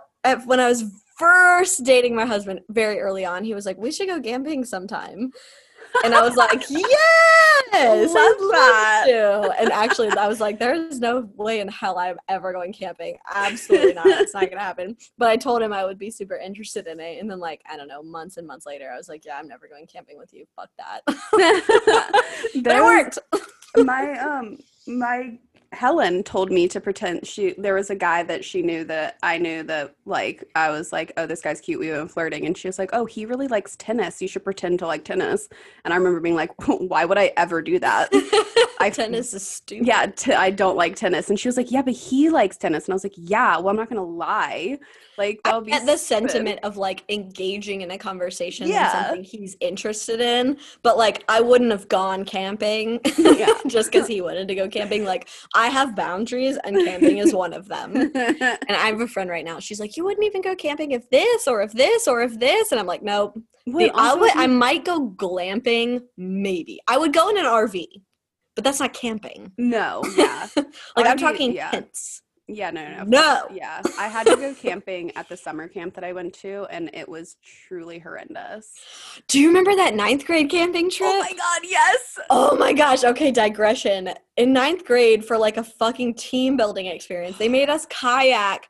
when 0.46 0.60
I 0.60 0.70
was 0.70 0.84
first 1.18 1.84
dating 1.84 2.16
my 2.16 2.26
husband 2.26 2.62
very 2.70 3.00
early 3.00 3.26
on, 3.26 3.44
he 3.44 3.54
was 3.54 3.66
like, 3.66 3.78
"We 3.78 3.92
should 3.92 4.08
go 4.08 4.22
camping 4.22 4.64
sometime," 4.64 5.32
and 6.04 6.14
I 6.14 6.22
was 6.22 6.36
like, 6.36 6.64
"Yes, 6.70 6.82
I'd 7.74 8.02
Love 8.02 8.12
that. 8.52 9.06
love 9.08 9.52
to." 9.54 9.62
And 9.62 9.72
actually, 9.72 10.10
I 10.10 10.28
was 10.28 10.40
like, 10.40 10.60
"There's 10.60 11.00
no 11.00 11.30
way 11.36 11.60
in 11.60 11.68
hell 11.68 11.98
I'm 11.98 12.18
ever 12.28 12.52
going 12.54 12.74
camping. 12.74 13.18
Absolutely 13.34 13.94
not. 13.94 14.08
It's 14.08 14.34
not 14.34 14.50
gonna 14.50 14.62
happen." 14.62 14.98
But 15.18 15.30
I 15.30 15.38
told 15.38 15.62
him 15.62 15.72
I 15.74 15.86
would 15.86 15.98
be 16.00 16.12
super 16.12 16.36
interested 16.38 16.88
in 16.88 17.00
it, 17.00 17.20
and 17.20 17.30
then 17.30 17.40
like 17.40 17.62
I 17.70 17.78
don't 17.78 17.88
know, 17.88 18.04
months 18.04 18.38
and 18.38 18.46
months 18.48 18.66
later, 18.66 18.90
I 18.94 18.98
was 18.98 19.10
like, 19.10 19.26
"Yeah, 19.26 19.38
I'm 19.38 19.48
never 19.48 19.68
going 19.68 19.88
camping 19.88 20.18
with 20.18 20.34
you. 20.34 20.46
Fuck 20.56 20.70
that." 20.78 21.02
but 21.06 22.26
it 22.56 22.64
There 22.64 22.84
was- 22.84 23.18
worked. 23.18 23.20
my 23.86 24.18
um 24.20 24.58
my 24.88 25.38
Helen 25.76 26.24
told 26.24 26.52
me 26.52 26.68
to 26.70 26.80
pretend 26.80 27.28
she 27.28 27.54
there 27.58 27.74
was 27.74 27.90
a 27.90 27.96
guy 27.96 28.24
that 28.24 28.44
she 28.44 28.62
knew 28.62 28.84
that 28.86 29.18
I 29.22 29.38
knew 29.38 29.62
that 29.64 29.96
like 30.06 30.44
I 30.56 30.70
was 30.70 30.92
like 30.92 31.12
oh 31.18 31.26
this 31.26 31.42
guy's 31.42 31.62
cute 31.62 31.80
we 31.80 31.92
went 31.92 32.10
flirting 32.12 32.46
and 32.46 32.58
she 32.58 32.68
was 32.68 32.80
like 32.80 32.90
oh 32.94 33.06
he 33.06 33.26
really 33.26 33.48
likes 33.48 33.76
tennis 33.78 34.22
you 34.22 34.28
should 34.28 34.44
pretend 34.44 34.80
to 34.80 34.88
like 34.88 35.04
tennis 35.04 35.50
and 35.84 35.94
I 35.94 35.98
remember 35.98 36.20
being 36.22 36.36
like 36.36 36.52
why 36.68 37.06
would 37.06 37.18
I 37.18 37.34
ever 37.38 37.62
do 37.62 37.78
that 37.80 38.10
I 38.80 38.90
Tennis 38.90 39.34
is 39.34 39.48
stupid. 39.48 39.88
yeah 39.88 40.06
t- 40.08 40.34
I 40.34 40.50
don't 40.52 40.78
like 40.78 40.96
tennis 40.96 41.30
and 41.30 41.40
she 41.40 41.48
was 41.48 41.58
like 41.58 41.72
yeah 41.72 41.82
but 41.82 41.94
he 41.94 42.30
likes 42.30 42.58
tennis 42.58 42.86
and 42.86 42.94
I 42.94 42.96
was 42.96 43.04
like 43.04 43.14
yeah 43.18 43.58
well 43.58 43.70
I'm 43.70 43.76
not 43.76 43.90
gonna 43.90 44.04
lie 44.04 44.80
like 45.18 45.40
would 45.46 45.66
be 45.66 45.78
the 45.80 45.98
sentiment 45.98 46.60
of 46.64 46.78
like 46.78 47.04
engaging 47.10 47.82
in 47.82 47.92
a 47.92 47.98
conversation 47.98 48.68
Yeah. 48.68 48.92
something 49.08 49.24
he's 49.24 49.56
interested 49.60 50.20
in, 50.22 50.58
but 50.84 50.98
like 50.98 51.24
I 51.30 51.42
wouldn't 51.42 51.72
have 51.72 51.88
gone 51.88 52.26
camping 52.26 53.00
Yeah. 53.18 53.54
just 53.68 53.92
because 53.92 54.08
he 54.08 54.22
wanted 54.22 54.48
to 54.48 54.56
go 54.56 54.68
camping. 54.68 55.06
Like 55.06 55.28
I 55.56 55.68
have 55.68 55.96
boundaries, 55.96 56.58
and 56.64 56.76
camping 56.86 57.18
is 57.20 57.34
one 57.34 57.54
of 57.54 57.68
them. 57.68 57.94
And 58.16 58.72
I 58.78 58.88
have 58.88 59.02
a 59.02 59.08
friend 59.08 59.30
right 59.30 59.46
now. 59.46 59.60
She's 59.60 59.80
like, 59.80 59.96
"You 59.98 60.04
wouldn't 60.04 60.26
even 60.26 60.42
go 60.42 60.56
camping 60.56 60.92
if 60.92 61.10
this, 61.10 61.48
or 61.48 61.62
if 61.62 61.72
this, 61.74 62.08
or 62.08 62.22
if 62.22 62.40
this," 62.40 62.72
and 62.72 62.80
I'm 62.80 62.88
like, 62.88 63.04
"Nope." 63.04 63.40
Well, 63.68 63.88
The- 63.88 63.94
I 63.96 64.14
would. 64.14 64.32
I 64.36 64.48
might 64.48 64.86
go 64.86 65.10
glamping, 65.10 66.02
maybe. 66.18 66.80
I 66.88 66.98
would 66.98 67.14
go 67.14 67.30
in 67.30 67.38
an 67.38 67.46
RV, 67.46 67.86
but 68.56 68.64
that's 68.64 68.80
not 68.80 68.94
camping. 68.94 69.52
no 69.58 70.02
yeah 70.18 70.48
Like 70.96 71.08
I'm 71.08 71.18
talking 71.18 71.54
yeah. 71.54 71.72
tents. 71.72 72.22
Yeah, 72.48 72.70
no, 72.70 72.88
no, 72.88 73.04
no. 73.06 73.48
Yeah, 73.52 73.82
I 73.98 74.08
had 74.08 74.28
to 74.28 74.36
go 74.36 74.54
camping 74.54 75.12
at 75.16 75.28
the 75.28 75.36
summer 75.36 75.68
camp 75.68 75.96
that 75.96 76.04
I 76.04 76.14
went 76.14 76.34
to, 76.42 76.68
and 76.70 76.92
it 76.94 77.10
was 77.10 77.38
truly 77.44 77.98
horrendous. 77.98 78.72
Do 79.28 79.40
you 79.40 79.48
remember 79.48 79.76
that 79.76 79.96
ninth 79.96 80.28
grade 80.28 80.50
camping 80.52 80.86
oh 80.86 80.90
trip? 80.90 81.10
Oh 81.12 81.20
my 81.22 81.34
god, 81.34 81.62
yes! 81.64 82.20
Oh 82.30 82.56
my 82.56 82.72
gosh. 82.72 83.04
Okay, 83.04 83.32
digression. 83.32 84.12
In 84.38 84.54
ninth 84.54 84.86
grade, 84.86 85.26
for 85.26 85.40
like 85.40 85.58
a 85.58 85.64
fucking 85.64 86.16
team 86.16 86.56
building 86.56 86.86
experience, 86.86 87.38
they 87.38 87.50
made 87.50 87.70
us 87.70 87.88
kayak. 87.88 88.68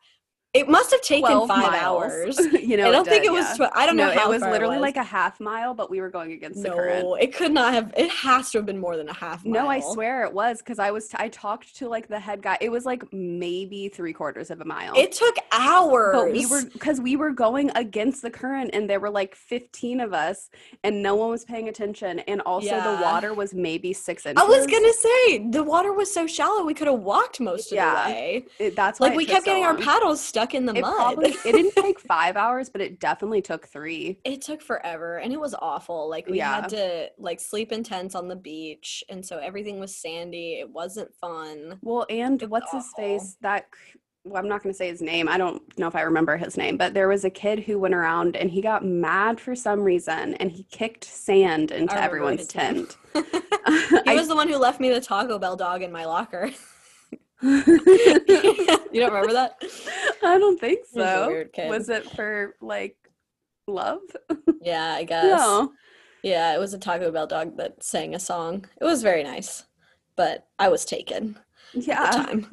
It 0.56 0.70
must 0.70 0.90
have 0.92 1.02
taken 1.02 1.48
five 1.48 1.72
miles. 1.72 1.76
hours. 1.76 2.40
you 2.54 2.78
know, 2.78 2.88
I 2.88 2.92
don't 2.92 3.06
think 3.06 3.24
did, 3.24 3.30
it 3.30 3.34
was. 3.34 3.60
yeah. 3.60 3.68
Tw- 3.68 3.72
I 3.76 3.86
don't 3.86 3.98
no, 3.98 4.08
know 4.08 4.14
how 4.20 4.28
it 4.30 4.34
was 4.34 4.42
far 4.42 4.52
literally 4.52 4.78
was. 4.78 4.82
like 4.84 4.98
a 4.98 5.04
half 5.04 5.40
mile, 5.40 5.74
but 5.74 5.90
we 5.92 6.00
were 6.02 6.10
going 6.10 6.32
against 6.32 6.64
the 6.64 6.70
current. 6.70 7.04
no. 7.04 7.16
It 7.16 7.36
could 7.36 7.52
not 7.52 7.74
have. 7.74 7.94
It 7.98 8.10
has 8.10 8.52
to 8.52 8.60
have 8.60 8.66
been 8.66 8.78
more 8.80 8.96
than 8.98 9.10
a 9.10 9.14
half. 9.14 9.44
Mile. 9.46 9.64
No, 9.66 9.70
I 9.70 9.82
swear 9.82 10.24
it 10.24 10.34
was 10.34 10.60
because 10.60 10.80
I 10.80 10.92
was. 10.92 11.08
T- 11.10 11.18
I 11.20 11.28
talked 11.30 11.76
to 11.78 11.90
like 11.90 12.08
the 12.08 12.20
head 12.20 12.42
guy. 12.42 12.58
It 12.62 12.70
was 12.70 12.86
like 12.86 13.04
maybe 13.14 13.90
three 13.90 14.14
quarters 14.14 14.50
of 14.50 14.62
a 14.62 14.66
mile. 14.66 14.94
It 14.96 15.12
took 15.12 15.36
hours. 15.52 16.14
but 16.16 16.32
we 16.32 16.46
were 16.46 16.64
because 16.72 17.02
we 17.02 17.16
were 17.18 17.32
going 17.32 17.70
against 17.76 18.22
the 18.22 18.32
current, 18.32 18.70
and 18.74 18.90
there 18.90 19.00
were 19.00 19.10
like 19.10 19.36
fifteen 19.36 20.00
of 20.00 20.14
us, 20.14 20.50
and 20.84 21.04
no 21.04 21.16
one 21.16 21.30
was 21.30 21.44
paying 21.44 21.68
attention. 21.70 22.20
And 22.20 22.40
also, 22.42 22.68
Yeah. 22.68 22.96
the 22.96 23.04
water 23.04 23.34
was 23.34 23.54
maybe 23.54 23.92
six 23.94 24.26
inches. 24.26 24.42
I 24.42 24.48
was 24.48 24.66
gonna 24.68 24.94
say 24.94 25.50
the 25.50 25.64
water 25.64 25.92
was 25.94 26.14
so 26.14 26.26
shallow 26.28 26.64
we 26.64 26.74
could 26.74 26.88
have 26.88 27.00
walked 27.00 27.40
most 27.40 27.72
of 27.72 27.76
Yeah. 27.76 28.06
the 28.08 28.12
way. 28.14 28.46
It, 28.60 28.76
that's 28.76 29.00
why 29.00 29.08
Like 29.08 29.14
it 29.16 29.18
we 29.18 29.26
took 29.26 29.34
kept 29.36 29.46
so 29.46 29.52
getting 29.52 29.66
our 29.66 29.76
paddles 29.78 30.22
stuck 30.22 30.45
in 30.54 30.66
the 30.66 30.76
It 30.76 30.82
mud. 30.82 30.94
probably 30.96 31.30
it 31.32 31.44
didn't 31.44 31.72
take 31.84 32.00
five 32.00 32.38
hours, 32.38 32.70
but 32.70 32.82
it 32.82 33.00
definitely 33.00 33.42
took 33.42 33.68
three. 33.68 34.20
it 34.24 34.42
took 34.42 34.62
forever 34.62 35.18
and 35.18 35.34
it 35.34 35.40
was 35.40 35.56
awful. 35.60 36.10
Like 36.10 36.28
we 36.28 36.38
Yeah. 36.38 36.62
had 36.62 36.70
to 36.70 37.10
like 37.18 37.40
sleep 37.40 37.72
in 37.72 37.84
tents 37.84 38.16
on 38.16 38.28
the 38.28 38.36
beach 38.36 39.04
and 39.10 39.26
so 39.26 39.38
everything 39.40 39.80
was 39.80 39.96
sandy. 39.96 40.60
It 40.60 40.70
wasn't 40.70 41.14
fun. 41.16 41.80
Well, 41.82 42.06
and 42.10 42.42
what's 42.44 42.72
his 42.72 42.86
face? 42.96 43.38
That 43.42 43.68
well, 44.28 44.42
I'm 44.42 44.50
not 44.50 44.64
going 44.64 44.74
to 44.74 44.78
say 44.78 44.88
his 44.88 45.04
name. 45.04 45.30
I 45.30 45.38
don't 45.38 45.62
know 45.78 45.86
if 45.88 45.96
I 45.96 46.02
remember 46.02 46.36
his 46.36 46.58
name, 46.58 46.78
but 46.78 46.96
there 46.96 47.08
was 47.08 47.26
a 47.26 47.30
kid 47.30 47.60
who 47.60 47.78
went 47.78 47.94
around 47.94 48.36
and 48.36 48.50
he 48.50 48.60
got 48.60 48.84
mad 48.84 49.40
for 49.40 49.54
some 49.56 49.82
reason 49.82 50.34
and 50.36 50.52
he 50.52 50.64
kicked 50.64 51.04
sand 51.04 51.70
into 51.70 51.96
everyone's 51.96 52.48
tent. 52.48 52.98
he 53.14 53.22
I- 54.08 54.16
was 54.16 54.28
the 54.28 54.36
one 54.36 54.48
who 54.50 54.58
left 54.58 54.80
me 54.80 54.90
the 54.90 55.00
Taco 55.00 55.38
Bell 55.38 55.56
dog 55.56 55.84
in 55.84 55.92
my 55.92 56.06
locker. 56.06 56.50
you 57.42 59.02
don't 59.02 59.14
remember 59.14 59.34
that? 59.34 59.58
I 60.24 60.38
don't 60.38 60.60
think 60.60 60.80
He 60.94 61.00
was 61.00 61.08
a 61.08 61.48
so. 61.54 61.68
Was 61.70 61.90
it 61.90 62.10
for 62.12 62.56
like 62.62 62.98
love? 63.68 64.00
Yeah, 64.62 64.94
I 64.94 65.04
guess. 65.06 65.26
No. 65.26 65.72
Yeah, 66.24 66.56
it 66.56 66.60
was 66.60 66.74
a 66.74 66.80
Taco 66.80 67.12
Bell 67.12 67.28
dog 67.28 67.58
that 67.58 67.84
sang 67.84 68.16
a 68.16 68.20
song. 68.20 68.66
It 68.82 68.84
was 68.84 69.04
very 69.04 69.24
nice, 69.24 69.64
but 70.16 70.48
I 70.58 70.70
was 70.70 70.84
taken 70.86 71.38
Yeah. 71.88 72.10
time. 72.12 72.48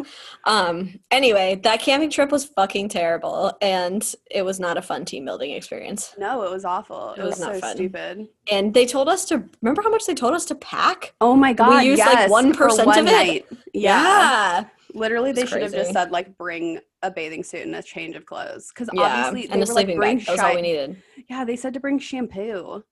Um. 0.45 0.99
Anyway, 1.11 1.61
that 1.63 1.81
camping 1.81 2.11
trip 2.11 2.31
was 2.31 2.45
fucking 2.45 2.89
terrible, 2.89 3.53
and 3.63 4.15
it 4.31 4.43
was 4.43 4.59
not 4.61 4.77
a 4.77 4.83
fun 4.83 5.05
team 5.05 5.25
building 5.25 5.53
experience. 5.53 6.15
No, 6.19 6.43
it 6.43 6.51
was 6.51 6.65
awful. 6.65 7.13
It, 7.13 7.21
It 7.21 7.23
was, 7.25 7.31
was 7.33 7.41
not 7.41 7.55
so 7.55 7.61
fun. 7.61 7.77
stupid. 7.77 8.29
And 8.51 8.75
they 8.75 8.87
told 8.87 9.09
us 9.09 9.25
to 9.27 9.45
remember 9.61 9.83
how 9.83 9.91
much 9.91 10.07
they 10.07 10.15
told 10.15 10.35
us 10.35 10.45
to 10.47 10.55
pack. 10.57 11.15
Oh 11.21 11.37
my 11.37 11.53
god! 11.53 11.83
We 11.83 11.91
used, 11.91 12.01
like, 12.01 12.13
yes, 12.15 12.31
1% 12.31 12.85
one 12.87 12.99
of 12.99 13.07
it. 13.07 13.11
night. 13.11 13.47
Yeah. 13.73 14.65
Literally, 14.95 15.33
they 15.33 15.47
should 15.47 15.63
have 15.63 15.73
just 15.73 15.93
said 15.93 16.11
like 16.11 16.37
bring 16.37 16.79
a 17.03 17.11
bathing 17.11 17.43
suit 17.43 17.63
and 17.63 17.75
a 17.75 17.83
change 17.83 18.15
of 18.15 18.27
clothes 18.27 18.69
because 18.69 18.89
Yeah, 18.93 19.03
obviously 19.27 19.49
they 19.49 19.53
and 19.55 19.63
a 19.63 19.67
were 19.67 19.75
like 19.75 19.85
sleeping 19.85 19.97
bring 19.97 20.17
bag. 20.19 20.27
That 20.27 20.33
was 20.33 20.41
all 20.41 20.55
we 20.55 20.63
needed. 20.63 21.03
Yeah, 21.29 21.45
they 21.45 21.57
said 21.57 21.75
to 21.75 21.81
bring 21.81 21.99
shampoo. 21.99 22.85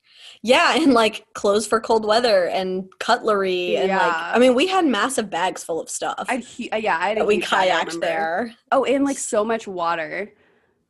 Yeah, 0.42 0.74
and 0.76 0.92
like 0.94 1.26
clothes 1.34 1.66
for 1.66 1.80
cold 1.80 2.04
weather 2.04 2.46
and 2.48 2.88
cutlery 2.98 3.76
and 3.76 3.88
like 3.90 4.00
Yeah. 4.00 4.32
I 4.34 4.38
mean, 4.38 4.54
we 4.54 4.66
had 4.66 4.84
massive 4.86 5.30
bags 5.30 5.62
full 5.62 5.80
of 5.80 5.88
stuff 5.90 6.26
I 6.28 6.42
uh, 6.72 6.76
yeah, 6.76 6.98
I 6.98 7.08
had 7.10 7.26
we 7.26 7.40
bag, 7.40 7.48
kayaked 7.88 8.00
there. 8.00 8.54
Oh, 8.72 8.84
and 8.84 9.04
like 9.04 9.18
so 9.18 9.44
much 9.44 9.66
water. 9.66 10.32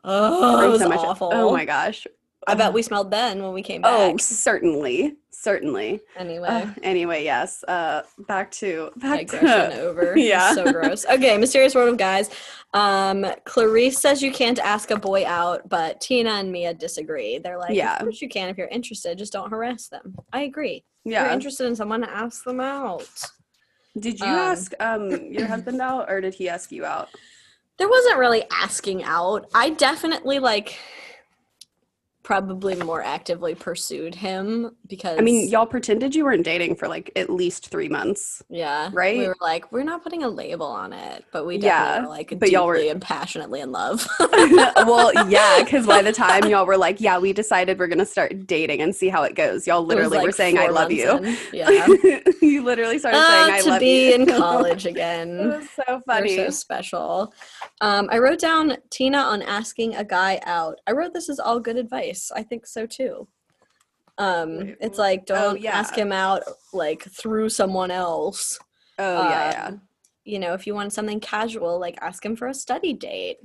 Oh, 0.04 0.64
it 0.66 0.68
was 0.68 0.80
so 0.80 0.88
much- 0.88 0.98
awful. 1.00 1.30
Oh 1.32 1.52
my 1.52 1.64
gosh. 1.64 2.06
I 2.46 2.54
bet 2.54 2.72
we 2.72 2.82
smelled 2.82 3.10
then 3.10 3.42
when 3.42 3.52
we 3.52 3.62
came 3.62 3.82
back. 3.82 3.92
Oh, 3.92 4.16
certainly, 4.16 5.16
certainly. 5.30 6.00
anyway, 6.16 6.48
Uh, 6.48 6.66
anyway, 6.82 7.22
yes. 7.22 7.62
Uh, 7.68 8.02
back 8.26 8.50
to 8.52 8.90
back 8.96 9.20
digression 9.26 9.70
to 9.72 9.80
over. 9.88 10.16
Yeah. 10.16 10.54
so 10.54 10.72
gross. 10.72 11.04
Okay, 11.06 11.36
mysterious 11.36 11.74
world 11.74 11.90
of 11.90 11.98
guys. 11.98 12.30
Um, 12.72 13.26
Clarice 13.44 13.98
says 13.98 14.22
you 14.22 14.32
can't 14.32 14.58
ask 14.58 14.90
a 14.90 14.96
boy 14.98 15.26
out, 15.26 15.68
but 15.68 16.00
Tina 16.00 16.30
and 16.30 16.50
Mia 16.50 16.72
disagree. 16.72 17.38
They're 17.38 17.58
like, 17.58 17.74
Yeah. 17.74 17.96
of 17.96 18.02
course 18.02 18.22
you 18.22 18.28
can 18.28 18.48
if 18.48 18.56
you're 18.56 18.68
interested. 18.68 19.18
Just 19.18 19.32
don't 19.34 19.50
harass 19.50 19.88
them. 19.88 20.14
I 20.32 20.42
agree. 20.42 20.84
Yeah, 21.04 21.20
If 21.20 21.24
you're 21.26 21.32
interested 21.34 21.66
in 21.66 21.76
someone, 21.76 22.04
ask 22.04 22.44
them 22.44 22.60
out. 22.60 23.08
Did 23.98 24.18
you 24.20 24.26
um, 24.26 24.32
ask 24.38 24.72
um 24.80 25.10
your 25.30 25.46
husband 25.46 25.80
out, 25.82 26.10
or 26.10 26.20
did 26.20 26.34
he 26.34 26.48
ask 26.48 26.72
you 26.72 26.84
out? 26.84 27.08
there 27.78 27.88
wasn't 27.88 28.18
really 28.18 28.44
asking 28.52 29.02
out. 29.04 29.46
I 29.54 29.70
definitely 29.70 30.38
like 30.38 30.78
probably 32.30 32.76
more 32.76 33.02
actively 33.02 33.56
pursued 33.56 34.14
him 34.14 34.70
because 34.86 35.18
I 35.18 35.20
mean, 35.20 35.48
y'all 35.48 35.66
pretended 35.66 36.14
you 36.14 36.24
weren't 36.24 36.44
dating 36.44 36.76
for 36.76 36.86
like 36.86 37.10
at 37.16 37.28
least 37.28 37.70
three 37.70 37.88
months. 37.88 38.40
yeah, 38.48 38.88
right? 38.92 39.18
We 39.18 39.26
were 39.26 39.36
like, 39.40 39.72
we're 39.72 39.82
not 39.82 40.04
putting 40.04 40.22
a 40.22 40.28
label 40.28 40.66
on 40.66 40.92
it, 40.92 41.24
but 41.32 41.44
we 41.44 41.56
Yeah, 41.56 42.02
were 42.02 42.08
like 42.08 42.38
but 42.38 42.48
y'all 42.52 42.68
were- 42.68 42.76
and 42.76 43.02
passionately 43.02 43.60
in 43.60 43.72
love. 43.72 44.06
well, 44.20 45.12
yeah, 45.28 45.60
because 45.64 45.88
by 45.88 46.02
the 46.02 46.12
time 46.12 46.44
y'all 46.48 46.66
were 46.66 46.76
like, 46.76 47.00
yeah, 47.00 47.18
we 47.18 47.32
decided 47.32 47.80
we're 47.80 47.88
gonna 47.88 48.06
start 48.06 48.46
dating 48.46 48.80
and 48.80 48.94
see 48.94 49.08
how 49.08 49.24
it 49.24 49.34
goes. 49.34 49.66
Y'all 49.66 49.84
literally 49.84 50.20
were 50.20 50.30
saying, 50.30 50.56
"I 50.56 50.68
love 50.68 50.92
you." 50.92 51.10
in. 51.16 51.36
Yeah. 51.52 51.88
you 52.40 52.62
literally 52.62 53.00
started 53.00 53.24
saying, 53.26 53.50
Ah, 53.50 53.54
"I 53.54 53.60
to 53.62 53.80
be 53.80 54.12
in 54.14 54.24
college 54.26 54.86
it 54.86 54.90
again. 54.90 55.48
was 55.48 55.68
so 55.70 56.00
funny. 56.06 56.36
so 56.36 56.50
special. 56.50 57.34
Um, 57.80 58.08
I 58.10 58.18
wrote 58.18 58.40
down 58.40 58.76
Tina 58.90 59.18
on 59.18 59.42
asking 59.42 59.94
a 59.96 60.04
guy 60.04 60.40
out. 60.44 60.80
I 60.86 60.92
wrote 60.92 61.14
this 61.14 61.28
as 61.30 61.40
all 61.40 61.60
good 61.60 61.76
advice. 61.76 62.30
I 62.34 62.42
think 62.42 62.66
so 62.66 62.86
too. 62.86 63.26
Um, 64.18 64.76
it's 64.80 64.98
like 64.98 65.20
Oh, 65.30 65.34
don't 65.34 65.60
yeah. 65.60 65.78
ask 65.78 65.94
him 65.94 66.12
out 66.12 66.42
like 66.74 67.02
through 67.04 67.48
someone 67.48 67.90
else. 67.90 68.58
oh 68.98 69.22
yeah, 69.30 69.50
yeah. 69.50 69.66
Um, 69.68 69.80
You 70.24 70.38
know, 70.38 70.52
if 70.52 70.66
you 70.66 70.74
want 70.74 70.92
something 70.92 71.20
casual, 71.20 71.78
like 71.80 71.96
ask 72.02 72.24
him 72.24 72.36
for 72.36 72.48
a 72.48 72.54
study 72.54 72.92
date. 72.92 73.38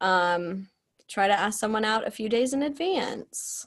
Um, 0.00 0.68
try 1.08 1.26
to 1.28 1.38
ask 1.38 1.58
someone 1.60 1.84
out 1.84 2.06
a 2.06 2.10
few 2.10 2.28
days 2.30 2.54
in 2.54 2.62
advance. 2.62 3.66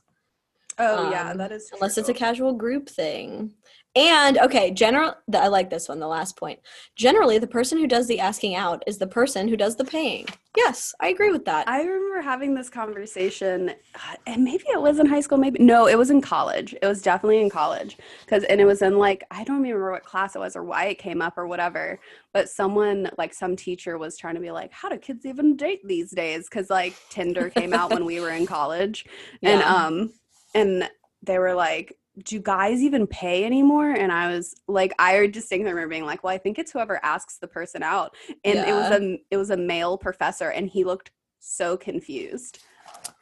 Oh 0.79 1.11
yeah, 1.11 1.29
um, 1.31 1.37
that 1.37 1.51
is 1.51 1.69
unless 1.71 1.99
it's 1.99 2.09
a 2.09 2.13
casual 2.15 2.53
group 2.53 2.89
thing. 2.89 3.53
And 3.95 4.39
okay, 4.39 4.71
general. 4.71 5.13
I 5.35 5.47
like 5.49 5.69
this 5.69 5.87
one. 5.87 5.99
The 5.99 6.07
last 6.07 6.35
point. 6.35 6.59
Generally, 6.95 7.39
the 7.39 7.47
person 7.47 7.77
who 7.77 7.85
does 7.85 8.07
the 8.07 8.19
asking 8.19 8.55
out 8.55 8.83
is 8.87 8.97
the 8.97 9.05
person 9.05 9.47
who 9.47 9.55
does 9.55 9.75
the 9.75 9.85
paying. 9.85 10.25
Yes, 10.57 10.95
I 10.99 11.09
agree 11.09 11.31
with 11.31 11.45
that. 11.45 11.67
I 11.67 11.83
remember 11.83 12.21
having 12.21 12.55
this 12.55 12.69
conversation, 12.69 13.69
uh, 13.69 14.15
and 14.25 14.43
maybe 14.43 14.63
it 14.71 14.81
was 14.81 14.97
in 14.97 15.05
high 15.05 15.19
school. 15.19 15.37
Maybe 15.37 15.63
no, 15.63 15.87
it 15.87 15.97
was 15.97 16.09
in 16.09 16.21
college. 16.21 16.73
It 16.81 16.87
was 16.87 17.03
definitely 17.03 17.41
in 17.41 17.51
college 17.51 17.97
because, 18.25 18.43
and 18.45 18.59
it 18.59 18.65
was 18.65 18.81
in 18.81 18.97
like 18.97 19.23
I 19.29 19.43
don't 19.43 19.57
even 19.57 19.75
remember 19.75 19.91
what 19.91 20.05
class 20.05 20.35
it 20.35 20.39
was 20.39 20.55
or 20.55 20.63
why 20.63 20.85
it 20.85 20.97
came 20.97 21.21
up 21.21 21.37
or 21.37 21.45
whatever. 21.47 21.99
But 22.33 22.49
someone, 22.49 23.11
like 23.19 23.33
some 23.35 23.55
teacher, 23.55 23.99
was 23.99 24.17
trying 24.17 24.35
to 24.35 24.41
be 24.41 24.51
like, 24.51 24.71
"How 24.71 24.89
do 24.89 24.97
kids 24.97 25.23
even 25.25 25.55
date 25.55 25.87
these 25.87 26.09
days?" 26.09 26.47
Because 26.49 26.71
like 26.71 26.95
Tinder 27.09 27.51
came 27.51 27.73
out 27.73 27.91
when 27.91 28.05
we 28.05 28.19
were 28.19 28.31
in 28.31 28.47
college, 28.47 29.05
and 29.43 29.61
um, 29.61 30.13
and 30.55 30.89
they 31.21 31.37
were 31.37 31.53
like. 31.53 31.95
Do 32.23 32.39
guys 32.39 32.81
even 32.81 33.07
pay 33.07 33.43
anymore? 33.43 33.89
And 33.91 34.11
I 34.11 34.33
was 34.33 34.53
like, 34.67 34.93
I 34.99 35.25
distinctly 35.27 35.71
remember 35.71 35.89
being 35.89 36.05
like, 36.05 36.23
well, 36.23 36.33
I 36.33 36.37
think 36.37 36.59
it's 36.59 36.71
whoever 36.71 37.03
asks 37.03 37.37
the 37.39 37.47
person 37.47 37.81
out 37.81 38.15
and 38.45 38.59
it 38.59 38.71
was 38.73 38.91
a 38.91 39.19
it 39.31 39.37
was 39.37 39.49
a 39.49 39.57
male 39.57 39.97
professor 39.97 40.49
and 40.49 40.69
he 40.69 40.83
looked 40.83 41.09
so 41.39 41.75
confused 41.75 42.59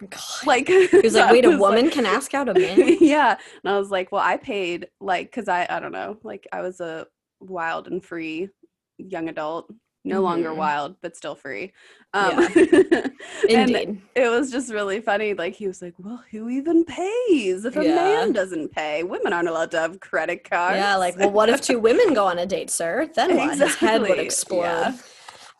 God. 0.09 0.19
like 0.45 0.67
He 0.67 0.87
was 1.03 1.15
like, 1.15 1.31
"Wait, 1.31 1.45
a 1.45 1.57
woman 1.57 1.85
like- 1.85 1.93
can 1.93 2.05
ask 2.05 2.33
out 2.33 2.49
a 2.49 2.53
man." 2.59 2.97
yeah 2.99 3.37
and 3.63 3.73
i 3.73 3.79
was 3.79 3.89
like 3.89 4.11
well 4.11 4.21
i 4.21 4.37
paid 4.37 4.87
like 4.99 5.27
because 5.31 5.47
i 5.47 5.65
i 5.69 5.79
don't 5.79 5.91
know 5.91 6.17
like 6.23 6.45
i 6.51 6.61
was 6.61 6.81
a 6.81 7.07
wild 7.39 7.87
and 7.87 8.03
free 8.03 8.49
young 8.97 9.27
adult 9.29 9.71
no 10.03 10.21
longer 10.21 10.49
Mhm. 10.49 10.55
wild 10.57 10.95
but 11.01 11.15
still 11.15 11.35
free 11.35 11.73
um 12.13 12.39
and 12.43 13.13
Indeed. 13.49 14.01
it 14.15 14.29
was 14.29 14.49
just 14.51 14.71
really 14.73 14.99
funny 14.99 15.33
like 15.33 15.53
he 15.55 15.67
was 15.67 15.81
like 15.81 15.93
well 15.99 16.23
who 16.31 16.49
even 16.49 16.83
pays 16.85 17.65
if 17.65 17.75
a 17.75 17.83
Yeah. 17.83 17.95
man 17.95 18.33
doesn't 18.33 18.71
pay 18.71 19.03
women 19.03 19.31
aren't 19.31 19.47
allowed 19.49 19.71
to 19.71 19.79
have 19.79 19.99
credit 19.99 20.43
cards 20.49 20.77
Yeah, 20.77 20.95
like, 20.95 21.17
well, 21.17 21.31
what 21.31 21.49
if 21.49 21.61
two 21.61 21.79
women 21.79 22.13
go 22.13 22.25
on 22.25 22.39
a 22.39 22.45
date, 22.45 22.69
sir? 22.71 23.09
Then 23.15 23.35
what? 23.37 23.57
His 23.57 23.75
head 23.75 24.01
would 24.01 24.09
Exactly, 24.19 24.25
explode. 24.25 24.59
yeah. 24.59 24.93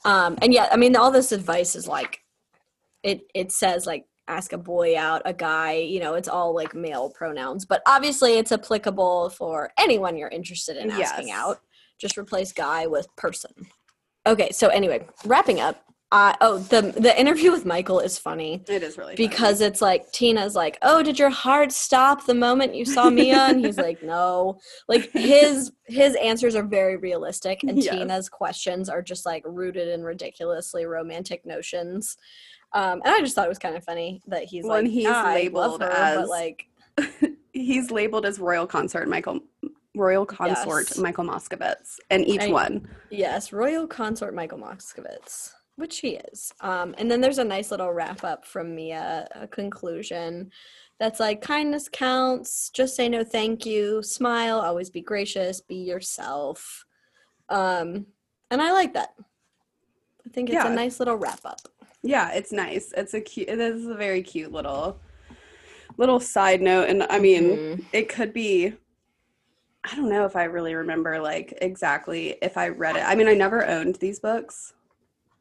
Um, 0.06 0.38
and 0.42 0.52
yeah, 0.54 0.68
I 0.72 0.78
mean, 0.78 0.96
all 0.96 1.12
this 1.12 1.32
advice 1.32 1.76
is 1.76 1.88
like, 1.88 2.20
it 3.04 3.22
it 3.36 3.52
says 3.52 3.86
like 3.86 4.06
ask 4.28 4.54
a 4.54 4.58
boy 4.58 4.98
out, 4.98 5.22
a 5.26 5.34
guy. 5.34 5.74
You 5.74 6.00
know, 6.00 6.16
it's 6.16 6.28
all 6.28 6.56
like 6.56 6.74
male 6.74 7.10
pronouns, 7.12 7.66
but 7.66 7.82
obviously 7.88 8.38
it's 8.38 8.52
applicable 8.52 9.30
for 9.30 9.72
anyone 9.78 10.18
you're 10.18 10.30
interested 10.30 10.78
in 10.78 10.90
asking 10.92 11.28
Yes. 11.28 11.38
out. 11.38 11.58
Just 12.00 12.18
replace 12.18 12.52
guy 12.54 12.88
with 12.88 13.08
person. 13.16 13.52
Okay, 14.26 14.52
so 14.52 14.68
anyway, 14.68 15.06
wrapping 15.26 15.60
up. 15.60 15.84
Uh, 16.14 16.34
oh, 16.42 16.58
the 16.58 16.82
the 16.82 17.18
interview 17.18 17.52
with 17.52 17.66
Michael 17.66 18.02
is 18.02 18.20
funny 18.20 18.62
it 18.68 18.84
is 18.84 18.98
really 18.98 19.16
funny. 19.16 19.28
because 19.30 19.62
it's 19.62 19.82
like 19.82 20.12
Tina's 20.12 20.56
like, 20.56 20.78
"Oh, 20.82 21.02
did 21.02 21.18
your 21.18 21.30
heart 21.30 21.72
stop 21.72 22.26
the 22.26 22.34
moment 22.34 22.76
you 22.76 22.84
saw 22.84 23.10
Mia?" 23.10 23.38
and 23.46 23.64
he's 23.66 23.78
like, 23.78 24.04
"No." 24.04 24.60
Like 24.90 25.10
his 25.14 25.72
his 25.86 26.18
answers 26.18 26.54
are 26.54 26.64
very 26.64 26.98
realistic, 26.98 27.64
and 27.64 27.82
Yes. 27.82 27.96
Tina's 27.96 28.28
questions 28.28 28.90
are 28.90 29.02
just 29.02 29.26
like 29.26 29.44
rooted 29.46 29.88
in 29.88 30.04
ridiculously 30.04 30.86
romantic 30.86 31.46
notions. 31.46 32.18
Um, 32.74 33.02
and 33.06 33.14
I 33.16 33.20
just 33.22 33.34
thought 33.34 33.46
it 33.46 33.50
was 33.50 33.58
kind 33.60 33.78
of 33.78 33.84
funny 33.86 34.22
that 34.28 34.44
he's 34.44 34.66
and 34.66 34.70
like, 34.70 34.88
he's 34.88 35.04
"Yeah, 35.06 35.12
I 35.16 35.24
love 35.24 35.80
labeled 35.80 35.82
her," 35.84 35.90
as- 35.92 36.18
but 36.18 36.28
like, 36.28 36.66
he's 37.54 37.90
labeled 37.90 38.26
as 38.26 38.38
royal 38.38 38.68
consort 38.68 39.08
michael 39.08 39.40
royal 39.96 40.26
consort 40.26 40.86
Yes. 40.90 40.98
michael 40.98 41.26
moskowitz 41.26 42.00
and 42.10 42.26
each 42.28 42.42
I- 42.42 42.50
one 42.52 42.88
yes, 43.10 43.52
royal 43.52 43.88
consort 43.88 44.34
Michael 44.34 44.60
Moskowitz, 44.60 45.52
which 45.76 46.00
he 46.00 46.12
is. 46.32 46.54
Um, 46.62 46.96
and 46.98 47.10
then 47.12 47.20
there's 47.22 47.40
a 47.40 47.44
nice 47.44 47.72
little 47.72 47.92
wrap 47.92 48.24
up 48.24 48.46
from 48.46 48.74
Mia, 48.76 49.28
a 49.36 49.48
conclusion 49.48 50.50
that's 51.00 51.20
like 51.20 51.42
kindness 51.42 51.90
counts. 51.92 52.70
Just 52.70 52.96
say 52.96 53.10
no, 53.10 53.24
thank 53.26 53.66
you. 53.66 54.02
Smile. 54.04 54.60
Always 54.62 54.90
be 54.90 55.02
gracious. 55.02 55.60
Be 55.60 55.76
yourself. 55.76 56.86
Um, 57.50 58.06
and 58.50 58.62
I 58.62 58.72
like 58.72 58.94
that. 58.94 59.10
I 60.26 60.30
think 60.30 60.50
it's 60.50 60.54
Yeah. 60.56 60.72
a 60.72 60.76
nice 60.76 61.00
little 61.00 61.16
wrap 61.18 61.42
up. 61.46 61.60
yeah 62.04 62.32
it's 62.32 62.52
nice 62.52 62.92
it's 62.98 63.14
a 63.14 63.22
cute 63.22 63.48
it 63.48 63.60
is 63.60 63.86
a 63.86 63.94
very 63.94 64.24
cute 64.24 64.52
little 64.52 65.00
little 65.98 66.20
side 66.20 66.60
note 66.60 66.90
and 66.90 67.04
i 67.12 67.20
mean 67.20 67.44
Mhm. 67.44 67.86
it 67.94 68.10
could 68.10 68.34
be 68.34 68.74
i 69.90 69.96
don't 69.96 70.10
know 70.10 70.26
if 70.26 70.36
i 70.36 70.44
really 70.44 70.76
remember 70.76 71.20
like 71.20 71.58
exactly 71.62 72.36
if 72.42 72.58
i 72.58 72.68
read 72.68 72.96
it 72.96 73.04
i 73.06 73.16
mean 73.16 73.28
i 73.28 73.34
never 73.34 73.66
owned 73.68 73.96
these 73.96 74.20
books 74.20 74.74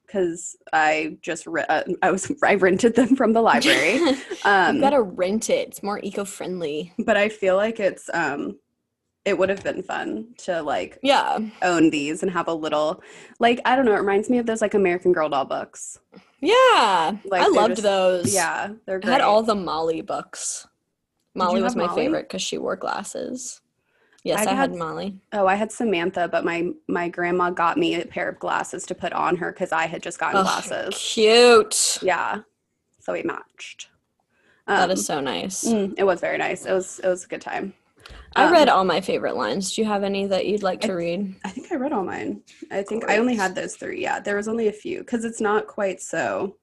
because 0.06 0.56
i 0.72 1.16
just 1.22 1.46
re- 1.46 1.64
uh, 1.68 1.82
i 2.02 2.10
was 2.10 2.30
i 2.44 2.54
rented 2.54 2.94
them 2.96 3.14
from 3.16 3.32
the 3.32 3.40
library 3.42 3.98
um 4.44 4.76
you 4.76 4.80
gotta 4.80 5.02
rent 5.02 5.50
it. 5.50 5.68
It's 5.68 5.82
more 5.82 6.00
eco-friendly. 6.02 6.92
but 6.98 7.16
i 7.16 7.28
feel 7.28 7.56
like 7.56 7.80
it's 7.80 8.08
um 8.14 8.58
it 9.26 9.36
would 9.36 9.50
have 9.50 9.62
been 9.62 9.82
fun 9.82 10.28
to 10.38 10.62
like 10.62 10.98
Yeah. 11.02 11.38
own 11.60 11.90
these 11.90 12.22
and 12.22 12.32
have 12.32 12.48
a 12.48 12.54
little 12.54 13.02
like 13.38 13.60
i 13.66 13.76
don't 13.76 13.84
know 13.84 13.92
it 13.94 13.98
reminds 13.98 14.30
me 14.30 14.38
of 14.38 14.46
those 14.46 14.62
like 14.62 14.72
american 14.74 15.12
girl 15.12 15.28
doll 15.28 15.44
books 15.44 15.98
Yeah. 16.40 17.16
Like, 17.26 17.42
I 17.42 17.48
loved 17.48 17.72
just- 17.76 17.82
those. 17.82 18.34
yeah 18.34 18.70
they're 18.86 19.00
I 19.04 19.10
had 19.10 19.20
all 19.20 19.42
the 19.42 19.54
Molly 19.54 20.00
books. 20.00 20.66
Molly 21.34 21.62
was 21.62 21.76
my 21.76 21.86
Molly? 21.86 22.04
favorite 22.06 22.22
because 22.28 22.40
she 22.42 22.56
wore 22.58 22.74
glasses. 22.76 23.60
Yes, 24.22 24.40
I 24.46 24.50
I, 24.50 24.54
had 24.54 24.70
had- 24.70 24.74
Molly. 24.74 25.14
Oh, 25.32 25.46
I 25.46 25.54
had 25.54 25.72
Samantha, 25.72 26.28
but 26.28 26.44
my 26.44 26.70
my 26.88 27.08
grandma 27.08 27.50
got 27.50 27.78
me 27.78 27.94
a 28.00 28.04
pair 28.04 28.28
of 28.28 28.38
glasses 28.38 28.84
to 28.86 28.94
put 28.94 29.12
on 29.12 29.36
her 29.36 29.50
because 29.52 29.72
I 29.72 29.86
had 29.86 30.02
just 30.02 30.18
gotten 30.18 30.36
Ugh, 30.38 30.44
glasses. 30.44 30.94
Cute. 30.98 31.98
Yeah, 32.02 32.40
so 32.98 33.12
we 33.12 33.22
matched. 33.22 33.88
that 34.66 34.84
Um, 34.84 34.90
is 34.90 35.04
so 35.06 35.20
nice. 35.20 35.64
mm, 35.64 35.94
it 35.96 36.04
was 36.04 36.20
very 36.20 36.36
nice. 36.38 36.66
It 36.66 36.72
was 36.72 36.98
it 37.00 37.08
was 37.08 37.24
a 37.24 37.28
good 37.28 37.40
time. 37.40 37.72
I 38.36 38.44
Um, 38.44 38.52
read 38.52 38.68
all 38.68 38.84
my 38.84 39.00
favorite 39.00 39.36
lines. 39.36 39.74
Do 39.74 39.80
you 39.82 39.88
have 39.88 40.02
any 40.04 40.26
that 40.26 40.46
you'd 40.46 40.62
like 40.62 40.80
to 40.82 40.92
read? 40.94 41.34
I 41.44 41.48
think 41.50 41.72
I 41.72 41.76
read 41.76 41.92
all 41.92 42.04
mine. 42.04 42.42
I 42.70 42.82
think 42.82 43.08
I 43.10 43.18
only 43.18 43.34
had 43.36 43.54
those 43.54 43.76
three. 43.76 44.02
Yeah, 44.02 44.20
there 44.20 44.36
was 44.36 44.48
only 44.48 44.68
a 44.68 44.72
few 44.72 44.98
because 45.00 45.24
it's 45.24 45.40
not 45.40 45.66
quite 45.66 46.00
so. 46.02 46.56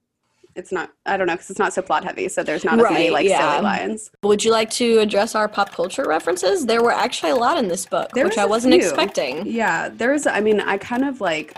It's 0.57 0.71
not. 0.71 0.91
I 1.05 1.15
don't 1.17 1.27
know 1.27 1.33
because 1.35 1.49
it's 1.51 1.59
not 1.59 1.71
so 1.71 1.81
plot 1.83 2.03
heavy. 2.03 2.27
So 2.27 2.41
there's 2.43 2.65
not 2.65 2.79
as 2.79 2.91
many 2.91 3.09
like 3.11 3.27
yeah. 3.27 3.51
silly 3.51 3.63
lines. 3.63 4.11
Would 4.23 4.43
you 4.43 4.51
like 4.51 4.69
to 4.71 4.97
address 4.99 5.35
our 5.35 5.47
pop 5.47 5.71
culture 5.71 6.03
references? 6.05 6.65
There 6.65 6.81
were 6.83 6.91
actually 6.91 7.31
a 7.31 7.35
lot 7.35 7.57
in 7.59 7.67
this 7.67 7.85
book, 7.85 8.09
There 8.13 8.25
which 8.25 8.31
was 8.37 8.39
I 8.39 8.45
wasn't 8.45 8.73
few. 8.73 8.83
expecting. 8.83 9.45
Yeah, 9.45 9.89
there's. 9.89 10.25
I 10.25 10.39
mean, 10.41 10.59
I 10.59 10.77
kind 10.77 11.05
of 11.05 11.21
like. 11.21 11.53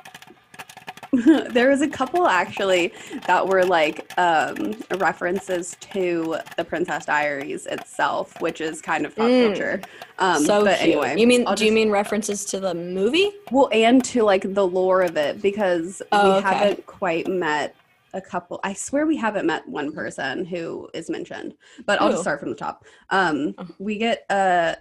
there 1.50 1.70
was 1.72 1.82
a 1.82 1.88
couple 1.88 2.28
actually 2.28 2.94
that 3.26 3.48
were 3.48 3.66
like 3.66 4.12
um, 4.20 4.76
references 4.98 5.76
to 5.80 6.38
the 6.56 6.64
Princess 6.64 7.06
Diaries 7.06 7.66
itself, 7.66 8.40
which 8.42 8.62
is 8.62 8.80
kind 8.80 9.08
of 9.08 9.16
pop 9.16 9.26
Mm. 9.26 9.48
culture. 9.48 9.82
Um, 10.20 10.44
so 10.46 10.64
but 10.66 10.78
cute. 10.78 10.98
anyway, 10.98 11.20
you 11.20 11.26
mean 11.26 11.48
I'll 11.48 11.56
do 11.56 11.66
you 11.66 11.72
mean 11.72 11.90
references 11.90 12.46
to 12.46 12.60
the 12.60 12.76
movie? 12.76 13.32
well, 13.52 13.70
and 13.72 14.04
to 14.06 14.22
like 14.24 14.54
the 14.54 14.68
lore 14.68 15.02
of 15.02 15.18
it 15.18 15.42
because 15.42 16.04
Oh, 16.12 16.34
we 16.34 16.38
okay. 16.40 16.48
haven't 16.48 16.86
quite 16.86 17.28
met 17.28 17.76
a 18.14 18.22
couple. 18.22 18.60
I 18.64 18.74
swear 18.74 19.06
we 19.06 19.18
haven't 19.18 19.46
met 19.46 19.68
one 19.68 19.92
person 19.92 20.46
who 20.46 20.90
is 20.94 21.10
mentioned, 21.10 21.54
but 21.86 22.00
I'll 22.02 22.08
Who? 22.08 22.14
just 22.14 22.24
start 22.24 22.40
from 22.40 22.50
the 22.50 22.56
top. 22.56 22.86
Um, 23.10 23.54
Oh. 23.58 23.68
we 23.80 23.98
get 23.98 24.26
uh, 24.30 24.76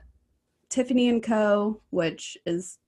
Tiffany 0.68 1.08
and 1.08 1.22
Co., 1.22 1.80
which 1.90 2.36
is 2.46 2.78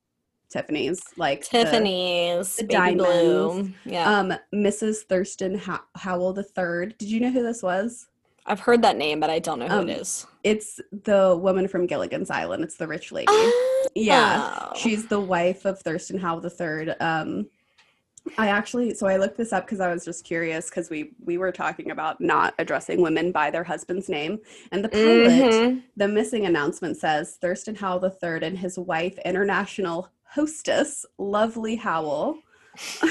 Tiffany's 0.50 1.02
like 1.16 1.42
Tiffany's 1.44 2.56
the 2.56 2.64
baby 2.64 2.74
diamonds. 2.74 3.04
blue. 3.04 3.72
Yeah, 3.84 4.18
um, 4.18 4.34
Mrs. 4.54 5.02
Thurston 5.08 5.56
How- 5.56 5.84
Howell 5.94 6.32
the 6.32 6.42
third. 6.42 6.96
Did 6.98 7.08
you 7.10 7.20
know 7.20 7.30
who 7.30 7.42
this 7.42 7.62
was? 7.62 8.08
I've 8.46 8.58
heard 8.60 8.82
that 8.82 8.96
name, 8.96 9.20
but 9.20 9.30
I 9.30 9.38
don't 9.38 9.58
know 9.60 9.68
who 9.68 9.78
um, 9.80 9.88
it 9.88 10.00
is. 10.00 10.26
It's 10.42 10.80
the 11.04 11.36
woman 11.40 11.68
from 11.68 11.86
Gilligan's 11.86 12.30
Island. 12.30 12.64
It's 12.64 12.76
the 12.76 12.88
rich 12.88 13.12
lady. 13.12 13.32
Yeah, 13.94 14.58
Oh. 14.60 14.72
she's 14.76 15.06
the 15.06 15.20
wife 15.20 15.64
of 15.66 15.80
Thurston 15.80 16.18
Howell 16.18 16.40
the 16.40 16.50
third. 16.50 16.96
Um, 17.00 17.46
I 18.38 18.48
actually, 18.48 18.94
so 18.94 19.06
I 19.06 19.16
looked 19.16 19.36
this 19.36 19.52
up 19.52 19.64
because 19.66 19.80
I 19.80 19.92
was 19.92 20.04
just 20.04 20.24
curious 20.24 20.68
because 20.68 20.88
we 20.90 21.12
we 21.24 21.38
were 21.38 21.50
talking 21.52 21.90
about 21.90 22.20
not 22.20 22.54
addressing 22.58 23.00
women 23.02 23.32
by 23.32 23.50
their 23.50 23.64
husband's 23.64 24.08
name, 24.08 24.38
and 24.72 24.84
the 24.84 24.88
pilot, 24.90 25.30
Mhm. 25.52 25.82
the 25.96 26.06
missing 26.08 26.46
announcement 26.46 26.96
says 26.96 27.36
Thurston 27.40 27.74
Howell 27.74 28.00
the 28.00 28.10
third 28.10 28.42
and 28.42 28.58
his 28.58 28.78
wife, 28.78 29.18
international 29.24 30.10
hostess 30.24 31.04
Lovely 31.18 31.76
Howell, 31.76 32.38
are 33.02 33.08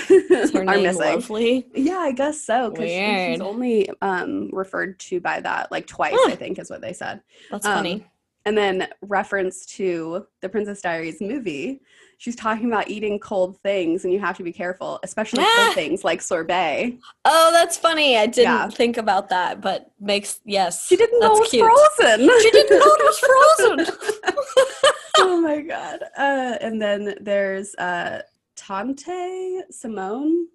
missing. 0.78 0.96
Lovely? 1.02 1.68
Yeah, 1.74 1.98
I 1.98 2.12
guess 2.12 2.40
so. 2.42 2.70
Because 2.70 2.90
she's 2.90 3.42
only 3.42 3.90
um, 4.02 4.50
referred 4.54 5.00
to 5.02 5.20
by 5.20 5.42
that 5.42 5.72
like 5.72 5.86
twice, 5.88 6.14
Huh. 6.18 6.32
I 6.32 6.36
think, 6.36 6.60
is 6.60 6.70
what 6.70 6.82
they 6.82 6.94
said. 6.94 7.22
That's 7.52 7.66
Um, 7.66 7.74
funny. 7.74 8.06
And 8.46 8.58
then 8.58 8.88
reference 9.02 9.66
to 9.78 10.26
the 10.42 10.50
Princess 10.50 10.82
Diaries 10.82 11.20
movie, 11.22 11.82
she's 12.18 12.36
talking 12.36 12.68
about 12.68 12.90
eating 12.90 13.20
cold 13.20 13.60
things, 13.60 14.06
and 14.06 14.14
you 14.14 14.20
have 14.20 14.38
to 14.38 14.44
be 14.44 14.54
careful, 14.54 15.00
especially 15.04 15.44
Ah! 15.44 15.64
cold 15.66 15.76
things 15.76 16.04
like 16.04 16.22
sorbet. 16.22 16.98
Oh, 17.26 17.50
that's 17.52 17.78
funny. 17.78 18.18
I 18.18 18.28
didn't 18.28 18.44
yeah. 18.44 18.70
think 18.70 18.98
about 18.98 19.30
that, 19.30 19.62
but 19.62 19.92
makes 20.00 20.40
yes. 20.46 20.88
She 20.88 20.96
didn't 20.96 21.20
know 21.20 21.36
it 21.36 21.40
was 21.40 21.98
frozen. 21.98 22.30
She 22.42 22.52
didn't 22.52 22.80
know 22.80 22.86
it 22.86 23.04
was 23.04 23.20
frozen. 23.20 24.92
oh 25.18 25.42
my 25.42 25.62
god! 25.68 26.04
Uh, 26.18 26.58
and 26.62 26.82
then 26.82 27.16
there's 27.22 27.76
uh, 27.76 28.22
Tante 28.56 29.62
Simone. 29.72 30.48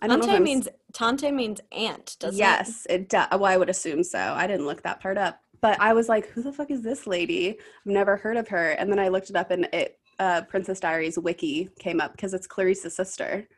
I 0.00 0.06
don't 0.06 0.20
Tante 0.20 0.36
I'm 0.36 0.42
means 0.42 0.68
Tante 0.92 1.30
means 1.30 1.60
aunt, 1.72 2.16
doesn't 2.20 2.36
it? 2.36 2.38
yes, 2.38 2.86
it 2.90 3.08
does. 3.08 3.28
Well, 3.32 3.44
I 3.46 3.56
would 3.56 3.70
assume 3.70 4.04
so. 4.04 4.18
I 4.18 4.46
didn't 4.46 4.66
look 4.66 4.82
that 4.82 5.00
part 5.00 5.16
up, 5.18 5.40
but 5.64 5.80
I 5.80 5.94
was 5.94 6.10
like, 6.10 6.26
"Who 6.28 6.42
the 6.42 6.52
fuck 6.52 6.70
is 6.70 6.82
this 6.82 7.06
lady? 7.06 7.48
I've 7.58 7.92
never 8.00 8.16
heard 8.18 8.36
of 8.36 8.46
her." 8.48 8.72
And 8.72 8.90
then 8.92 8.98
I 8.98 9.08
looked 9.08 9.30
it 9.30 9.36
up, 9.36 9.50
and 9.50 9.64
it 9.72 9.98
uh, 10.18 10.42
Princess 10.42 10.78
Diaries 10.78 11.18
wiki 11.18 11.70
came 11.78 12.00
up 12.02 12.12
because 12.12 12.34
it's 12.34 12.46
Clarice's 12.46 12.94
sister 12.94 13.48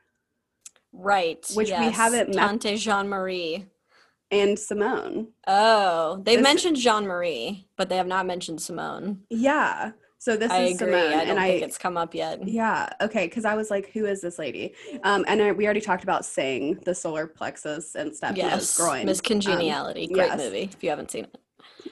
Right. 0.92 1.44
Which 1.54 1.68
we 1.68 1.90
haven't 1.90 2.28
met- 2.34 2.36
Tante 2.36 2.76
Jean 2.76 3.08
Marie. 3.08 3.66
and 4.30 4.58
Simone. 4.58 5.28
Oh, 5.46 6.20
they've 6.24 6.38
This- 6.38 6.42
mentioned 6.44 6.76
Jean 6.76 7.06
Marie, 7.06 7.68
but 7.76 7.88
they 7.88 7.96
have 7.96 8.06
not 8.06 8.24
mentioned 8.26 8.60
Simone. 8.62 9.22
Yeah. 9.30 9.92
So 10.18 10.36
this 10.36 10.50
I 10.50 10.62
is 10.62 10.80
agree. 10.80 10.92
Simone, 10.94 11.12
I 11.12 11.24
don't 11.24 11.36
and 11.36 11.38
think 11.40 11.62
I 11.62 11.66
it's 11.66 11.78
come 11.78 11.96
up 11.96 12.12
yet. 12.14 12.46
yeah 12.48 12.88
okay 13.00 13.26
because 13.26 13.44
I 13.44 13.54
was 13.54 13.70
like, 13.70 13.90
"Who 13.92 14.06
is 14.06 14.20
this 14.22 14.38
lady?" 14.38 14.74
Um, 15.04 15.24
and 15.28 15.40
I, 15.42 15.52
we 15.52 15.64
already 15.66 15.80
talked 15.82 16.02
about 16.04 16.24
Sing, 16.24 16.74
the 16.84 16.94
solar 16.94 17.26
plexus 17.26 17.94
and 17.94 18.14
Stephanie's 18.16 18.44
Yes, 18.44 18.76
groin. 18.78 19.04
Miss 19.06 19.20
Congeniality, 19.20 20.06
great 20.08 20.28
yes. 20.28 20.38
movie. 20.38 20.70
If 20.72 20.82
you 20.82 20.90
haven't 20.90 21.10
seen 21.10 21.24
it, 21.24 21.36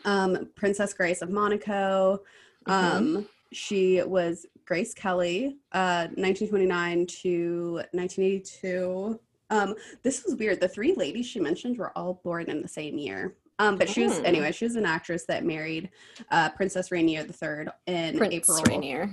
um, 0.04 0.48
Princess 0.54 0.92
Grace 0.94 1.22
of 1.22 1.30
Monaco. 1.30 2.22
Mhm. 2.66 2.72
Um, 2.72 3.28
she 3.52 4.02
was 4.02 4.46
Grace 4.64 4.94
Kelly, 4.94 5.58
uh, 5.72 6.08
1929 6.16 7.06
to 7.22 7.82
1982. 7.92 9.20
Um, 9.50 9.74
this 10.02 10.24
was 10.24 10.34
weird. 10.36 10.60
The 10.60 10.68
three 10.68 10.94
ladies 10.94 11.26
she 11.26 11.38
mentioned 11.38 11.78
were 11.78 11.96
all 11.96 12.20
born 12.24 12.46
in 12.50 12.62
the 12.62 12.68
same 12.68 12.98
year. 12.98 13.34
Um, 13.60 13.76
but 13.78 13.88
she 13.88 14.02
was 14.04 14.18
Hmm. 14.18 14.26
anyway. 14.26 14.50
She 14.50 14.64
was 14.64 14.74
an 14.74 14.86
actress 14.86 15.26
that 15.26 15.44
married 15.44 15.90
uh, 16.30 16.50
Princess 16.50 16.90
Rainier 16.90 17.20
III 17.24 17.66
in 17.86 18.16
Prince 18.18 18.34
April. 18.34 18.62
Rainier, 18.66 19.10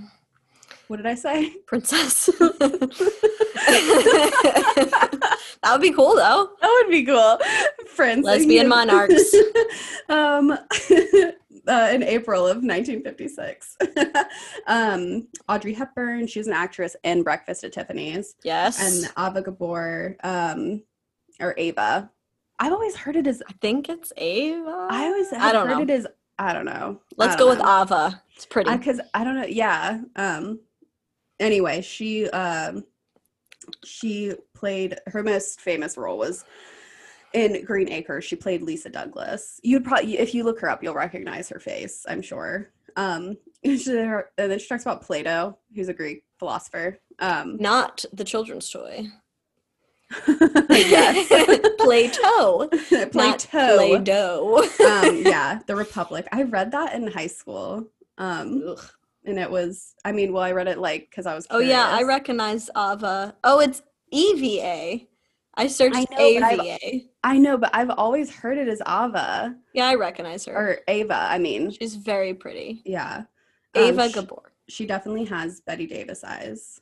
What 0.88 0.98
did 0.98 1.06
I 1.06 1.14
say? 1.16 1.52
Princess. 1.68 2.30
that 5.64 5.72
would 5.72 5.82
be 5.82 5.92
cool 5.92 6.16
though. 6.16 6.50
That 6.62 6.82
would 6.84 6.92
be 6.92 7.06
cool. 7.06 7.40
Friends. 7.88 8.26
Lesbian 8.26 8.68
monarchs. 8.68 9.36
um, 10.10 10.52
uh, 11.68 11.90
in 11.92 12.04
April 12.04 12.46
of 12.46 12.58
1956. 12.58 13.78
um, 14.68 15.28
Audrey 15.48 15.74
Hepburn, 15.74 16.28
she 16.28 16.40
was 16.40 16.48
an 16.48 16.54
actress 16.54 16.96
in 17.04 17.24
Breakfast 17.24 17.64
at 17.64 17.74
Tiffany's. 17.74 18.36
Yes, 18.44 18.82
And 18.82 19.12
Ava 19.18 19.42
Gabor, 19.42 20.18
um, 20.24 20.84
or 21.40 21.54
Ava. 21.58 22.10
I've 22.60 22.74
always 22.74 22.96
heard 22.96 23.16
it 23.16 23.28
as, 23.28 23.42
I 23.48 23.54
think 23.54 23.90
it's 23.90 24.14
Ava. 24.18 24.88
I 24.90 25.06
always 25.06 25.34
I 25.34 25.52
don't 25.52 25.68
heard 25.68 25.78
know. 25.78 25.84
it 25.84 25.90
as, 25.90 26.08
I 26.38 26.54
don't 26.54 26.66
know. 26.66 27.00
Let's 27.18 27.36
go 27.36 27.46
don't 27.46 27.58
with 27.58 27.66
know. 27.66 27.82
Ava. 27.82 28.24
It's 28.36 28.46
pretty. 28.46 28.76
because 28.76 29.00
I, 29.14 29.24
don't 29.24 29.36
know. 29.36 29.46
Yeah. 29.46 30.02
Um. 30.16 30.60
Anyway, 31.40 31.82
she 31.82 32.30
um, 32.30 32.84
she 33.84 34.34
played 34.54 35.00
her 35.08 35.24
most 35.24 35.62
famous 35.62 35.98
role 35.98 36.18
was 36.18 36.46
in 37.34 37.64
Green 37.66 37.90
Acres. 37.90 38.26
She 38.26 38.36
played 38.36 38.62
Lisa 38.62 38.90
Douglas. 38.90 39.60
You'd 39.64 39.86
probably, 39.86 40.20
if 40.20 40.34
you 40.34 40.44
look 40.44 40.60
her 40.60 40.70
up, 40.70 40.84
you'll 40.84 40.94
recognize 40.94 41.50
her 41.50 41.60
face. 41.60 42.06
I'm 42.08 42.22
sure. 42.22 42.72
Um. 42.96 43.38
She, 43.64 43.96
and 43.96 44.26
then 44.36 44.58
she 44.58 44.68
talks 44.68 44.82
about 44.82 45.04
Plato, 45.04 45.56
who's 45.76 45.88
a 45.88 45.94
Greek 45.94 46.24
philosopher. 46.40 46.98
Um. 47.20 47.58
Not 47.58 48.04
the 48.12 48.24
children's 48.24 48.68
toy. 48.68 49.06
yes. 50.70 51.28
Plato. 51.80 52.70
Not 53.14 53.48
Plato. 53.50 54.58
Um, 54.58 55.22
yeah, 55.24 55.60
the 55.68 55.76
Republic. 55.76 56.28
I 56.32 56.44
read 56.44 56.72
that 56.72 56.96
in 56.96 57.08
high 57.08 57.28
school. 57.28 57.88
Um, 58.18 58.64
Ugh. 58.68 58.92
And 59.26 59.38
it 59.40 59.50
was. 59.50 59.94
I 60.04 60.12
mean, 60.12 60.34
well, 60.34 60.44
I 60.44 60.52
read 60.52 60.68
it 60.68 60.80
like 60.80 61.10
because 61.10 61.26
I 61.26 61.36
was. 61.36 61.46
Oh 61.50 61.60
yeah, 61.60 61.88
I 61.92 62.04
recognize 62.04 62.70
Ava. 62.76 63.36
Oh, 63.44 63.60
it's 63.60 63.82
EVA. 64.12 65.06
I 65.56 65.68
searched 65.68 65.96
I 65.98 66.06
know, 66.12 66.18
AVA. 66.58 66.78
I 67.24 67.38
know, 67.38 67.58
but 67.58 67.70
I've 67.74 67.90
always 67.92 68.34
heard 68.34 68.58
it 68.58 68.68
as 68.68 68.82
Ava 68.88 69.56
Yeah, 69.74 69.88
I 69.88 69.96
recognize 69.96 70.46
her. 70.46 70.54
or 70.56 70.78
Ava. 70.88 71.14
I 71.30 71.38
mean, 71.40 71.72
She's 71.72 71.96
very 71.96 72.34
pretty. 72.34 72.82
yeah. 72.86 73.24
Um, 73.76 73.84
Ava 73.84 74.10
sh- 74.10 74.14
Gabor. 74.14 74.54
She 74.70 74.86
definitely 74.86 75.26
has 75.26 75.60
Bette 75.62 75.86
Davis 75.88 76.24
eyes. 76.24 76.80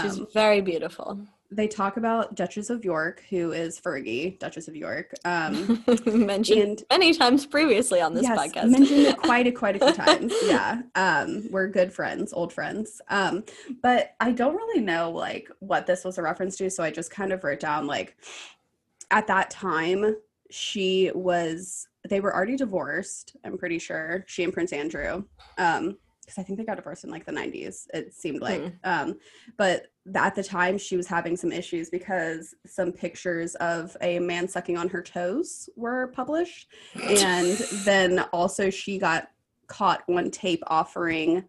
She's 0.00 0.18
Um, 0.20 0.28
very 0.32 0.60
beautiful. 0.60 1.18
They 1.54 1.68
talk 1.68 1.96
about 1.96 2.34
Duchess 2.34 2.70
of 2.70 2.84
York, 2.84 3.22
who 3.30 3.52
is 3.52 3.80
Fergie, 3.80 4.38
Duchess 4.38 4.68
of 4.68 4.76
York. 4.76 5.12
Um, 5.24 5.84
Mentioned 6.06 6.84
and 6.90 7.00
many 7.00 7.14
times 7.14 7.46
previously 7.46 8.00
on 8.00 8.14
this 8.14 8.24
yes, 8.24 8.38
podcast. 8.38 8.70
mentioned 8.70 9.00
it 9.00 9.18
quite 9.22 9.46
a 9.46 9.52
quite 9.52 9.76
a 9.76 9.78
few 9.78 9.94
times. 9.94 10.32
Yeah, 10.44 10.82
um, 10.94 11.44
we're 11.50 11.68
good 11.68 11.92
friends, 11.92 12.32
old 12.32 12.52
friends. 12.52 13.00
Um, 13.08 13.44
but 13.82 14.14
I 14.20 14.32
don't 14.32 14.56
really 14.56 14.80
know 14.80 15.10
like 15.10 15.50
what 15.60 15.86
this 15.86 16.04
was 16.04 16.18
a 16.18 16.22
reference 16.22 16.56
to, 16.58 16.70
so 16.70 16.82
I 16.82 16.90
just 16.90 17.10
kind 17.10 17.32
of 17.32 17.44
wrote 17.44 17.60
down 17.60 17.86
like 17.86 18.16
at 19.10 19.26
that 19.26 19.50
time 19.50 20.16
she 20.50 21.10
was 21.14 21.88
they 22.08 22.20
were 22.20 22.34
already 22.34 22.56
divorced. 22.56 23.36
I'm 23.44 23.58
pretty 23.58 23.78
sure 23.78 24.24
she 24.26 24.42
and 24.42 24.52
Prince 24.52 24.72
Andrew. 24.72 25.24
Um, 25.58 25.98
because 26.32 26.42
I 26.42 26.46
think 26.46 26.58
they 26.58 26.64
got 26.64 26.76
divorced 26.76 27.04
in 27.04 27.10
like 27.10 27.26
the 27.26 27.32
90s. 27.32 27.86
It 27.92 28.14
seemed 28.14 28.40
like, 28.40 28.62
Hmm. 28.62 28.68
um, 28.84 29.18
but 29.56 29.88
at 30.14 30.34
the 30.34 30.42
time 30.42 30.78
she 30.78 30.96
was 30.96 31.06
having 31.06 31.36
some 31.36 31.52
issues 31.52 31.90
because 31.90 32.54
some 32.66 32.92
pictures 32.92 33.54
of 33.56 33.96
a 34.00 34.18
man 34.18 34.48
sucking 34.48 34.76
on 34.76 34.88
her 34.88 35.02
toes 35.02 35.68
were 35.76 36.08
published 36.08 36.68
and 37.02 37.48
then 37.84 38.20
also 38.32 38.70
she 38.70 38.98
got 38.98 39.28
caught 39.68 40.02
on 40.08 40.30
tape 40.30 40.62
offering 40.66 41.44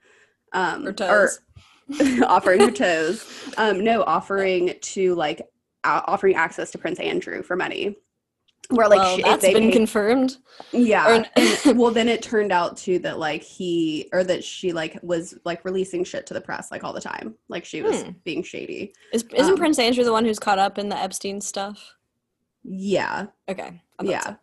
um 0.54 0.84
Her 0.84 0.90
or 0.90 0.94
toes. 0.94 1.40
offering 2.24 2.60
her 2.62 2.72
toes 2.72 3.26
um 3.58 3.84
no 3.84 4.04
offering 4.04 4.76
to 4.82 5.16
like 5.16 5.42
offering 5.84 6.36
access 6.36 6.72
to 6.72 6.78
prince 6.78 7.00
andrew 7.00 7.42
for 7.42 7.56
money 7.56 7.98
where 8.70 8.88
like 8.88 9.00
well, 9.00 9.18
that's 9.22 9.46
been 9.46 9.72
confirmed. 9.72 10.38
yeah 10.72 11.24
and- 11.36 11.62
well 11.78 11.92
then 11.92 12.08
it 12.08 12.22
turned 12.22 12.52
out 12.52 12.78
too 12.78 12.98
that 13.00 13.20
like 13.20 13.44
he 13.44 14.08
or 14.14 14.24
that 14.24 14.44
she 14.44 14.72
like 14.72 14.98
was 15.04 15.38
like 15.46 15.64
releasing 15.66 16.04
shit 16.04 16.26
to 16.26 16.34
the 16.34 16.42
press 16.42 16.72
like 16.72 16.84
all 16.84 16.94
the 16.94 17.02
time 17.02 17.36
like 17.50 17.66
she 17.66 17.82
was 17.82 18.02
Hmm. 18.04 18.12
being 18.24 18.42
shady 18.42 18.94
Is, 19.12 19.24
isn't 19.34 19.54
Um, 19.54 19.58
Prince 19.58 19.78
Andrew 19.80 20.04
the 20.04 20.12
one 20.14 20.24
who's 20.26 20.40
caught 20.40 20.60
up 20.60 20.78
in 20.78 20.90
the 20.90 20.98
Epstein 20.98 21.42
stuff? 21.42 21.96
yeah 22.64 23.26
Okay. 23.50 23.82
Yeah 24.02 24.22
so. 24.22 24.38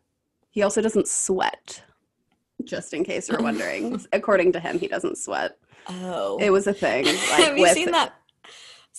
he 0.51 0.63
also 0.63 0.83
doesn't 0.83 1.09
sweat 1.09 1.83
just 2.65 2.93
in 2.93 3.05
case 3.05 3.29
you're 3.29 3.43
wondering 3.51 4.01
according 4.13 4.53
to 4.53 4.61
him 4.61 4.79
he 4.79 4.87
doesn't 4.89 5.17
sweat 5.19 5.57
Oh. 5.89 6.37
it 6.41 6.51
was 6.51 6.67
a 6.67 6.75
thing 6.75 7.05
like 7.07 7.15
Have 7.17 7.57
you 7.57 7.63
with 7.63 7.73
seen 7.73 7.91
that 7.93 8.13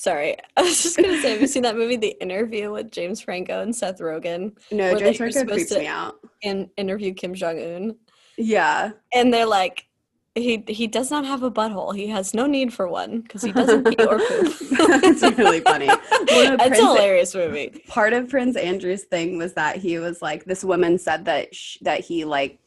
Sorry, 0.02 0.36
I 0.58 0.64
was 0.64 0.82
just 0.82 0.98
gonna 0.98 1.22
say, 1.22 1.32
have 1.34 1.42
you 1.42 1.46
seen 1.48 1.62
that 1.62 1.76
movie, 1.76 1.96
The 1.96 2.20
Interview, 2.20 2.72
with 2.72 2.92
James 2.92 3.22
Franco 3.22 3.62
and 3.62 3.76
Seth 3.76 4.00
Rogen, 4.00 4.58
No, 4.72 4.98
James 4.98 5.18
Franco 5.18 5.40
supposed 5.42 5.54
creeps 5.54 5.70
to- 5.74 5.80
me 5.80 5.86
out. 5.86 6.16
and 6.44 6.70
interview 6.76 7.14
Kim 7.14 7.36
Jong 7.36 7.60
Un? 7.60 7.96
Yeah. 8.36 8.94
And 9.14 9.32
they're 9.32 9.46
like, 9.46 9.86
he 10.34 10.64
he 10.68 10.88
does 10.88 11.12
not 11.12 11.24
have 11.26 11.44
a 11.44 11.52
butthole. 11.52 11.96
He 11.96 12.08
has 12.08 12.34
no 12.34 12.48
need 12.48 12.74
for 12.74 12.88
one 12.88 13.22
because 13.22 13.44
he 13.44 13.52
doesn't 13.52 13.84
pee 13.84 14.04
or 14.06 14.18
poop. 14.18 14.54
That's 15.02 15.22
really 15.38 15.60
funny. 15.60 15.88
It's 16.34 16.80
a 16.80 16.86
hilarious 16.88 17.36
movie. 17.36 17.84
part 17.88 18.14
of 18.14 18.28
Prince 18.30 18.56
Andrew's 18.58 19.04
thing 19.04 19.38
was 19.38 19.54
that 19.54 19.76
he 19.76 20.00
was 20.00 20.20
like 20.22 20.46
this 20.46 20.64
woman 20.64 20.98
said 20.98 21.26
that 21.26 21.54
sh- 21.54 21.78
that 21.82 22.00
he 22.00 22.24
like 22.26 22.58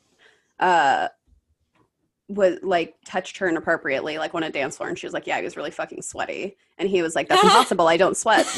uh 0.60 1.08
was 2.28 2.58
like 2.62 2.94
touched 3.04 3.36
her 3.36 3.48
inappropriately 3.48 4.16
like 4.16 4.34
on 4.34 4.42
a 4.42 4.50
dance 4.50 4.78
floor 4.78 4.88
and 4.88 4.98
she 4.98 5.04
was 5.06 5.12
like 5.12 5.26
yeah 5.26 5.36
he 5.36 5.44
was 5.44 5.58
really 5.58 5.70
fucking 5.70 6.00
sweaty 6.00 6.56
and 6.78 6.88
he 6.88 7.02
was 7.02 7.14
like 7.14 7.28
that's 7.28 7.42
impossible 7.44 7.86
I 7.86 7.98
don't 7.98 8.16
sweat 8.16 8.46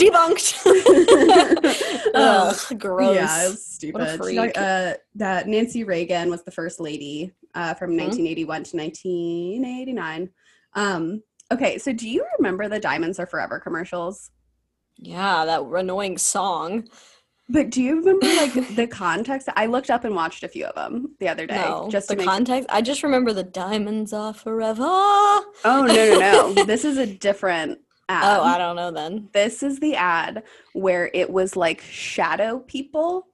Debunked. 0.00 0.54
Ugh, 2.14 2.78
gross. 2.78 3.14
yeah 3.14 3.50
stupid 3.54 4.20
She 4.28 4.38
uh, 4.38 4.94
that 5.16 5.46
Nancy 5.48 5.84
Reagan 5.84 6.30
was 6.30 6.42
the 6.42 6.50
first 6.50 6.80
lady 6.80 7.32
uh, 7.54 7.74
from 7.74 7.90
Mhm. 7.90 8.08
1981 8.16 8.64
to 8.64 8.76
1989 8.78 10.30
um 10.74 11.22
okay 11.52 11.76
so 11.76 11.92
do 11.92 12.08
you 12.08 12.24
remember 12.38 12.66
the 12.68 12.80
diamonds 12.80 13.18
are 13.18 13.26
forever 13.26 13.60
commercials 13.60 14.30
Yeah, 14.98 15.44
that 15.44 15.62
annoying 15.64 16.16
song. 16.16 16.88
But 17.52 17.68
do 17.68 17.82
you 17.82 17.96
remember 17.96 18.26
like 18.26 18.76
the 18.76 18.86
context? 18.86 19.46
I 19.54 19.66
looked 19.66 19.90
up 19.90 20.04
and 20.04 20.14
watched 20.14 20.42
a 20.42 20.48
few 20.48 20.64
of 20.64 20.74
them 20.74 21.14
the 21.20 21.28
other 21.28 21.46
day. 21.46 21.56
No, 21.56 21.86
just 21.90 22.08
the 22.08 22.16
context. 22.16 22.66
I 22.72 22.80
just 22.80 23.02
remember 23.02 23.34
the 23.34 23.42
diamonds 23.42 24.14
are 24.14 24.32
forever. 24.32 24.82
oh 24.82 25.52
no 25.64 25.86
no 25.86 26.54
no! 26.54 26.64
this 26.64 26.86
is 26.86 26.96
a 26.96 27.06
different 27.06 27.78
ad. 28.08 28.38
Oh, 28.38 28.42
I 28.42 28.56
don't 28.56 28.76
know 28.76 28.90
then. 28.90 29.28
this 29.32 29.62
is 29.62 29.80
the 29.80 29.96
ad 29.96 30.44
where 30.72 31.10
it 31.12 31.28
was 31.28 31.54
like 31.54 31.82
shadow 31.82 32.60
people, 32.60 33.26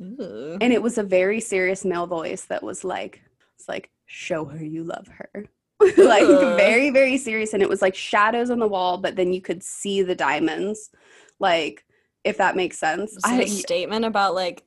Ooh. 0.00 0.56
and 0.60 0.72
it 0.72 0.80
was 0.80 0.96
a 0.96 1.02
very 1.02 1.40
serious 1.40 1.84
male 1.84 2.06
voice 2.06 2.44
that 2.44 2.62
was 2.62 2.84
like, 2.84 3.22
"It's 3.56 3.68
like 3.68 3.90
show 4.06 4.44
her 4.44 4.64
you 4.64 4.84
love 4.84 5.08
her." 5.08 5.46
like 5.98 6.26
very 6.56 6.90
very 6.90 7.18
serious 7.18 7.52
and 7.52 7.60
it 7.60 7.68
was 7.68 7.82
like 7.82 7.96
shadows 7.96 8.48
on 8.48 8.60
the 8.60 8.66
wall 8.66 8.96
but 8.96 9.16
then 9.16 9.32
you 9.32 9.42
could 9.42 9.60
see 9.60 10.02
the 10.02 10.14
diamonds 10.14 10.88
like 11.40 11.83
if 12.24 12.36
that 12.38 12.56
makes 12.56 12.78
sense 12.78 13.16
it 13.26 13.44
a 13.44 13.46
statement 13.48 14.04
about 14.04 14.34
like 14.34 14.64